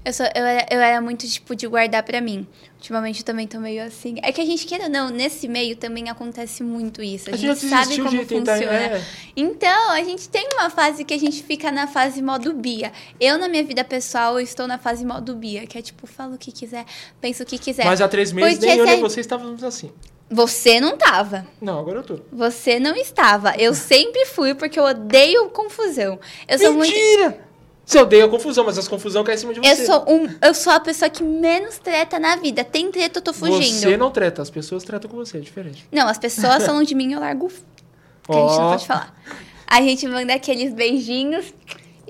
Eu, 0.03 0.11
sou, 0.13 0.25
eu, 0.33 0.43
era, 0.43 0.65
eu 0.71 0.79
era 0.81 0.99
muito, 0.99 1.27
tipo, 1.27 1.55
de 1.55 1.67
guardar 1.67 2.01
pra 2.01 2.19
mim. 2.19 2.47
Ultimamente 2.77 3.19
eu 3.19 3.25
também 3.25 3.45
tô 3.45 3.59
meio 3.59 3.83
assim. 3.83 4.15
É 4.23 4.31
que 4.31 4.41
a 4.41 4.45
gente, 4.45 4.65
queira 4.65 4.85
ou 4.85 4.89
não, 4.89 5.09
nesse 5.11 5.47
meio 5.47 5.75
também 5.75 6.09
acontece 6.09 6.63
muito 6.63 7.03
isso. 7.03 7.29
A, 7.29 7.33
A 7.33 7.37
gente 7.37 7.59
gente 7.59 7.69
sabe 7.69 7.97
como 7.97 8.09
de 8.09 8.25
tentar, 8.25 8.53
funciona. 8.57 8.77
é. 8.77 9.05
Então, 9.35 9.91
a 9.91 10.03
gente 10.03 10.27
tem 10.27 10.49
uma 10.55 10.71
fase 10.71 11.05
que 11.05 11.13
a 11.13 11.19
gente 11.19 11.43
fica 11.43 11.71
na 11.71 11.85
fase 11.85 12.19
modo 12.19 12.51
Bia. 12.53 12.91
Eu, 13.19 13.37
na 13.37 13.47
minha 13.47 13.63
vida 13.63 13.83
pessoal, 13.83 14.39
eu 14.39 14.43
estou 14.43 14.65
na 14.67 14.79
fase 14.79 15.05
modo 15.05 15.35
Bia, 15.35 15.67
que 15.67 15.77
é 15.77 15.81
tipo, 15.83 16.07
fala 16.07 16.33
o 16.33 16.37
que 16.37 16.51
quiser, 16.51 16.83
pensa 17.21 17.43
o 17.43 17.45
que 17.45 17.59
quiser. 17.59 17.85
Mas 17.85 18.01
há 18.01 18.07
três 18.07 18.31
meses 18.31 18.55
Porque 18.55 18.65
nem 18.65 18.79
eu 18.79 18.85
nem 18.85 18.99
você 18.99 19.19
estávamos 19.19 19.63
assim. 19.63 19.91
Você 20.31 20.79
não 20.79 20.95
tava. 20.97 21.45
Não, 21.59 21.77
agora 21.77 21.99
eu 21.99 22.03
tô. 22.03 22.19
Você 22.31 22.79
não 22.79 22.95
estava. 22.95 23.53
Eu 23.57 23.73
sempre 23.73 24.25
fui, 24.25 24.55
porque 24.55 24.79
eu 24.79 24.83
odeio 24.85 25.49
confusão. 25.49 26.17
Eu 26.47 26.57
sou 26.57 26.73
muito. 26.73 26.93
Mentira! 26.93 27.51
Você 27.83 27.99
odeia 27.99 28.23
a 28.23 28.29
confusão, 28.29 28.63
mas 28.63 28.77
as 28.77 28.87
confusão 28.87 29.23
caem 29.25 29.35
em 29.35 29.39
cima 29.39 29.53
de 29.53 29.59
Eu 29.59 29.75
você. 29.75 29.85
sou, 29.85 30.05
um, 30.07 30.29
eu 30.41 30.53
sou 30.53 30.71
a 30.71 30.79
pessoa 30.79 31.09
que 31.09 31.21
menos 31.21 31.77
treta 31.79 32.17
na 32.17 32.37
vida. 32.37 32.63
Tem 32.63 32.89
treta, 32.89 33.19
eu 33.19 33.21
tô 33.21 33.33
fugindo. 33.33 33.79
Você 33.81 33.97
não 33.97 34.09
treta, 34.09 34.41
as 34.41 34.49
pessoas 34.49 34.83
tratam 34.85 35.09
com 35.11 35.17
você, 35.17 35.37
é 35.37 35.41
diferente. 35.41 35.85
Não, 35.91 36.07
as 36.07 36.17
pessoas 36.17 36.63
falam 36.65 36.83
de 36.83 36.95
mim, 36.95 37.11
eu 37.11 37.19
largo. 37.19 37.49
Que 37.49 38.31
a 38.31 38.35
gente 38.47 38.57
não 38.57 38.69
pode 38.69 38.87
falar. 38.87 39.13
A 39.67 39.81
gente 39.81 40.07
manda 40.07 40.33
aqueles 40.33 40.73
beijinhos 40.73 41.53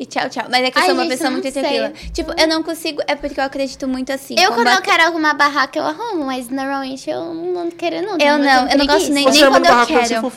e 0.01 0.05
tchau, 0.07 0.27
tchau. 0.29 0.45
Mas 0.49 0.63
é 0.63 0.71
que 0.71 0.77
eu 0.77 0.81
Ai, 0.81 0.87
sou 0.87 0.95
uma 0.95 1.03
gente, 1.03 1.11
pessoa 1.11 1.29
muito 1.29 1.43
sei. 1.43 1.51
tranquila. 1.61 1.93
Tipo, 2.11 2.33
eu 2.35 2.47
não 2.47 2.63
consigo. 2.63 3.01
É 3.07 3.15
porque 3.15 3.39
eu 3.39 3.43
acredito 3.43 3.87
muito 3.87 4.11
assim. 4.11 4.35
eu, 4.39 4.51
quando 4.51 4.67
eu 4.69 4.81
quero 4.81 5.03
arrumar 5.03 5.35
barraca, 5.35 5.77
eu 5.77 5.83
arrumo, 5.85 6.25
mas 6.25 6.49
normalmente 6.49 7.07
eu 7.09 7.33
não 7.35 7.69
quero, 7.69 8.01
não. 8.01 8.17
Eu 8.19 8.39
não, 8.39 8.67
eu 8.69 8.77
não 8.79 8.85
gosto 8.87 9.11
nem- 9.11 9.25
nem 9.29 9.45
quando 9.47 9.65
eu 9.65 9.85
quero. 9.85 10.31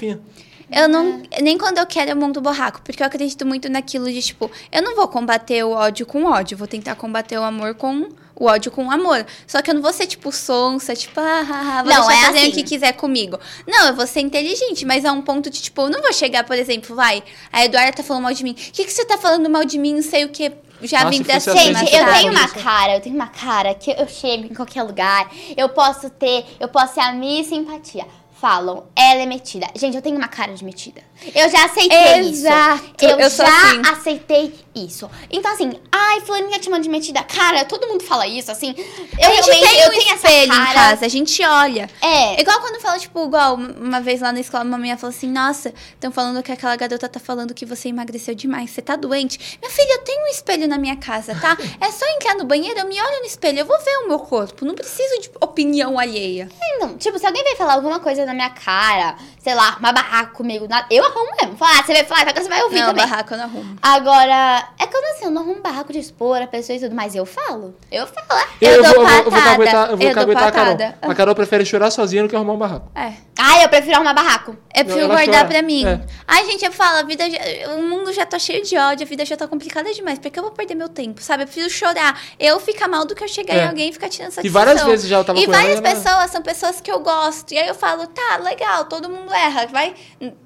Eu 0.74 0.88
não. 0.88 1.22
Nem 1.40 1.56
quando 1.56 1.78
eu 1.78 1.86
quero 1.86 2.10
eu 2.10 2.16
monto 2.16 2.40
borraco. 2.40 2.82
Porque 2.82 3.00
eu 3.00 3.06
acredito 3.06 3.46
muito 3.46 3.68
naquilo 3.68 4.10
de, 4.10 4.20
tipo, 4.20 4.50
eu 4.72 4.82
não 4.82 4.96
vou 4.96 5.06
combater 5.06 5.62
o 5.62 5.70
ódio 5.70 6.04
com 6.04 6.24
ódio. 6.24 6.58
Vou 6.58 6.66
tentar 6.66 6.96
combater 6.96 7.38
o 7.38 7.44
amor 7.44 7.76
com. 7.76 8.08
O 8.36 8.46
ódio 8.46 8.72
com 8.72 8.90
amor. 8.90 9.24
Só 9.46 9.62
que 9.62 9.70
eu 9.70 9.74
não 9.74 9.80
vou 9.80 9.92
ser, 9.92 10.08
tipo, 10.08 10.32
sonsa, 10.32 10.96
tipo, 10.96 11.20
ah, 11.20 11.46
ah, 11.48 11.78
ah, 11.78 11.82
vou 11.84 11.92
Não, 11.92 12.06
deixar 12.08 12.20
é 12.20 12.26
fazer 12.26 12.38
assim. 12.38 12.48
o 12.48 12.52
que 12.52 12.62
quiser 12.64 12.92
comigo. 12.94 13.38
Não, 13.64 13.86
eu 13.86 13.94
vou 13.94 14.08
ser 14.08 14.22
inteligente, 14.22 14.84
mas 14.84 15.04
a 15.04 15.12
um 15.12 15.22
ponto 15.22 15.48
de, 15.48 15.62
tipo, 15.62 15.82
eu 15.82 15.90
não 15.90 16.02
vou 16.02 16.12
chegar, 16.12 16.42
por 16.42 16.56
exemplo, 16.56 16.96
vai, 16.96 17.22
a 17.52 17.64
Eduarda 17.64 17.92
tá 17.92 18.02
falando 18.02 18.24
mal 18.24 18.34
de 18.34 18.42
mim. 18.42 18.50
O 18.50 18.54
que, 18.54 18.84
que 18.84 18.92
você 18.92 19.04
tá 19.04 19.16
falando 19.16 19.48
mal 19.48 19.64
de 19.64 19.78
mim? 19.78 19.94
Não 19.94 20.02
sei 20.02 20.24
o 20.24 20.30
que. 20.30 20.50
Já 20.82 21.08
vim 21.08 21.24
assim, 21.30 21.52
Gente, 21.52 21.94
eu 21.94 22.12
tenho 22.12 22.32
uma 22.32 22.48
cara, 22.48 22.96
eu 22.96 23.00
tenho 23.00 23.14
uma 23.14 23.28
cara 23.28 23.72
que 23.72 23.92
eu 23.92 24.08
chego 24.08 24.46
em 24.46 24.54
qualquer 24.54 24.82
lugar, 24.82 25.30
eu 25.56 25.68
posso 25.68 26.10
ter, 26.10 26.44
eu 26.58 26.66
posso 26.66 26.94
ser 26.94 27.00
a 27.00 27.12
Miss 27.12 27.46
Simpatia. 27.46 28.04
Falam, 28.44 28.84
ela 28.94 29.22
é 29.22 29.24
metida. 29.24 29.66
Gente, 29.74 29.96
eu 29.96 30.02
tenho 30.02 30.18
uma 30.18 30.28
cara 30.28 30.52
de 30.52 30.62
metida. 30.62 31.00
Eu 31.34 31.48
já 31.48 31.64
aceitei 31.64 32.18
Exato, 32.18 32.84
isso. 32.84 32.94
Eu, 33.00 33.18
eu 33.18 33.30
já 33.30 33.46
assim. 33.46 33.82
aceitei 33.90 34.54
isso. 34.74 35.10
Então, 35.30 35.52
assim, 35.52 35.72
ai, 35.90 36.20
fulaninha 36.22 36.58
te 36.58 36.68
manda 36.68 36.82
de 36.82 36.88
metida. 36.88 37.22
Cara, 37.22 37.64
todo 37.64 37.86
mundo 37.86 38.02
fala 38.02 38.26
isso, 38.26 38.50
assim. 38.50 38.74
Eu 39.18 39.30
a 39.30 39.34
gente 39.34 39.50
tem 39.50 39.80
eu 39.80 39.88
um 39.88 39.90
tenho 39.90 40.14
essa 40.14 40.26
espelho 40.28 40.52
em 40.52 40.56
cara. 40.56 40.74
casa, 40.74 41.06
a 41.06 41.08
gente 41.08 41.42
olha. 41.44 41.88
É. 42.00 42.40
Igual 42.40 42.60
quando 42.60 42.80
fala, 42.80 42.98
tipo, 42.98 43.24
igual 43.24 43.54
uma 43.54 44.00
vez 44.00 44.20
lá 44.20 44.32
na 44.32 44.40
escola, 44.40 44.64
uma 44.64 44.78
menina 44.78 44.96
falou 44.96 45.14
assim: 45.14 45.30
Nossa, 45.30 45.72
estão 45.92 46.10
falando 46.10 46.42
que 46.42 46.52
aquela 46.52 46.76
garota 46.76 47.08
tá 47.08 47.20
falando 47.20 47.54
que 47.54 47.64
você 47.64 47.88
emagreceu 47.88 48.34
demais, 48.34 48.70
você 48.70 48.82
tá 48.82 48.96
doente. 48.96 49.58
Minha 49.60 49.70
filha, 49.70 49.94
eu 49.94 49.98
tenho 50.04 50.24
um 50.24 50.28
espelho 50.28 50.66
na 50.68 50.78
minha 50.78 50.96
casa, 50.96 51.34
tá? 51.34 51.56
É 51.80 51.90
só 51.90 52.06
entrar 52.16 52.34
no 52.36 52.44
banheiro, 52.44 52.78
eu 52.78 52.86
me 52.86 53.00
olho 53.00 53.20
no 53.20 53.26
espelho, 53.26 53.58
eu 53.58 53.66
vou 53.66 53.78
ver 53.78 53.96
o 53.98 54.08
meu 54.08 54.18
corpo. 54.18 54.64
Não 54.64 54.74
preciso 54.74 55.20
de 55.20 55.30
opinião 55.40 55.98
alheia. 55.98 56.48
Não, 56.78 56.96
tipo, 56.96 57.18
se 57.18 57.26
alguém 57.26 57.42
vai 57.44 57.56
falar 57.56 57.74
alguma 57.74 58.00
coisa 58.00 58.24
na 58.24 58.32
minha 58.32 58.50
cara, 58.50 59.16
sei 59.38 59.54
lá, 59.54 59.76
uma 59.78 59.92
barraca 59.92 60.32
comigo, 60.32 60.66
nada, 60.68 60.86
eu 60.90 61.04
arrumo 61.04 61.30
mesmo. 61.40 61.56
Falar, 61.56 61.80
ah, 61.80 61.82
você 61.82 61.92
vai 61.92 62.04
falar, 62.04 62.32
você 62.34 62.48
vai 62.48 62.62
ouvir 62.62 62.80
não, 62.80 62.86
também. 62.88 63.06
barraco 63.06 63.34
eu 63.34 63.38
não 63.38 63.44
arrumo. 63.44 63.76
Agora, 63.82 64.63
é 64.78 64.86
quando 64.86 65.04
assim, 65.16 65.24
eu 65.26 65.30
não 65.30 65.42
arrumo 65.42 65.60
barraco 65.62 65.92
de 65.92 65.98
expor 65.98 66.40
a 66.40 66.46
pessoa 66.46 66.76
e 66.76 66.80
tudo, 66.80 66.94
mas 66.94 67.14
eu 67.14 67.24
falo. 67.26 67.74
Eu 67.90 68.06
falo. 68.06 68.40
é. 68.40 68.44
Eu 68.60 68.70
Eu, 68.70 68.82
dou 68.82 68.92
vou, 68.94 69.02
eu 69.02 69.06
vou, 69.08 69.16
eu 69.18 69.22
vou 69.24 69.32
patada. 69.32 69.56
caguetar, 69.56 69.90
eu 69.90 69.96
vou 69.96 70.06
Eu 70.08 70.14
caguetar 70.14 70.44
a 70.48 70.52
Carol. 70.52 70.76
patada. 70.76 70.98
A 71.02 71.14
Carol 71.14 71.34
prefere 71.34 71.64
chorar 71.66 71.90
sozinha 71.90 72.22
do 72.22 72.28
que 72.28 72.36
arrumar 72.36 72.52
um 72.54 72.58
barraco. 72.58 72.90
É. 72.94 73.12
Ah, 73.38 73.62
eu 73.62 73.68
prefiro 73.68 73.96
arrumar 73.96 74.14
barraco. 74.14 74.56
Eu 74.74 74.84
prefiro 74.84 75.04
ela 75.06 75.14
guardar 75.14 75.34
chora. 75.42 75.48
pra 75.48 75.62
mim. 75.62 75.84
É. 75.86 76.00
Ai, 76.26 76.44
gente, 76.46 76.64
eu 76.64 76.72
falo, 76.72 76.98
a 76.98 77.02
vida 77.02 77.28
já- 77.28 77.74
o 77.76 77.82
mundo 77.82 78.12
já 78.12 78.24
tá 78.24 78.38
cheio 78.38 78.64
de 78.64 78.76
ódio, 78.76 79.04
a 79.04 79.08
vida 79.08 79.24
já 79.24 79.36
tá 79.36 79.46
complicada 79.48 79.92
demais. 79.92 80.18
Por 80.18 80.30
que 80.30 80.38
eu 80.38 80.42
vou 80.42 80.52
perder 80.52 80.74
meu 80.74 80.88
tempo, 80.88 81.20
sabe? 81.22 81.42
Eu 81.42 81.46
prefiro 81.46 81.68
chorar. 81.70 82.20
Eu 82.38 82.58
ficar 82.60 82.88
mal 82.88 83.04
do 83.04 83.14
que 83.14 83.22
eu 83.24 83.28
chegar 83.28 83.54
É. 83.54 83.64
em 83.64 83.68
alguém 83.68 83.88
e 83.90 83.92
ficar 83.92 84.08
tirando 84.08 84.30
E 84.30 84.34
satisfação. 84.34 84.64
várias 84.66 84.84
vezes 84.84 85.08
já 85.08 85.18
eu 85.18 85.24
tava 85.24 85.38
E 85.38 85.44
ela 85.44 85.52
várias 85.52 85.80
e 85.80 85.84
ela- 85.84 85.94
pessoas 85.94 86.30
são 86.30 86.42
pessoas 86.42 86.80
que 86.80 86.90
eu 86.90 87.00
gosto. 87.00 87.52
E 87.52 87.58
aí 87.58 87.68
eu 87.68 87.74
falo, 87.74 88.06
tá, 88.06 88.36
legal, 88.42 88.84
todo 88.86 89.08
mundo 89.10 89.32
erra. 89.34 89.66
Vai, 89.66 89.94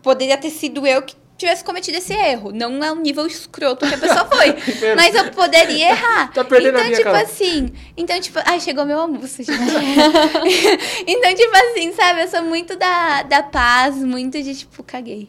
poderia 0.02 0.36
ter 0.38 0.50
sido 0.50 0.86
eu 0.86 1.02
que 1.02 1.14
tivesse 1.38 1.64
cometido 1.64 1.96
esse 1.96 2.12
erro. 2.12 2.50
Não 2.52 2.82
é 2.84 2.90
o 2.92 2.96
nível 2.96 3.26
escroto 3.26 3.86
que 3.86 3.94
a 3.94 3.98
pessoa 3.98 4.26
foi. 4.26 4.54
mas 4.96 5.14
eu 5.14 5.30
poderia 5.30 5.90
errar. 5.90 6.32
Tá 6.32 6.44
perdendo 6.44 6.76
a 6.76 6.80
então, 6.80 6.84
linha, 6.84 6.96
tipo 6.96 7.10
Carol. 7.10 7.22
assim. 7.22 7.72
Então, 7.96 8.20
tipo, 8.20 8.40
ai, 8.44 8.60
chegou 8.60 8.84
meu 8.84 8.98
almoço, 8.98 9.42
gente. 9.42 9.58
então, 11.06 11.34
tipo 11.34 11.56
assim, 11.56 11.92
sabe? 11.92 12.22
Eu 12.22 12.28
sou 12.28 12.42
muito 12.42 12.76
da, 12.76 13.22
da 13.22 13.42
paz, 13.42 13.96
muito 13.96 14.42
de, 14.42 14.54
tipo, 14.54 14.82
caguei. 14.82 15.28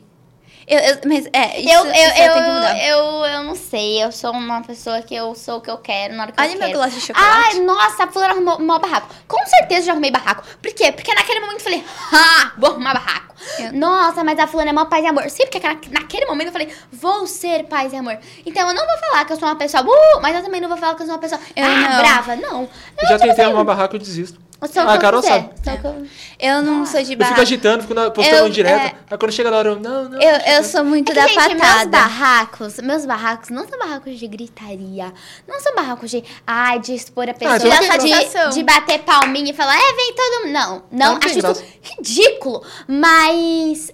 Eu, 0.69 0.77
eu- 0.79 0.97
mas 1.07 1.25
é, 1.33 1.59
isso, 1.59 1.69
eu, 1.73 1.85
eu, 1.85 1.91
isso 1.91 2.21
eu, 2.21 2.33
tem 2.33 2.43
que 2.43 2.49
mudar. 2.51 2.77
eu, 2.87 2.97
eu 3.25 3.43
não 3.43 3.55
sei. 3.55 4.03
Eu 4.03 4.11
sou 4.11 4.31
uma 4.31 4.61
pessoa 4.61 5.01
que 5.01 5.15
eu 5.15 5.33
sou 5.33 5.57
o 5.57 5.61
que 5.61 5.71
eu 5.71 5.79
quero 5.79 6.13
na 6.13 6.23
hora 6.23 6.31
que 6.31 6.39
Olha 6.39 6.51
eu 6.51 6.59
meu 6.59 6.67
quero. 6.67 6.73
gloss 6.79 6.93
de 6.93 7.01
chocolate. 7.01 7.31
Ai, 7.55 7.59
nossa, 7.61 8.03
a 8.03 8.07
fulana 8.07 8.33
arrumou 8.33 8.59
mó 8.59 8.77
barraco. 8.77 9.07
Com 9.27 9.43
certeza 9.47 9.87
já 9.87 9.91
arrumei 9.93 10.11
barraco. 10.11 10.43
Por 10.61 10.71
quê? 10.73 10.91
Porque 10.91 11.11
naquele 11.13 11.39
momento 11.39 11.57
eu 11.57 11.63
falei, 11.63 11.83
ah, 12.13 12.51
vou 12.57 12.69
arrumar 12.71 12.93
barraco. 12.93 13.33
Eu- 13.57 13.73
Nossa, 13.73 14.23
mas 14.23 14.37
a 14.37 14.45
fulana 14.45 14.69
é 14.69 14.73
mó 14.73 14.85
paz 14.85 15.03
e 15.03 15.07
amor. 15.07 15.27
Sim, 15.29 15.43
porque 15.47 15.59
na- 15.59 15.99
naquele 16.01 16.25
momento 16.27 16.47
eu 16.47 16.51
falei, 16.53 16.71
vou 16.91 17.25
ser 17.25 17.63
paz 17.63 17.91
e 17.91 17.95
amor. 17.95 18.19
Então 18.45 18.67
eu 18.67 18.75
não 18.75 18.85
vou 18.85 18.97
falar 18.99 19.25
que 19.25 19.33
eu 19.33 19.37
sou 19.39 19.47
uma 19.47 19.55
pessoa, 19.55 19.81
uh, 19.83 20.21
mas 20.21 20.35
eu 20.35 20.43
também 20.43 20.61
não 20.61 20.69
vou 20.69 20.77
falar 20.77 20.93
que 20.95 21.01
eu 21.01 21.05
sou 21.07 21.15
uma 21.15 21.21
pessoa, 21.21 21.41
Eu 21.55 21.65
ah, 21.65 21.69
não. 21.69 21.97
brava. 21.97 22.35
Não. 22.35 22.61
Eu 22.63 22.69
Eu, 23.03 23.07
já 23.07 23.17
tentei 23.17 23.45
arrumar 23.45 23.63
barraco 23.63 23.95
e 23.95 23.99
desisto. 23.99 24.39
O 24.61 24.65
Ah, 24.89 24.93
a 24.93 24.97
Carol 24.97 25.19
eu 25.19 25.23
quiser. 25.23 25.49
sabe. 25.63 25.79
Que 25.81 25.87
eu- 25.87 26.07
Eu 26.41 26.61
não 26.61 26.85
sou 26.85 26.95
de 26.95 26.99
Eu 26.99 27.05
fico 27.07 27.19
barraco. 27.19 27.41
agitando, 27.41 27.81
fico 27.83 27.93
na- 27.93 28.11
postando 28.11 28.35
Eu- 28.37 28.49
direto. 28.49 28.81
é. 28.95 28.95
Aí 29.11 29.17
quando 29.17 29.31
chega 29.31 29.49
na 29.51 29.57
hora 29.57 29.69
eu, 29.69 29.79
não, 29.79 30.09
não. 30.09 30.21
Eu, 30.21 30.35
eu 30.57 30.63
sou 30.63 30.83
muito 30.83 31.11
É 31.11 31.15
que, 31.15 31.19
da 31.21 31.27
gente, 31.27 31.55
meus 31.55 31.61
patada. 31.61 31.89
barracos, 31.89 32.77
meus 32.79 33.05
barracos 33.05 33.49
não 33.49 33.67
são 33.67 33.77
barracos 33.79 34.17
de 34.19 34.27
gritaria. 34.27 35.13
Não 35.47 35.59
são 35.59 35.73
barracos 35.75 36.09
de, 36.11 36.23
ai, 36.47 36.79
de 36.79 36.93
expor 36.93 37.29
a 37.29 37.33
pessoa, 37.33 37.55
então 37.57 37.69
não 37.69 38.49
de, 38.49 38.53
de 38.55 38.63
bater 38.63 38.99
palminha 38.99 39.51
e 39.51 39.53
falar, 39.53 39.75
é, 39.75 39.93
vem 39.93 40.13
todo 40.15 40.43
mundo. 40.45 40.53
Não, 40.53 40.83
não, 40.91 41.11
Não 41.13 41.17
acho 41.17 41.37
isso 41.39 41.63
ridículo. 41.81 42.63
Mas 42.87 43.91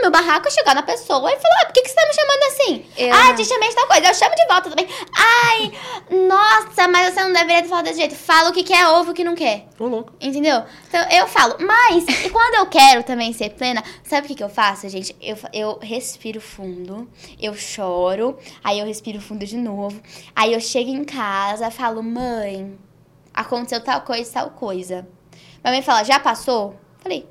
meu 0.00 0.10
barraco 0.10 0.48
é 0.48 0.50
chegar 0.50 0.74
na 0.74 0.82
pessoa 0.82 1.32
e 1.32 1.36
falar, 1.38 1.60
ah, 1.62 1.66
por 1.66 1.72
que, 1.72 1.82
que 1.82 1.88
você 1.88 1.94
tá 1.94 2.06
me 2.06 2.14
chamando 2.14 2.42
assim? 2.44 2.86
Eu 2.96 3.12
ah, 3.14 3.24
não. 3.24 3.34
te 3.34 3.44
chamei 3.44 3.68
de 3.68 3.74
tal 3.74 3.86
coisa, 3.86 4.08
eu 4.08 4.14
chamo 4.14 4.34
de 4.34 4.46
volta 4.46 4.70
também. 4.70 4.88
Ai, 5.14 5.72
nossa, 6.26 6.88
mas 6.88 7.14
você 7.14 7.22
não 7.22 7.32
deveria 7.32 7.62
ter 7.62 7.68
falado 7.68 7.84
desse 7.84 7.98
jeito. 7.98 8.14
Fala 8.14 8.50
o 8.50 8.52
que 8.52 8.62
quer, 8.62 8.86
ouve 8.88 9.10
o 9.10 9.14
que 9.14 9.24
não 9.24 9.34
quer. 9.34 9.66
Ô, 9.78 9.86
louco. 9.86 10.12
Entendeu? 10.20 10.62
Então 10.88 11.02
eu 11.10 11.26
falo, 11.26 11.56
mas 11.60 12.06
e 12.24 12.30
quando 12.30 12.54
eu 12.56 12.66
quero 12.66 13.02
também 13.02 13.32
ser 13.32 13.50
plena, 13.50 13.82
sabe 14.04 14.26
o 14.26 14.28
que, 14.28 14.34
que 14.34 14.44
eu 14.44 14.48
faço, 14.48 14.88
gente? 14.88 15.16
Eu, 15.20 15.36
eu 15.52 15.78
respiro 15.80 16.40
fundo, 16.40 17.08
eu 17.40 17.54
choro, 17.54 18.38
aí 18.62 18.78
eu 18.78 18.86
respiro 18.86 19.20
fundo 19.20 19.46
de 19.46 19.56
novo, 19.56 20.00
aí 20.34 20.52
eu 20.52 20.60
chego 20.60 20.90
em 20.90 21.04
casa, 21.04 21.70
falo, 21.70 22.02
mãe, 22.02 22.78
aconteceu 23.34 23.80
tal 23.80 24.02
coisa, 24.02 24.32
tal 24.32 24.50
coisa. 24.50 25.06
Minha 25.62 25.72
mãe 25.72 25.82
fala, 25.82 26.04
já 26.04 26.20
passou? 26.20 26.76
Falei, 26.98 27.28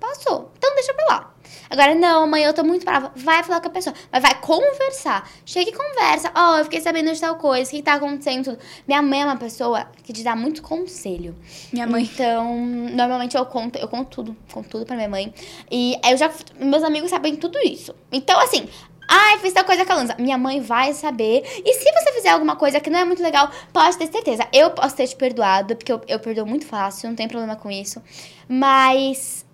passou. 0.00 0.50
Então 0.56 0.74
deixa 0.74 0.94
pra 0.94 1.06
lá. 1.06 1.33
Agora, 1.68 1.94
não, 1.94 2.26
mãe, 2.26 2.42
eu 2.42 2.52
tô 2.52 2.62
muito 2.62 2.84
brava. 2.84 3.12
Vai 3.14 3.42
falar 3.42 3.60
com 3.60 3.68
a 3.68 3.70
pessoa. 3.70 3.94
Mas 4.10 4.22
vai 4.22 4.34
conversar. 4.40 5.28
Chega 5.44 5.70
e 5.70 5.72
conversa. 5.72 6.30
Ó, 6.34 6.54
oh, 6.54 6.58
eu 6.58 6.64
fiquei 6.64 6.80
sabendo 6.80 7.12
de 7.12 7.20
tal 7.20 7.36
coisa. 7.36 7.68
O 7.68 7.70
que, 7.70 7.78
que 7.78 7.82
tá 7.82 7.94
acontecendo? 7.94 8.58
Minha 8.86 9.02
mãe 9.02 9.22
é 9.22 9.24
uma 9.24 9.36
pessoa 9.36 9.88
que 10.02 10.12
te 10.12 10.22
dá 10.22 10.36
muito 10.36 10.62
conselho. 10.62 11.34
Minha 11.72 11.86
mãe. 11.86 12.04
Então, 12.14 12.56
normalmente 12.92 13.36
eu 13.36 13.44
conto, 13.46 13.76
eu 13.76 13.88
conto 13.88 14.08
tudo. 14.08 14.36
Conto 14.52 14.68
tudo 14.68 14.86
pra 14.86 14.94
minha 14.94 15.08
mãe. 15.08 15.34
E 15.70 15.98
eu 16.08 16.16
já. 16.16 16.30
Meus 16.58 16.82
amigos 16.84 17.10
sabem 17.10 17.36
tudo 17.36 17.58
isso. 17.58 17.94
Então, 18.12 18.38
assim, 18.40 18.68
Ai, 19.08 19.38
fiz 19.38 19.52
tal 19.52 19.64
coisa 19.64 19.84
com 19.84 19.92
a 19.92 19.96
Lanza. 19.96 20.16
Minha 20.18 20.38
mãe 20.38 20.60
vai 20.60 20.92
saber. 20.92 21.42
E 21.64 21.74
se 21.74 21.92
você 21.92 22.12
fizer 22.12 22.30
alguma 22.30 22.56
coisa 22.56 22.80
que 22.80 22.88
não 22.88 22.98
é 22.98 23.04
muito 23.04 23.22
legal, 23.22 23.50
pode 23.72 23.98
ter 23.98 24.10
certeza. 24.10 24.46
Eu 24.52 24.70
posso 24.70 24.96
ter 24.96 25.06
te 25.06 25.16
perdoado, 25.16 25.76
porque 25.76 25.92
eu, 25.92 26.00
eu 26.08 26.18
perdoo 26.18 26.46
muito 26.46 26.66
fácil, 26.66 27.08
não 27.08 27.16
tem 27.16 27.28
problema 27.28 27.56
com 27.56 27.70
isso. 27.70 28.02
Mas 28.48 29.44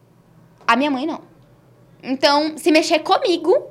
a 0.66 0.76
minha 0.76 0.90
mãe 0.90 1.06
não. 1.06 1.29
Então, 2.02 2.56
se 2.56 2.70
mexer 2.70 3.00
comigo, 3.00 3.66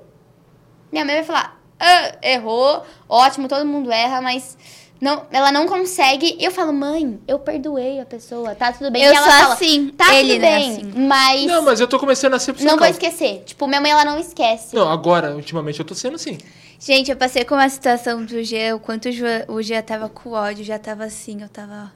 minha 0.91 1.05
mãe 1.05 1.15
vai 1.15 1.23
falar: 1.23 1.61
ah, 1.80 2.15
errou, 2.21 2.84
ótimo, 3.07 3.47
todo 3.47 3.65
mundo 3.65 3.91
erra, 3.91 4.21
mas 4.21 4.57
não, 5.01 5.25
ela 5.32 5.51
não 5.51 5.65
consegue. 5.65 6.36
Eu 6.39 6.51
falo, 6.51 6.73
mãe, 6.73 7.19
eu 7.27 7.39
perdoei 7.39 7.99
a 8.01 8.05
pessoa, 8.05 8.53
tá 8.53 8.73
tudo 8.73 8.91
bem. 8.91 9.03
Eu 9.03 9.13
e 9.13 9.15
ela 9.15 9.32
sou 9.32 9.39
fala, 9.39 9.53
assim, 9.53 9.89
tá 9.89 10.13
ele 10.13 10.34
tudo 10.34 10.45
é 10.45 10.57
bem, 10.57 10.71
assim. 10.71 10.93
mas 10.95 11.45
Não, 11.45 11.61
mas 11.63 11.80
eu 11.80 11.88
tô 11.88 11.97
começando 11.97 12.34
a 12.34 12.39
ser 12.39 12.53
por 12.53 12.63
não 12.63 12.77
vou 12.77 12.88
esquecer. 12.88 13.43
Tipo, 13.45 13.65
minha 13.65 13.80
mãe, 13.80 13.91
ela 13.91 14.03
não 14.03 14.19
esquece. 14.19 14.75
Não, 14.75 14.89
agora, 14.89 15.36
ultimamente, 15.36 15.80
eu 15.80 15.86
tô 15.86 15.95
sendo 15.95 16.15
assim. 16.15 16.38
Gente, 16.80 17.11
eu 17.11 17.17
passei 17.17 17.45
com 17.45 17.55
uma 17.55 17.69
situação 17.69 18.23
do 18.23 18.43
G, 18.43 18.73
o 18.73 18.80
quanto 18.80 19.09
o 19.47 19.61
Gia 19.61 19.82
tava 19.82 20.09
com 20.09 20.32
ódio, 20.32 20.63
já 20.63 20.80
tava 20.80 21.05
assim, 21.05 21.41
eu 21.41 21.49
tava 21.49 21.91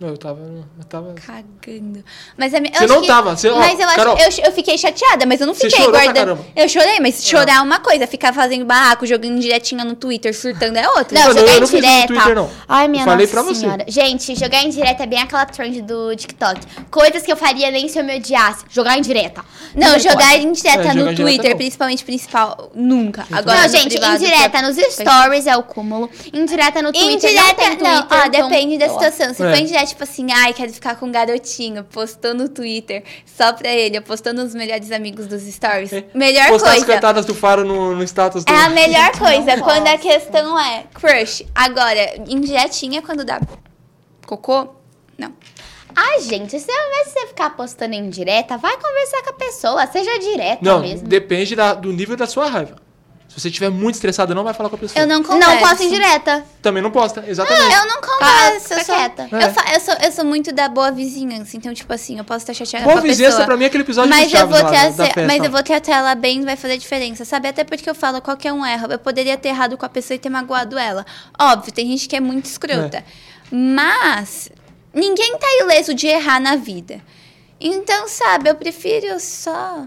Não, 0.00 0.08
eu 0.08 0.18
tava. 0.18 0.40
Eu 0.40 0.84
tava... 0.88 1.14
cagando. 1.14 2.04
Mas 2.36 2.52
a 2.52 2.58
minha, 2.60 2.72
eu 2.74 2.78
Você 2.78 2.84
acho 2.84 2.92
não 2.94 3.00
que- 3.00 3.06
tava, 3.06 3.36
você- 3.36 3.48
ó, 3.48 3.58
mas 3.58 3.78
eu, 3.78 3.86
acho, 3.86 3.94
Carol. 3.96 4.18
eu, 4.18 4.44
eu 4.46 4.52
fiquei 4.52 4.76
chateada, 4.76 5.24
mas 5.24 5.40
eu 5.40 5.46
não 5.46 5.54
Você 5.54 5.70
fiquei 5.70 5.86
guardando. 5.88 6.44
Eu 6.56 6.68
chorei, 6.68 6.98
mas 7.00 7.24
chorar 7.24 7.58
é 7.58 7.60
uma 7.60 7.78
coisa, 7.78 8.04
ficar 8.06 8.32
fazendo 8.34 8.64
barraco, 8.64 9.06
jogando 9.06 9.38
diretinha 9.40 9.84
no 9.84 9.94
Twitter, 9.94 10.34
surtando 10.36 10.76
é 10.76 10.88
outra. 10.88 11.16
Não, 11.16 11.26
jogar 11.28 11.40
não 11.42 11.46
fiz 11.48 11.62
isso 11.62 11.76
no 11.76 11.80
direta. 11.80 12.06
Twitter, 12.08 12.34
não. 12.34 12.50
Ai, 12.68 12.88
minha 12.88 13.02
Eu 13.02 13.06
falei 13.06 13.26
nossa 13.26 13.32
pra 13.40 13.42
você. 13.44 13.60
senhora. 13.60 13.84
Gente, 13.86 14.34
jogar 14.34 14.62
em 14.64 14.68
direta 14.70 15.04
é 15.04 15.06
bem 15.06 15.22
aquela 15.22 15.46
trend 15.46 15.80
do 15.82 16.14
TikTok. 16.16 16.60
Coisas 16.90 17.22
que 17.22 17.30
eu 17.32 17.36
faria 17.36 17.70
nem 17.70 17.88
se 17.88 17.96
eu 17.98 18.04
me 18.04 18.16
odiasse. 18.16 18.64
Jogar 18.68 18.98
em 18.98 19.00
direta. 19.00 19.44
Não, 19.76 19.96
jogar 20.00 20.32
pode. 20.32 20.42
em 20.44 20.52
direta 20.52 20.80
É, 20.80 20.82
jogar 20.82 20.94
no 20.96 21.00
direta 21.14 21.22
Twitter, 21.22 21.50
não. 21.50 21.56
principalmente 21.56 22.04
principal, 22.04 22.70
nunca. 22.74 23.24
Agora 23.30 23.62
Não, 23.62 23.68
gente, 23.68 23.96
indireta 23.96 24.58
é- 24.58 24.62
nos 24.62 24.76
stories 24.76 25.46
é 25.46 25.56
o 25.56 25.62
cúmulo. 25.62 26.10
Indireta 26.32 26.82
no 26.82 26.92
Twitter 26.92 27.30
Indireta, 27.30 27.62
não 27.82 28.00
ó, 28.10 28.26
então- 28.26 28.48
depende 28.48 28.76
da 28.76 28.88
situação. 28.88 29.32
Se 29.32 29.42
É. 29.42 29.50
for 29.50 29.56
indireta, 29.56 29.83
tipo 29.86 30.02
assim, 30.04 30.30
ai, 30.32 30.52
quero 30.52 30.72
ficar 30.72 30.96
com 30.96 31.06
um 31.06 31.12
garotinho, 31.12 31.84
postou 31.84 32.34
no 32.34 32.48
Twitter, 32.48 33.02
só 33.26 33.52
pra 33.52 33.68
ele, 33.70 34.00
postando 34.00 34.42
os 34.42 34.54
melhores 34.54 34.90
amigos 34.92 35.26
dos 35.26 35.42
stories. 35.42 35.90
Melhor 36.14 36.48
Postar 36.48 36.70
as 36.72 36.76
coisa. 36.78 36.94
cantadas 36.94 37.24
do 37.26 37.34
Faro 37.34 37.64
no, 37.64 37.94
no 37.94 38.02
status 38.04 38.44
do... 38.44 38.52
É 38.52 38.56
a 38.64 38.68
melhor 38.70 39.10
coisa, 39.18 39.56
Não 39.56 39.62
quando 39.64 39.86
a 39.86 39.98
questão 39.98 40.58
é 40.58 40.84
crush. 40.94 41.44
Agora, 41.54 42.16
indiretinha, 42.28 43.02
quando 43.02 43.24
dá 43.24 43.40
cocô, 44.26 44.68
não. 45.18 45.32
Ai, 45.96 46.20
gente, 46.22 46.58
se 46.58 46.70
ao 46.72 46.86
invés 46.88 47.04
de 47.06 47.10
você 47.12 47.26
ficar 47.28 47.50
postando 47.50 47.94
em 47.94 48.10
direta, 48.10 48.56
vai 48.56 48.76
conversar 48.76 49.22
com 49.22 49.30
a 49.30 49.34
pessoa. 49.34 49.86
Seja 49.86 50.18
direta 50.18 50.58
Não, 50.60 50.80
mesmo. 50.80 51.06
depende 51.06 51.54
da- 51.54 51.74
do 51.74 51.92
nível 51.92 52.16
da 52.16 52.26
sua 52.26 52.48
raiva. 52.48 52.76
Se 53.34 53.40
você 53.40 53.48
estiver 53.48 53.68
muito 53.68 53.96
estressado, 53.96 54.32
não 54.32 54.44
vai 54.44 54.54
falar 54.54 54.68
com 54.68 54.76
a 54.76 54.78
pessoa. 54.78 55.02
Eu 55.02 55.08
não 55.08 55.20
converso. 55.20 55.50
Não 55.50 55.58
posta 55.58 55.82
em 55.82 55.88
direta. 55.90 56.44
Também 56.62 56.80
não 56.80 56.92
posta, 56.92 57.24
exatamente. 57.26 57.74
Eu 57.74 57.86
não 57.88 58.00
converso, 58.00 58.68
fica 58.68 58.80
eu, 58.80 58.84
sou, 58.84 58.94
quieta. 58.94 59.28
eu, 59.32 59.38
É. 59.38 59.50
fa- 59.52 59.74
eu, 59.74 59.80
sou, 59.80 59.94
eu 59.94 60.12
sou 60.12 60.24
muito 60.24 60.52
da 60.52 60.68
boa 60.68 60.92
vizinhança, 60.92 61.56
então, 61.56 61.74
tipo 61.74 61.92
assim, 61.92 62.16
eu 62.16 62.22
posso 62.24 62.48
estar 62.48 62.54
chateada 62.54 62.84
Boa 62.84 62.94
com 63.00 63.00
a 63.00 63.02
vizinhança 63.10 63.32
pessoa. 63.32 63.46
pra 63.46 63.56
mim 63.56 63.64
é 63.64 63.66
aquele 63.66 63.82
episódio 63.82 64.08
mas 64.08 64.30
do 64.30 64.38
eu 64.38 64.46
vou 64.46 64.62
lá, 64.62 64.68
trazer, 64.68 64.96
da 64.96 65.04
festa. 65.06 65.26
Mas 65.26 65.42
eu 65.44 65.50
vou 65.50 65.62
tratar 65.64 65.96
ela 65.96 66.14
bem, 66.14 66.44
vai 66.44 66.54
fazer 66.56 66.78
diferença, 66.78 67.24
sabe? 67.24 67.48
Até 67.48 67.64
porque 67.64 67.90
eu 67.90 67.94
falo, 67.94 68.22
qualquer 68.22 68.52
um 68.52 68.64
erra. 68.64 68.86
Eu 68.88 69.00
poderia 69.00 69.36
ter 69.36 69.48
errado 69.48 69.76
com 69.76 69.84
a 69.84 69.88
pessoa 69.88 70.14
e 70.14 70.18
ter 70.20 70.28
magoado 70.30 70.78
ela. 70.78 71.04
Óbvio, 71.36 71.72
tem 71.72 71.88
gente 71.88 72.08
que 72.08 72.14
é 72.14 72.20
muito 72.20 72.44
escrota. 72.44 72.98
É. 72.98 73.04
Mas 73.50 74.48
ninguém 74.94 75.36
tá 75.38 75.46
ileso 75.60 75.92
de 75.92 76.06
errar 76.06 76.38
na 76.40 76.54
vida. 76.54 77.00
Então, 77.60 78.06
sabe, 78.06 78.48
eu 78.50 78.54
prefiro 78.54 79.18
só. 79.18 79.86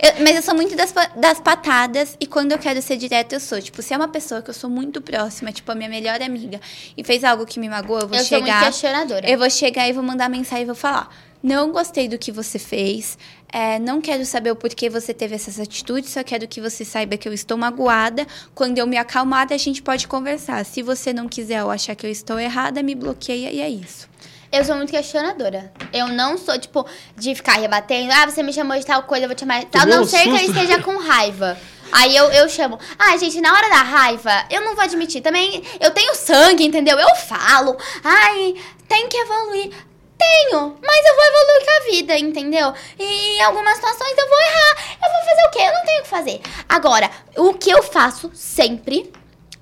Eu- 0.00 0.22
mas 0.24 0.36
eu 0.36 0.42
sou 0.42 0.54
muito 0.54 0.76
das, 0.76 0.94
das 1.16 1.40
patadas 1.40 2.16
e 2.20 2.26
quando 2.26 2.52
eu 2.52 2.58
quero 2.58 2.80
ser 2.80 2.96
direta, 2.96 3.34
eu 3.34 3.40
sou. 3.40 3.60
Tipo, 3.60 3.82
se 3.82 3.92
é 3.92 3.96
uma 3.96 4.08
pessoa 4.08 4.40
que 4.40 4.50
eu 4.50 4.54
sou 4.54 4.70
muito 4.70 5.00
próxima, 5.00 5.50
tipo, 5.52 5.70
a 5.72 5.74
minha 5.74 5.88
melhor 5.88 6.22
amiga, 6.22 6.60
e 6.96 7.02
fez 7.02 7.24
algo 7.24 7.44
que 7.44 7.58
me 7.58 7.68
magoou, 7.68 8.00
eu 8.00 8.08
vou 8.08 8.16
Eu 8.16 8.24
sou 8.24 8.38
muito 8.40 8.52
chegar. 8.52 8.64
questionadora. 8.66 9.28
Eu 9.28 9.38
vou 9.38 9.50
chegar 9.50 9.88
e 9.88 9.92
vou 9.92 10.02
mandar 10.02 10.28
mensagem 10.28 10.62
e 10.62 10.66
vou 10.66 10.74
falar. 10.74 11.08
Não 11.42 11.70
gostei 11.72 12.08
do 12.08 12.18
que 12.18 12.30
você 12.32 12.58
fez. 12.58 13.16
é, 13.50 13.78
não 13.78 13.98
quero 14.02 14.26
saber 14.26 14.50
o 14.50 14.56
porquê 14.56 14.90
você 14.90 15.14
teve 15.14 15.34
essas 15.34 15.58
atitudes. 15.58 16.10
Só 16.10 16.22
quero 16.22 16.46
que 16.46 16.60
você 16.60 16.84
saiba 16.84 17.16
que 17.16 17.26
eu 17.26 17.32
estou 17.32 17.56
magoada. 17.56 18.26
Quando 18.54 18.76
eu 18.76 18.86
me 18.86 18.98
acalmar, 18.98 19.46
a 19.50 19.56
gente 19.56 19.80
pode 19.80 20.06
conversar. 20.06 20.62
Se 20.66 20.82
você 20.82 21.14
não 21.14 21.26
quiser 21.26 21.64
ou 21.64 21.70
achar 21.70 21.94
que 21.94 22.04
eu 22.06 22.10
estou 22.10 22.38
errada, 22.38 22.82
me 22.82 22.94
bloqueia 22.94 23.50
e 23.50 23.60
é 23.60 23.70
isso. 23.70 24.06
Eu 24.50 24.64
sou 24.64 24.76
muito 24.76 24.90
questionadora. 24.90 25.72
Eu 25.92 26.08
não 26.08 26.38
sou, 26.38 26.58
tipo, 26.58 26.86
de 27.16 27.34
ficar 27.34 27.54
rebatendo. 27.54 28.10
Ah, 28.12 28.24
você 28.24 28.42
me 28.42 28.52
chamou 28.52 28.78
de 28.78 28.86
tal 28.86 29.02
coisa, 29.02 29.24
eu 29.24 29.28
vou 29.28 29.34
te 29.34 29.40
chamar 29.40 29.60
de 29.60 29.66
tal. 29.66 29.86
Não 29.86 30.02
um 30.02 30.06
ser 30.06 30.22
que 30.22 30.30
eu 30.30 30.36
esteja 30.36 30.82
com 30.82 30.96
raiva. 30.96 31.58
Aí 31.92 32.16
eu, 32.16 32.30
eu 32.30 32.48
chamo. 32.48 32.78
Ah, 32.98 33.16
gente, 33.16 33.40
na 33.40 33.52
hora 33.52 33.68
da 33.68 33.82
raiva, 33.82 34.46
eu 34.50 34.62
não 34.62 34.74
vou 34.74 34.84
admitir. 34.84 35.20
Também, 35.20 35.62
eu 35.80 35.90
tenho 35.90 36.14
sangue, 36.14 36.64
entendeu? 36.64 36.98
Eu 36.98 37.14
falo. 37.16 37.76
Ai, 38.02 38.54
tem 38.88 39.08
que 39.08 39.16
evoluir. 39.16 39.70
Tenho, 40.18 40.76
mas 40.82 41.06
eu 41.06 41.14
vou 41.14 41.24
evoluir 41.24 41.64
com 41.64 41.70
a 41.70 41.90
vida, 41.92 42.18
entendeu? 42.18 42.74
E 42.98 43.38
em 43.38 43.42
algumas 43.42 43.76
situações 43.76 44.18
eu 44.18 44.28
vou 44.28 44.38
errar. 44.40 44.96
Eu 45.04 45.12
vou 45.12 45.24
fazer 45.24 45.46
o 45.46 45.50
quê? 45.50 45.58
Eu 45.60 45.74
não 45.74 45.84
tenho 45.84 46.00
o 46.00 46.02
que 46.02 46.08
fazer. 46.08 46.40
Agora, 46.68 47.10
o 47.36 47.54
que 47.54 47.70
eu 47.70 47.82
faço 47.84 48.28
sempre 48.34 49.12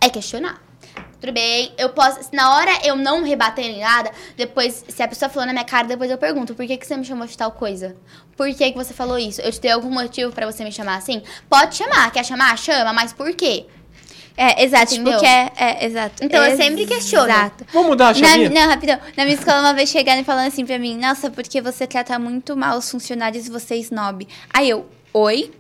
é 0.01 0.09
questionar. 0.09 0.66
Tudo 1.27 1.35
bem, 1.35 1.73
eu 1.77 1.89
posso. 1.89 2.23
se 2.23 2.33
Na 2.33 2.55
hora 2.55 2.71
eu 2.85 2.95
não 2.95 3.25
rebater 3.25 3.65
nem 3.65 3.81
nada, 3.81 4.13
depois, 4.37 4.85
se 4.89 5.03
a 5.03 5.09
pessoa 5.09 5.29
falou 5.29 5.45
na 5.45 5.53
minha 5.53 5.65
cara, 5.65 5.89
depois 5.89 6.09
eu 6.09 6.17
pergunto: 6.17 6.55
por 6.55 6.65
que, 6.65 6.77
que 6.77 6.87
você 6.87 6.97
me 6.97 7.05
chamou 7.05 7.27
de 7.27 7.37
tal 7.37 7.51
coisa? 7.51 7.97
Por 8.37 8.47
que, 8.55 8.71
que 8.71 8.79
você 8.79 8.95
falou 8.95 9.19
isso? 9.19 9.41
Eu 9.41 9.51
te 9.51 9.61
dei 9.61 9.73
algum 9.73 9.91
motivo 9.91 10.31
pra 10.31 10.47
você 10.47 10.63
me 10.63 10.71
chamar 10.71 10.97
assim? 10.97 11.21
Pode 11.51 11.75
chamar, 11.75 12.13
quer 12.13 12.25
chamar? 12.25 12.57
Chama, 12.57 12.93
mas 12.93 13.13
por 13.13 13.35
quê? 13.35 13.67
É, 14.37 14.63
exato. 14.63 14.95
Entendeu? 14.95 15.15
Tipo, 15.15 15.25
que 15.25 15.27
é, 15.27 15.53
é, 15.57 15.85
exato. 15.85 16.25
Então, 16.25 16.45
eu 16.45 16.57
sempre 16.57 16.87
questiono. 16.87 17.29
Exato. 17.29 17.67
Vamos 17.73 17.89
mudar 17.89 18.09
a 18.11 18.21
Na, 18.21 18.29
chavinha? 18.29 18.51
não, 18.51 18.69
rapidão. 18.69 19.01
Na 19.17 19.25
minha 19.25 19.37
escola, 19.37 19.61
uma 19.61 19.75
vez 19.75 19.89
chegaram 19.89 20.21
e 20.21 20.25
falando 20.25 20.47
assim 20.47 20.65
pra 20.65 20.79
mim: 20.79 20.97
Nossa, 20.97 21.29
porque 21.29 21.61
você 21.61 21.89
trata 21.89 22.17
muito 22.21 22.57
mal 22.57 22.79
os 22.79 22.89
funcionários 22.89 23.49
e 23.49 23.51
você 23.51 23.75
é 23.75 23.79
snob. 23.79 24.29
Aí 24.55 24.71
eu, 24.71 24.87
oi? 25.13 25.51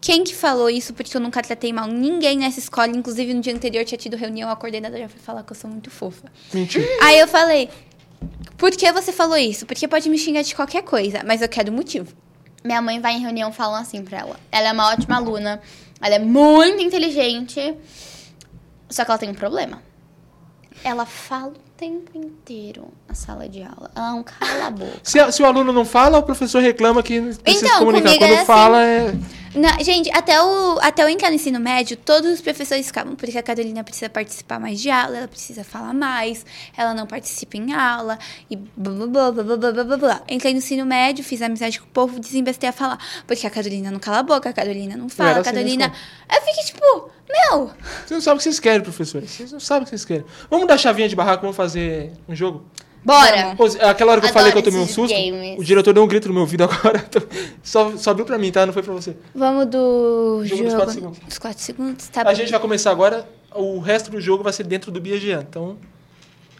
Quem 0.00 0.22
que 0.24 0.34
falou 0.34 0.68
isso? 0.70 0.92
Porque 0.94 1.16
eu 1.16 1.20
nunca 1.20 1.42
tratei 1.42 1.72
mal 1.72 1.86
ninguém 1.88 2.38
nessa 2.38 2.58
escola. 2.58 2.88
Inclusive, 2.88 3.32
no 3.34 3.40
dia 3.40 3.54
anterior 3.54 3.84
tinha 3.84 3.98
tido 3.98 4.16
reunião, 4.16 4.48
a 4.50 4.54
coordenadora 4.56 5.08
foi 5.08 5.18
falar 5.20 5.42
que 5.42 5.52
eu 5.52 5.56
sou 5.56 5.68
muito 5.70 5.90
fofa. 5.90 6.30
Mentira. 6.52 6.86
Aí 7.02 7.18
eu 7.18 7.26
falei: 7.26 7.68
Por 8.56 8.70
que 8.70 8.90
você 8.92 9.12
falou 9.12 9.36
isso? 9.36 9.66
Porque 9.66 9.88
pode 9.88 10.08
me 10.08 10.18
xingar 10.18 10.42
de 10.42 10.54
qualquer 10.54 10.82
coisa, 10.82 11.22
mas 11.26 11.42
eu 11.42 11.48
quero 11.48 11.72
motivo. 11.72 12.12
Minha 12.64 12.80
mãe 12.82 13.00
vai 13.00 13.14
em 13.14 13.20
reunião 13.20 13.52
falando 13.52 13.82
assim 13.82 14.02
pra 14.02 14.18
ela. 14.18 14.36
Ela 14.52 14.68
é 14.68 14.72
uma 14.72 14.90
ótima 14.90 15.16
aluna, 15.16 15.60
ela 16.00 16.14
é 16.14 16.18
muito 16.18 16.82
inteligente, 16.82 17.74
só 18.88 19.04
que 19.04 19.10
ela 19.10 19.18
tem 19.18 19.30
um 19.30 19.34
problema. 19.34 19.82
Ela 20.84 21.06
fala 21.06 21.48
o 21.48 21.54
tempo 21.76 22.16
inteiro 22.16 22.88
na 23.08 23.14
sala 23.14 23.48
de 23.48 23.62
aula. 23.62 23.90
Ela 23.94 24.10
não 24.10 24.22
cala 24.22 24.66
a 24.66 24.70
boca. 24.70 24.98
Se, 25.02 25.32
se 25.32 25.42
o 25.42 25.46
aluno 25.46 25.72
não 25.72 25.84
fala, 25.84 26.18
o 26.18 26.22
professor 26.22 26.60
reclama 26.60 27.02
que 27.02 27.20
precisa 27.20 27.40
Então, 27.46 27.68
se 27.70 27.78
comunicar. 27.78 28.04
comigo 28.08 28.24
Quando 28.24 28.32
é 28.32 28.36
assim. 28.36 28.46
fala, 28.46 28.84
é... 28.84 29.14
Na- 29.54 29.82
gente, 29.82 30.10
até 30.14 30.40
o, 30.42 30.78
até 30.80 31.02
eu 31.02 31.08
entrar 31.08 31.28
no 31.28 31.34
ensino 31.36 31.58
médio, 31.58 31.96
todos 31.96 32.30
os 32.30 32.40
professores 32.40 32.86
ficavam, 32.86 33.14
porque 33.16 33.36
a 33.38 33.42
Carolina 33.42 33.82
precisa 33.84 34.08
participar 34.08 34.58
mais 34.60 34.80
de 34.80 34.90
aula, 34.90 35.18
ela 35.18 35.28
precisa 35.28 35.64
falar 35.64 35.94
mais, 35.94 36.44
ela 36.76 36.92
não 36.94 37.06
participa 37.06 37.56
em 37.56 37.72
aula, 37.72 38.18
e 38.50 38.56
blá 38.56 39.06
blá 39.06 39.32
blá 39.32 39.42
blá 39.56 39.56
blá 39.72 39.84
blá 39.84 39.96
blá. 39.96 40.22
Entrei 40.28 40.52
no 40.52 40.58
ensino 40.58 40.84
médio, 40.84 41.24
fiz 41.24 41.40
amizade 41.42 41.80
com 41.80 41.86
o 41.86 41.90
povo, 41.90 42.20
desembestei 42.20 42.68
a 42.68 42.72
falar, 42.72 42.98
porque 43.26 43.46
a 43.46 43.50
Carolina 43.50 43.90
não 43.90 43.98
cala 43.98 44.18
a 44.18 44.22
boca, 44.22 44.48
a 44.48 44.52
Carolina 44.52 44.96
não 44.96 45.08
fala, 45.08 45.30
a 45.30 45.32
assim 45.40 45.50
na 45.50 45.52
Carolina... 45.52 45.92
Eu 46.32 46.40
fiquei 46.42 46.64
tipo, 46.64 47.10
meu, 47.28 47.66
Vocês 47.68 48.10
não 48.10 48.20
sabem 48.20 48.34
o 48.34 48.38
que 48.38 48.42
vocês 48.44 48.60
querem, 48.60 48.80
professores. 48.82 49.30
Vocês 49.30 49.52
não 49.52 49.60
sabem 49.60 49.82
o 49.82 49.84
que 49.84 49.90
vocês 49.90 50.04
querem. 50.04 50.24
Vamos 50.50 50.66
dar 50.66 50.78
chavinha 50.78 51.08
de 51.08 51.16
barraco, 51.16 51.42
vamos 51.42 51.56
fazer 51.56 52.12
um 52.28 52.34
jogo? 52.34 52.64
Bora! 53.06 53.54
Pô, 53.56 53.64
aquela 53.64 54.12
hora 54.12 54.20
que 54.20 54.26
eu 54.26 54.30
Adoro 54.30 54.32
falei 54.32 54.50
que 54.52 54.58
eu 54.58 54.62
tomei 54.62 54.80
um 54.80 54.82
esses 54.82 54.94
susto, 54.96 55.14
games. 55.14 55.56
o 55.58 55.62
diretor 55.64 55.92
deu 55.92 56.02
um 56.02 56.08
grito 56.08 56.26
no 56.26 56.34
meu 56.34 56.42
ouvido 56.42 56.64
agora. 56.68 57.04
Só, 57.62 57.96
só 57.96 58.10
abriu 58.10 58.26
pra 58.26 58.36
mim, 58.36 58.50
tá? 58.50 58.66
Não 58.66 58.72
foi 58.72 58.82
pra 58.82 58.92
você. 58.92 59.16
vamos 59.32 59.66
do 59.66 60.42
Jogo 60.44 60.64
dos 60.64 60.74
quatro 60.74 60.92
segundos. 60.94 61.18
Dos 61.20 61.38
quatro 61.38 61.62
segundos, 61.62 62.08
tá 62.08 62.22
A 62.26 62.34
gente 62.34 62.50
vai 62.50 62.58
começar 62.60 62.90
agora. 62.90 63.24
O 63.54 63.78
resto 63.78 64.10
do 64.10 64.20
jogo 64.20 64.42
vai 64.42 64.52
ser 64.52 64.64
dentro 64.64 64.90
do 64.90 65.00
Biagian. 65.00 65.46
Então, 65.48 65.78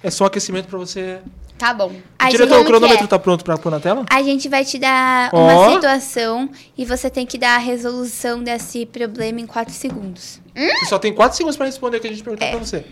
é 0.02 0.10
só 0.10 0.26
aquecimento 0.26 0.66
pra 0.68 0.78
você. 0.78 1.18
Tá 1.58 1.74
bom. 1.74 1.90
Ai, 2.18 2.30
Diretor, 2.30 2.48
como 2.50 2.60
o 2.60 2.64
que 2.64 2.70
cronômetro 2.70 3.04
é? 3.04 3.08
tá 3.08 3.18
pronto 3.18 3.44
pra 3.44 3.58
pôr 3.58 3.70
na 3.70 3.80
tela? 3.80 4.04
A 4.08 4.22
gente 4.22 4.48
vai 4.48 4.64
te 4.64 4.78
dar 4.78 5.30
Ó. 5.32 5.42
uma 5.42 5.74
situação 5.74 6.48
e 6.78 6.84
você 6.84 7.10
tem 7.10 7.26
que 7.26 7.36
dar 7.38 7.56
a 7.56 7.58
resolução 7.58 8.42
desse 8.42 8.86
problema 8.86 9.40
em 9.40 9.46
quatro 9.46 9.74
segundos. 9.74 10.40
Você 10.54 10.86
só 10.86 10.98
tem 10.98 11.12
4 11.12 11.36
segundos 11.36 11.56
pra 11.56 11.66
responder 11.66 11.96
o 11.96 12.00
que 12.00 12.06
a 12.06 12.10
gente 12.10 12.22
perguntar 12.22 12.46
É. 12.46 12.50
pra 12.50 12.58
você. 12.60 12.84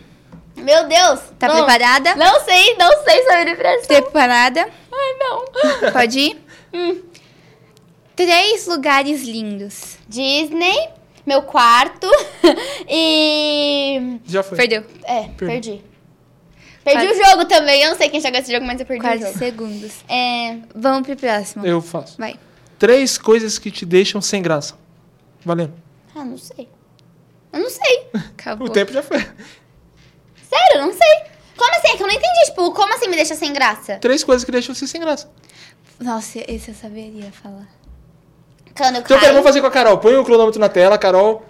Meu 0.57 0.87
Deus. 0.89 1.21
Tá 1.39 1.49
não. 1.49 1.57
preparada? 1.57 2.15
Não 2.17 2.41
sei, 2.45 2.77
não 2.77 3.05
sei 3.05 3.23
sobre 3.23 3.57
pressão. 3.57 3.87
Preparada? 3.87 4.69
Ai, 4.93 5.15
não. 5.19 5.93
Pode 5.93 6.19
ir? 6.19 6.45
Três 8.17 8.67
lugares 8.69 9.23
lindos. 9.25 9.99
Disney, 10.09 10.89
meu 11.27 11.43
quarto 11.43 12.09
e... 12.89 14.21
Já 14.25 14.43
foi. 14.43 14.57
Perdeu. 14.57 14.85
É, 15.05 15.29
perdi. 15.37 15.83
Perdi 16.85 17.07
Quase- 17.07 17.21
o 17.21 17.25
jogo 17.25 17.45
também. 17.47 17.83
Eu 17.83 17.91
não 17.91 17.97
sei 17.97 18.09
quem 18.09 18.21
jogou 18.21 18.39
esse 18.39 18.53
jogo, 18.53 18.65
mas 18.65 18.79
eu 18.79 18.87
perdi 18.87 19.05
o 19.05 19.09
Quase 19.09 19.23
jogo. 19.25 19.39
segundos. 19.39 19.93
É... 20.09 20.59
Vamos 20.75 21.07
pro 21.07 21.17
próximo. 21.17 21.67
Eu 21.67 21.81
faço. 21.83 22.17
Vai. 22.19 22.39
Três 22.79 23.19
coisas 23.19 23.59
que 23.59 23.71
te 23.71 23.85
deixam 23.85 24.21
sem 24.21 24.41
graça. 24.43 24.77
Valendo. 25.45 25.75
Ah, 26.15 26.25
não 26.25 26.39
sei. 26.39 26.69
Eu 27.53 27.61
não 27.61 27.71
sei. 27.71 28.07
Acabou. 28.39 28.69
O 28.69 28.71
tempo 28.71 28.93
já 28.93 29.03
foi. 29.03 29.27
Sério, 30.55 30.81
eu 30.81 30.87
não 30.87 30.93
sei. 30.93 31.35
Como 31.57 31.71
assim? 31.77 31.89
É 31.89 31.97
que 31.97 32.03
eu 32.03 32.07
não 32.07 32.15
entendi. 32.15 32.45
Tipo, 32.47 32.73
como 32.73 32.95
assim 32.95 33.09
me 33.09 33.17
deixa 33.17 33.35
sem 33.35 33.53
graça? 33.53 33.97
Três 33.97 34.23
coisas 34.23 34.45
que 34.45 34.53
deixam 34.53 34.75
você 34.75 34.87
sem 34.87 35.01
graça. 35.01 35.29
Nossa, 36.01 36.39
esse 36.49 36.71
eu 36.71 36.75
saberia 36.75 37.31
falar. 37.33 37.69
Quando 38.77 38.97
eu 38.97 39.01
Então, 39.03 39.19
pera, 39.19 39.33
vamos 39.33 39.47
fazer 39.47 39.61
com 39.61 39.67
a 39.67 39.71
Carol. 39.71 39.99
Põe 39.99 40.17
o 40.17 40.25
cronômetro 40.25 40.61
na 40.61 40.69
tela, 40.69 40.99
Carol. 40.99 41.45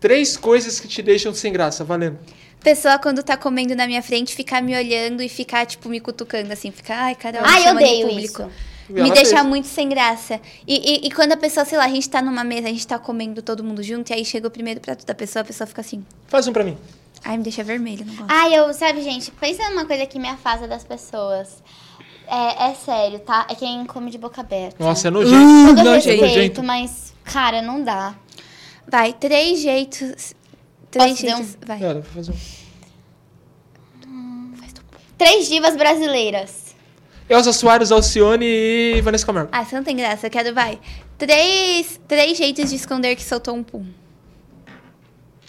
Três 0.00 0.36
coisas 0.36 0.80
que 0.80 0.88
te 0.88 1.02
deixam 1.02 1.32
sem 1.34 1.52
graça. 1.52 1.84
Valendo. 1.84 2.18
Pessoa, 2.62 2.98
quando 2.98 3.22
tá 3.22 3.36
comendo 3.36 3.74
na 3.74 3.86
minha 3.86 4.02
frente, 4.02 4.34
ficar 4.34 4.62
me 4.62 4.74
olhando 4.74 5.22
e 5.22 5.28
ficar, 5.28 5.66
tipo, 5.66 5.88
me 5.88 6.00
cutucando, 6.00 6.50
assim. 6.52 6.70
Ficar, 6.70 6.96
ai, 7.04 7.14
Carol, 7.14 7.42
Ai, 7.44 7.68
eu 7.68 7.74
odeio 7.74 8.08
público. 8.08 8.42
isso. 8.42 8.50
Me 8.88 9.10
deixa 9.10 9.36
fez. 9.36 9.44
muito 9.44 9.66
sem 9.66 9.88
graça. 9.88 10.40
E, 10.66 11.04
e, 11.04 11.06
e 11.06 11.10
quando 11.10 11.32
a 11.32 11.36
pessoa, 11.36 11.64
sei 11.64 11.76
lá, 11.76 11.84
a 11.84 11.88
gente 11.88 12.08
tá 12.08 12.20
numa 12.20 12.44
mesa, 12.44 12.68
a 12.68 12.70
gente 12.70 12.86
tá 12.86 12.98
comendo 12.98 13.42
todo 13.42 13.64
mundo 13.64 13.82
junto, 13.82 14.10
e 14.10 14.14
aí 14.14 14.24
chega 14.24 14.46
o 14.46 14.50
primeiro 14.50 14.80
prato 14.80 15.06
da 15.06 15.14
pessoa, 15.14 15.42
a 15.42 15.44
pessoa 15.44 15.66
fica 15.66 15.80
assim. 15.80 16.04
Faz 16.26 16.46
um 16.46 16.52
pra 16.52 16.64
mim. 16.64 16.76
Ai, 17.24 17.38
me 17.38 17.42
deixa 17.42 17.64
vermelho, 17.64 18.04
não 18.04 18.14
gosto. 18.14 18.30
Ai, 18.30 18.54
eu, 18.54 18.72
sabe, 18.74 19.02
gente, 19.02 19.30
pensa 19.30 19.68
numa 19.70 19.86
coisa 19.86 20.04
que 20.04 20.18
me 20.18 20.28
afasta 20.28 20.68
das 20.68 20.84
pessoas. 20.84 21.62
É, 22.26 22.70
é 22.70 22.74
sério, 22.74 23.18
tá? 23.20 23.46
É 23.50 23.54
quem 23.54 23.84
come 23.86 24.10
de 24.10 24.18
boca 24.18 24.42
aberta. 24.42 24.82
Nossa, 24.82 25.08
é 25.08 25.10
nojento. 25.10 25.34
Todo 25.34 25.84
nojento. 25.84 26.22
respeito, 26.22 26.22
nojento. 26.22 26.62
mas, 26.62 27.14
cara, 27.24 27.62
não 27.62 27.82
dá. 27.82 28.14
Vai, 28.86 29.14
três 29.14 29.60
jeitos. 29.60 30.34
Três 30.90 31.10
Posso 31.12 31.22
fazer 31.22 31.36
jeitos. 31.36 31.58
Vai. 31.66 31.80
Cara, 31.80 32.02
faz 32.02 32.28
um. 32.28 32.34
Três 35.16 35.48
divas 35.48 35.76
brasileiras. 35.76 36.74
Elza 37.28 37.52
Soares, 37.52 37.90
Alcione 37.90 38.44
e 38.44 39.00
Vanessa 39.00 39.24
Camargo. 39.24 39.48
Ah, 39.52 39.64
você 39.64 39.76
não 39.76 39.84
tem 39.84 39.96
graça, 39.96 40.26
eu 40.26 40.30
quero, 40.30 40.52
vai. 40.52 40.78
Três, 41.16 41.98
três 42.06 42.36
jeitos 42.36 42.68
de 42.68 42.76
esconder 42.76 43.16
que 43.16 43.22
soltou 43.22 43.54
um 43.54 43.62
pum. 43.62 43.86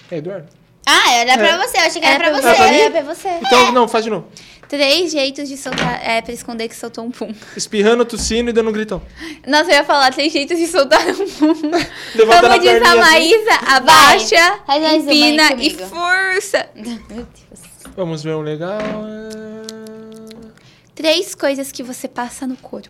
É, 0.09 0.17
Eduardo. 0.17 0.47
Ah, 0.85 1.11
era 1.13 1.31
É. 1.33 1.37
pra 1.37 1.57
você. 1.65 1.77
Eu 1.77 1.81
achei 1.81 2.01
que 2.01 2.07
era, 2.07 2.17
pra 2.19 2.31
você. 2.41 2.47
Era 2.47 2.55
pra 2.57 2.67
mim? 2.71 2.77
Era 2.79 2.91
pra 2.91 3.01
você. 3.15 3.29
Então, 3.41 3.71
não, 3.71 3.87
faz 3.87 4.03
de 4.03 4.09
novo. 4.09 4.27
Três 4.67 5.11
jeitos 5.11 5.47
de 5.47 5.57
soltar, 5.57 6.01
é, 6.03 6.21
pra 6.21 6.33
esconder 6.33 6.67
que 6.67 6.75
soltou 6.75 7.03
um 7.05 7.11
pum. 7.11 7.31
Espirrando, 7.55 8.03
tossindo 8.03 8.49
e 8.49 8.53
dando 8.53 8.69
um 8.69 8.73
gritão. 8.73 8.99
Nossa, 9.47 9.69
eu 9.69 9.75
ia 9.75 9.83
falar 9.83 10.11
três 10.11 10.33
jeitos 10.33 10.57
de 10.57 10.65
soltar 10.67 11.01
um 11.07 11.29
pum. 11.29 11.71
Levantando 12.15 12.41
Como 12.41 12.53
a 12.53 12.57
diz 12.57 12.81
a 12.81 12.89
assim. 12.89 12.99
Maísa, 12.99 13.53
abaixa, 13.67 14.59
mais 14.67 14.81
uma 14.83 14.89
aí 14.89 14.97
empina 14.97 15.53
e 15.61 15.69
força. 15.69 16.67
Meu 16.75 16.97
Deus. 17.07 17.25
Vamos 17.95 18.23
ver 18.23 18.35
um 18.35 18.41
legal. 18.41 18.79
Três 20.95 21.35
coisas 21.35 21.71
que 21.71 21.83
você 21.83 22.07
passa 22.07 22.47
no 22.47 22.55
corpo. 22.57 22.89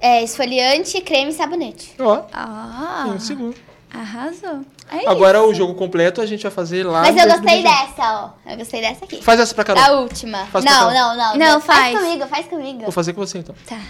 É, 0.00 0.22
esfoliante, 0.22 1.00
creme 1.00 1.30
e 1.30 1.34
sabonete. 1.34 1.94
Ó, 1.98 2.24
Ah, 2.32 3.06
um 3.08 3.18
segundo. 3.20 3.56
Arrasou. 3.94 4.60
É 4.90 5.08
Agora 5.08 5.38
isso. 5.38 5.48
o 5.48 5.54
jogo 5.54 5.74
completo 5.74 6.20
a 6.20 6.26
gente 6.26 6.42
vai 6.42 6.50
fazer 6.52 6.84
lá. 6.84 7.02
Mas 7.02 7.16
eu 7.16 7.26
gostei 7.26 7.62
dessa, 7.62 8.02
ó. 8.46 8.50
Eu 8.50 8.56
gostei 8.58 8.80
dessa 8.80 9.04
aqui. 9.04 9.22
Faz 9.22 9.40
essa 9.40 9.54
pra 9.54 9.64
Carol. 9.64 9.82
A 9.82 10.00
última. 10.00 10.46
Faz 10.46 10.64
não, 10.64 10.92
não, 10.92 11.16
não. 11.16 11.36
Não, 11.36 11.60
Faz 11.60 11.92
faz. 11.92 11.98
comigo, 11.98 12.26
faz 12.26 12.46
comigo. 12.46 12.80
Vou 12.82 12.92
fazer 12.92 13.12
com 13.12 13.20
você 13.24 13.38
então. 13.38 13.54
Tá. 13.66 13.80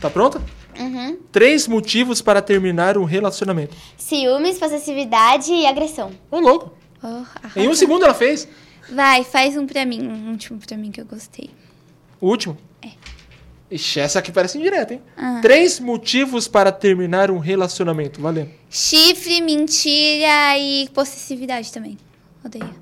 Tá 0.00 0.10
pronta? 0.10 0.40
Uhum. 0.78 1.18
Três 1.32 1.66
motivos 1.66 2.22
para 2.22 2.40
terminar 2.40 2.96
um 2.96 3.04
relacionamento. 3.04 3.76
Ciúmes, 3.96 4.58
possessividade 4.58 5.52
e 5.52 5.66
agressão. 5.66 6.10
Ô, 6.30 6.38
louco. 6.38 6.72
Oh, 7.02 7.22
Em 7.58 7.68
um 7.68 7.74
segundo 7.74 8.04
ela 8.04 8.14
fez. 8.14 8.48
Vai, 8.92 9.22
faz 9.24 9.56
um 9.56 9.66
pra 9.66 9.84
mim. 9.84 10.00
Um 10.08 10.30
último 10.30 10.58
pra 10.58 10.76
mim 10.76 10.90
que 10.90 11.00
eu 11.00 11.04
gostei. 11.04 11.50
O 12.20 12.28
último? 12.28 12.56
É. 12.82 12.88
Ixi, 13.70 14.00
essa 14.00 14.18
aqui 14.18 14.32
parece 14.32 14.56
indireta, 14.56 14.94
hein? 14.94 15.02
Ah. 15.16 15.40
Três 15.42 15.78
motivos 15.78 16.48
para 16.48 16.72
terminar 16.72 17.30
um 17.30 17.38
relacionamento. 17.38 18.20
Valendo. 18.20 18.50
Chifre, 18.70 19.42
mentira 19.42 20.58
e 20.58 20.88
possessividade 20.94 21.70
também. 21.70 21.98
Odeio. 22.42 22.74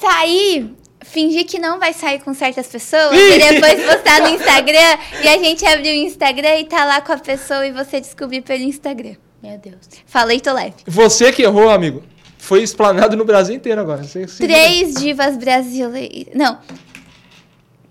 Sair, 0.00 0.72
fingir 1.00 1.46
que 1.46 1.58
não 1.58 1.80
vai 1.80 1.92
sair 1.92 2.20
com 2.20 2.32
certas 2.32 2.68
pessoas 2.68 3.12
Ih! 3.12 3.34
e 3.34 3.38
depois 3.38 3.82
postar 3.84 4.20
no 4.20 4.28
Instagram 4.28 4.98
e 5.22 5.28
a 5.28 5.38
gente 5.38 5.66
abrir 5.66 5.90
o 5.90 6.06
Instagram 6.06 6.58
e 6.58 6.64
tá 6.64 6.84
lá 6.84 7.00
com 7.00 7.12
a 7.12 7.18
pessoa 7.18 7.66
e 7.66 7.72
você 7.72 8.00
descobrir 8.00 8.42
pelo 8.42 8.62
Instagram. 8.62 9.16
Meu 9.42 9.58
Deus. 9.58 9.78
Falei, 10.06 10.40
tô 10.40 10.52
leve. 10.52 10.76
Você 10.86 11.32
que 11.32 11.42
errou, 11.42 11.70
amigo. 11.70 12.02
Foi 12.38 12.62
explanado 12.62 13.16
no 13.16 13.24
Brasil 13.24 13.54
inteiro 13.54 13.80
agora. 13.80 14.04
Você 14.04 14.26
Três 14.26 14.94
divas 14.94 15.36
brasileiras. 15.36 16.34
Não. 16.34 16.58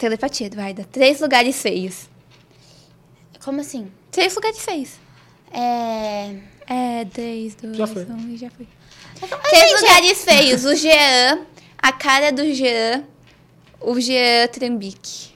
Telepatia, 0.04 0.48
Eduarda. 0.48 0.84
Três 0.92 1.22
lugares 1.22 1.62
feios. 1.62 2.10
Como 3.42 3.62
assim? 3.62 3.90
Três 4.12 4.36
lugares 4.36 4.60
feios. 4.60 4.90
É... 5.50 6.36
É, 6.68 7.06
três, 7.06 7.56
dois, 7.56 7.78
Já 7.78 7.88
foi. 7.88 8.04
um 8.08 8.30
e 8.34 8.36
já 8.36 8.50
foi. 8.50 8.68
Mas, 9.22 9.30
Três 9.30 9.70
gente, 9.70 9.82
lugares 9.82 10.24
feios. 10.26 10.66
O 10.66 10.76
Jean, 10.76 11.46
a 11.78 11.94
cara 11.94 12.34
do 12.34 12.54
Jean, 12.54 13.06
o 13.80 13.98
Jean 13.98 14.46
Trambique. 14.52 15.30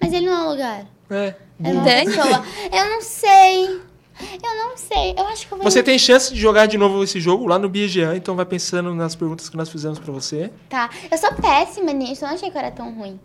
mas 0.00 0.10
ele 0.10 0.24
não 0.24 0.32
é 0.32 0.42
um 0.46 0.50
lugar. 0.50 0.86
É. 1.10 1.34
É 1.62 1.68
uma 1.70 1.84
Dani? 1.84 2.06
pessoa. 2.06 2.46
Eu 2.72 2.90
não 2.90 3.02
sei. 3.02 3.80
Eu 4.20 4.54
não 4.68 4.76
sei. 4.76 5.14
Eu 5.16 5.26
acho 5.28 5.46
que 5.46 5.52
eu 5.52 5.58
vou... 5.58 5.70
Você 5.70 5.82
tem 5.82 5.98
chance 5.98 6.32
de 6.32 6.40
jogar 6.40 6.66
de 6.66 6.76
novo 6.78 7.02
esse 7.04 7.20
jogo 7.20 7.46
lá 7.46 7.58
no 7.58 7.68
BGA, 7.68 8.16
então 8.16 8.34
vai 8.36 8.44
pensando 8.44 8.94
nas 8.94 9.14
perguntas 9.14 9.48
que 9.48 9.56
nós 9.56 9.68
fizemos 9.68 9.98
pra 9.98 10.12
você. 10.12 10.50
Tá. 10.68 10.90
Eu 11.10 11.16
sou 11.18 11.32
péssima 11.34 11.92
nisso. 11.92 12.24
Eu 12.24 12.28
não 12.28 12.34
achei 12.34 12.50
que 12.50 12.56
eu 12.56 12.60
era 12.60 12.70
tão 12.70 12.92
ruim. 12.94 13.18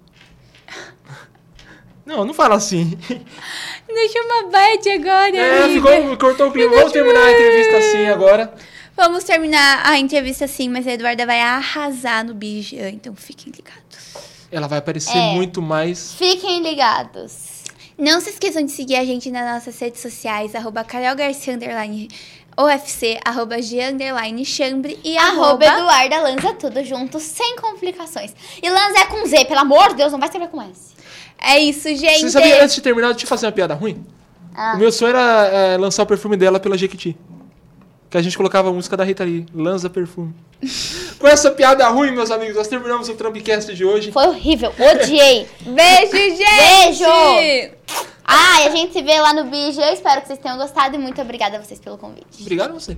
Não, 2.06 2.26
não 2.26 2.34
fala 2.34 2.56
assim. 2.56 2.98
Deixa 3.88 4.22
uma 4.24 4.50
bad 4.52 4.90
agora, 4.90 5.38
É, 5.38 5.64
amiga. 5.64 5.90
ficou, 5.92 6.18
cortou 6.18 6.48
o 6.50 6.52
clima. 6.52 6.76
Vamos 6.76 6.92
terminar 6.92 7.22
a 7.22 7.32
entrevista 7.32 7.78
assim 7.78 8.06
agora. 8.08 8.54
Vamos 8.96 9.24
terminar 9.24 9.88
a 9.88 9.98
entrevista 9.98 10.46
assim, 10.46 10.70
mas 10.70 10.86
a 10.86 10.92
Eduarda 10.92 11.26
vai 11.26 11.40
arrasar 11.42 12.24
no 12.26 12.34
Bija, 12.34 12.90
então 12.90 13.16
fiquem 13.16 13.52
ligados. 13.56 14.14
Ela 14.52 14.68
vai 14.68 14.80
aparecer 14.80 15.18
É. 15.18 15.34
muito 15.34 15.62
mais. 15.62 16.14
Fiquem 16.14 16.62
ligados. 16.62 17.53
Não 18.04 18.20
se 18.20 18.32
esqueçam 18.32 18.66
de 18.66 18.72
seguir 18.74 18.98
a 18.98 19.06
gente 19.06 19.32
nas 19.32 19.50
nossas 19.50 19.80
redes 19.80 20.02
sociais, 20.02 20.54
arroba 20.54 20.84
Carol 20.84 21.16
Garcia, 21.16 21.54
underline 21.54 22.10
OFC, 22.58 23.18
arroba 23.24 23.62
G, 23.62 23.82
underline 23.82 24.44
Chambre 24.44 25.00
e 25.06 25.18
Arroba 25.18 25.66
arroba... 25.66 25.66
Eduarda 25.66 26.20
Lanza, 26.20 26.54
tudo 26.54 26.84
junto, 26.84 27.18
sem 27.18 27.56
complicações. 27.56 28.36
E 28.62 28.70
Lanza 28.70 29.00
é 29.00 29.06
com 29.06 29.26
Z, 29.26 29.46
pelo 29.46 29.62
amor 29.62 29.92
de 29.92 29.96
Deus, 29.96 30.12
não 30.12 30.20
vai 30.20 30.28
escrever 30.28 30.50
com 30.50 30.62
S. 30.62 30.94
É 31.42 31.58
isso, 31.60 31.88
gente. 31.96 32.20
Você 32.20 32.32
sabia, 32.32 32.62
antes 32.62 32.76
de 32.76 32.82
terminar, 32.82 33.12
deixa 33.12 33.24
eu 33.24 33.30
fazer 33.30 33.46
uma 33.46 33.54
piada 33.54 33.74
ruim? 33.74 34.06
Ah. 34.54 34.74
O 34.76 34.80
meu 34.80 34.92
sonho 34.92 35.12
era 35.12 35.48
é, 35.48 35.78
lançar 35.78 36.04
o 36.04 36.06
perfume 36.06 36.36
dela 36.36 36.60
pela 36.60 36.78
Jequiti. 36.78 37.18
Que 38.14 38.18
a 38.20 38.22
gente 38.22 38.38
colocava 38.38 38.70
a 38.70 38.72
música 38.72 38.96
da 38.96 39.04
Rita 39.04 39.24
Lee, 39.24 39.44
Lanza 39.56 39.90
Perfume. 39.90 40.36
Com 41.18 41.28
essa 41.28 41.50
piada 41.50 41.88
ruim, 41.88 42.12
meus 42.12 42.30
amigos, 42.30 42.56
nós 42.56 42.68
terminamos 42.68 43.10
o 43.10 43.16
Trumpcast 43.16 43.74
de 43.74 43.84
hoje. 43.84 44.12
Foi 44.12 44.28
horrível, 44.28 44.72
odiei. 44.78 45.48
Beijo, 45.66 46.38
gente! 46.38 47.00
Beijo! 47.00 47.74
Ah, 48.24 48.62
e 48.62 48.68
a 48.68 48.70
gente 48.70 48.94
se 48.94 49.02
vê 49.02 49.20
lá 49.20 49.34
no 49.34 49.46
BG. 49.46 49.82
Eu 49.82 49.94
espero 49.94 50.22
que 50.22 50.28
vocês 50.28 50.38
tenham 50.38 50.60
gostado 50.60 50.96
e 50.96 51.00
muito 51.00 51.20
obrigada 51.20 51.58
a 51.58 51.64
vocês 51.64 51.80
pelo 51.80 51.98
convite. 51.98 52.40
Obrigado 52.42 52.70
a 52.70 52.74
você. 52.76 52.96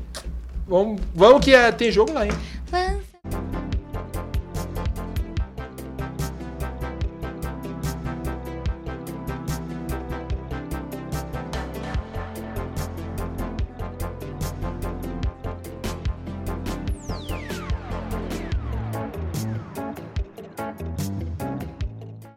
Vamos, 0.68 0.99
vamos 1.13 1.45
que 1.45 1.55
é, 1.55 1.72
tem 1.72 1.89
jogo 1.89 2.11
lá, 2.11 2.26
hein? 2.26 2.34
Lança 2.70 3.14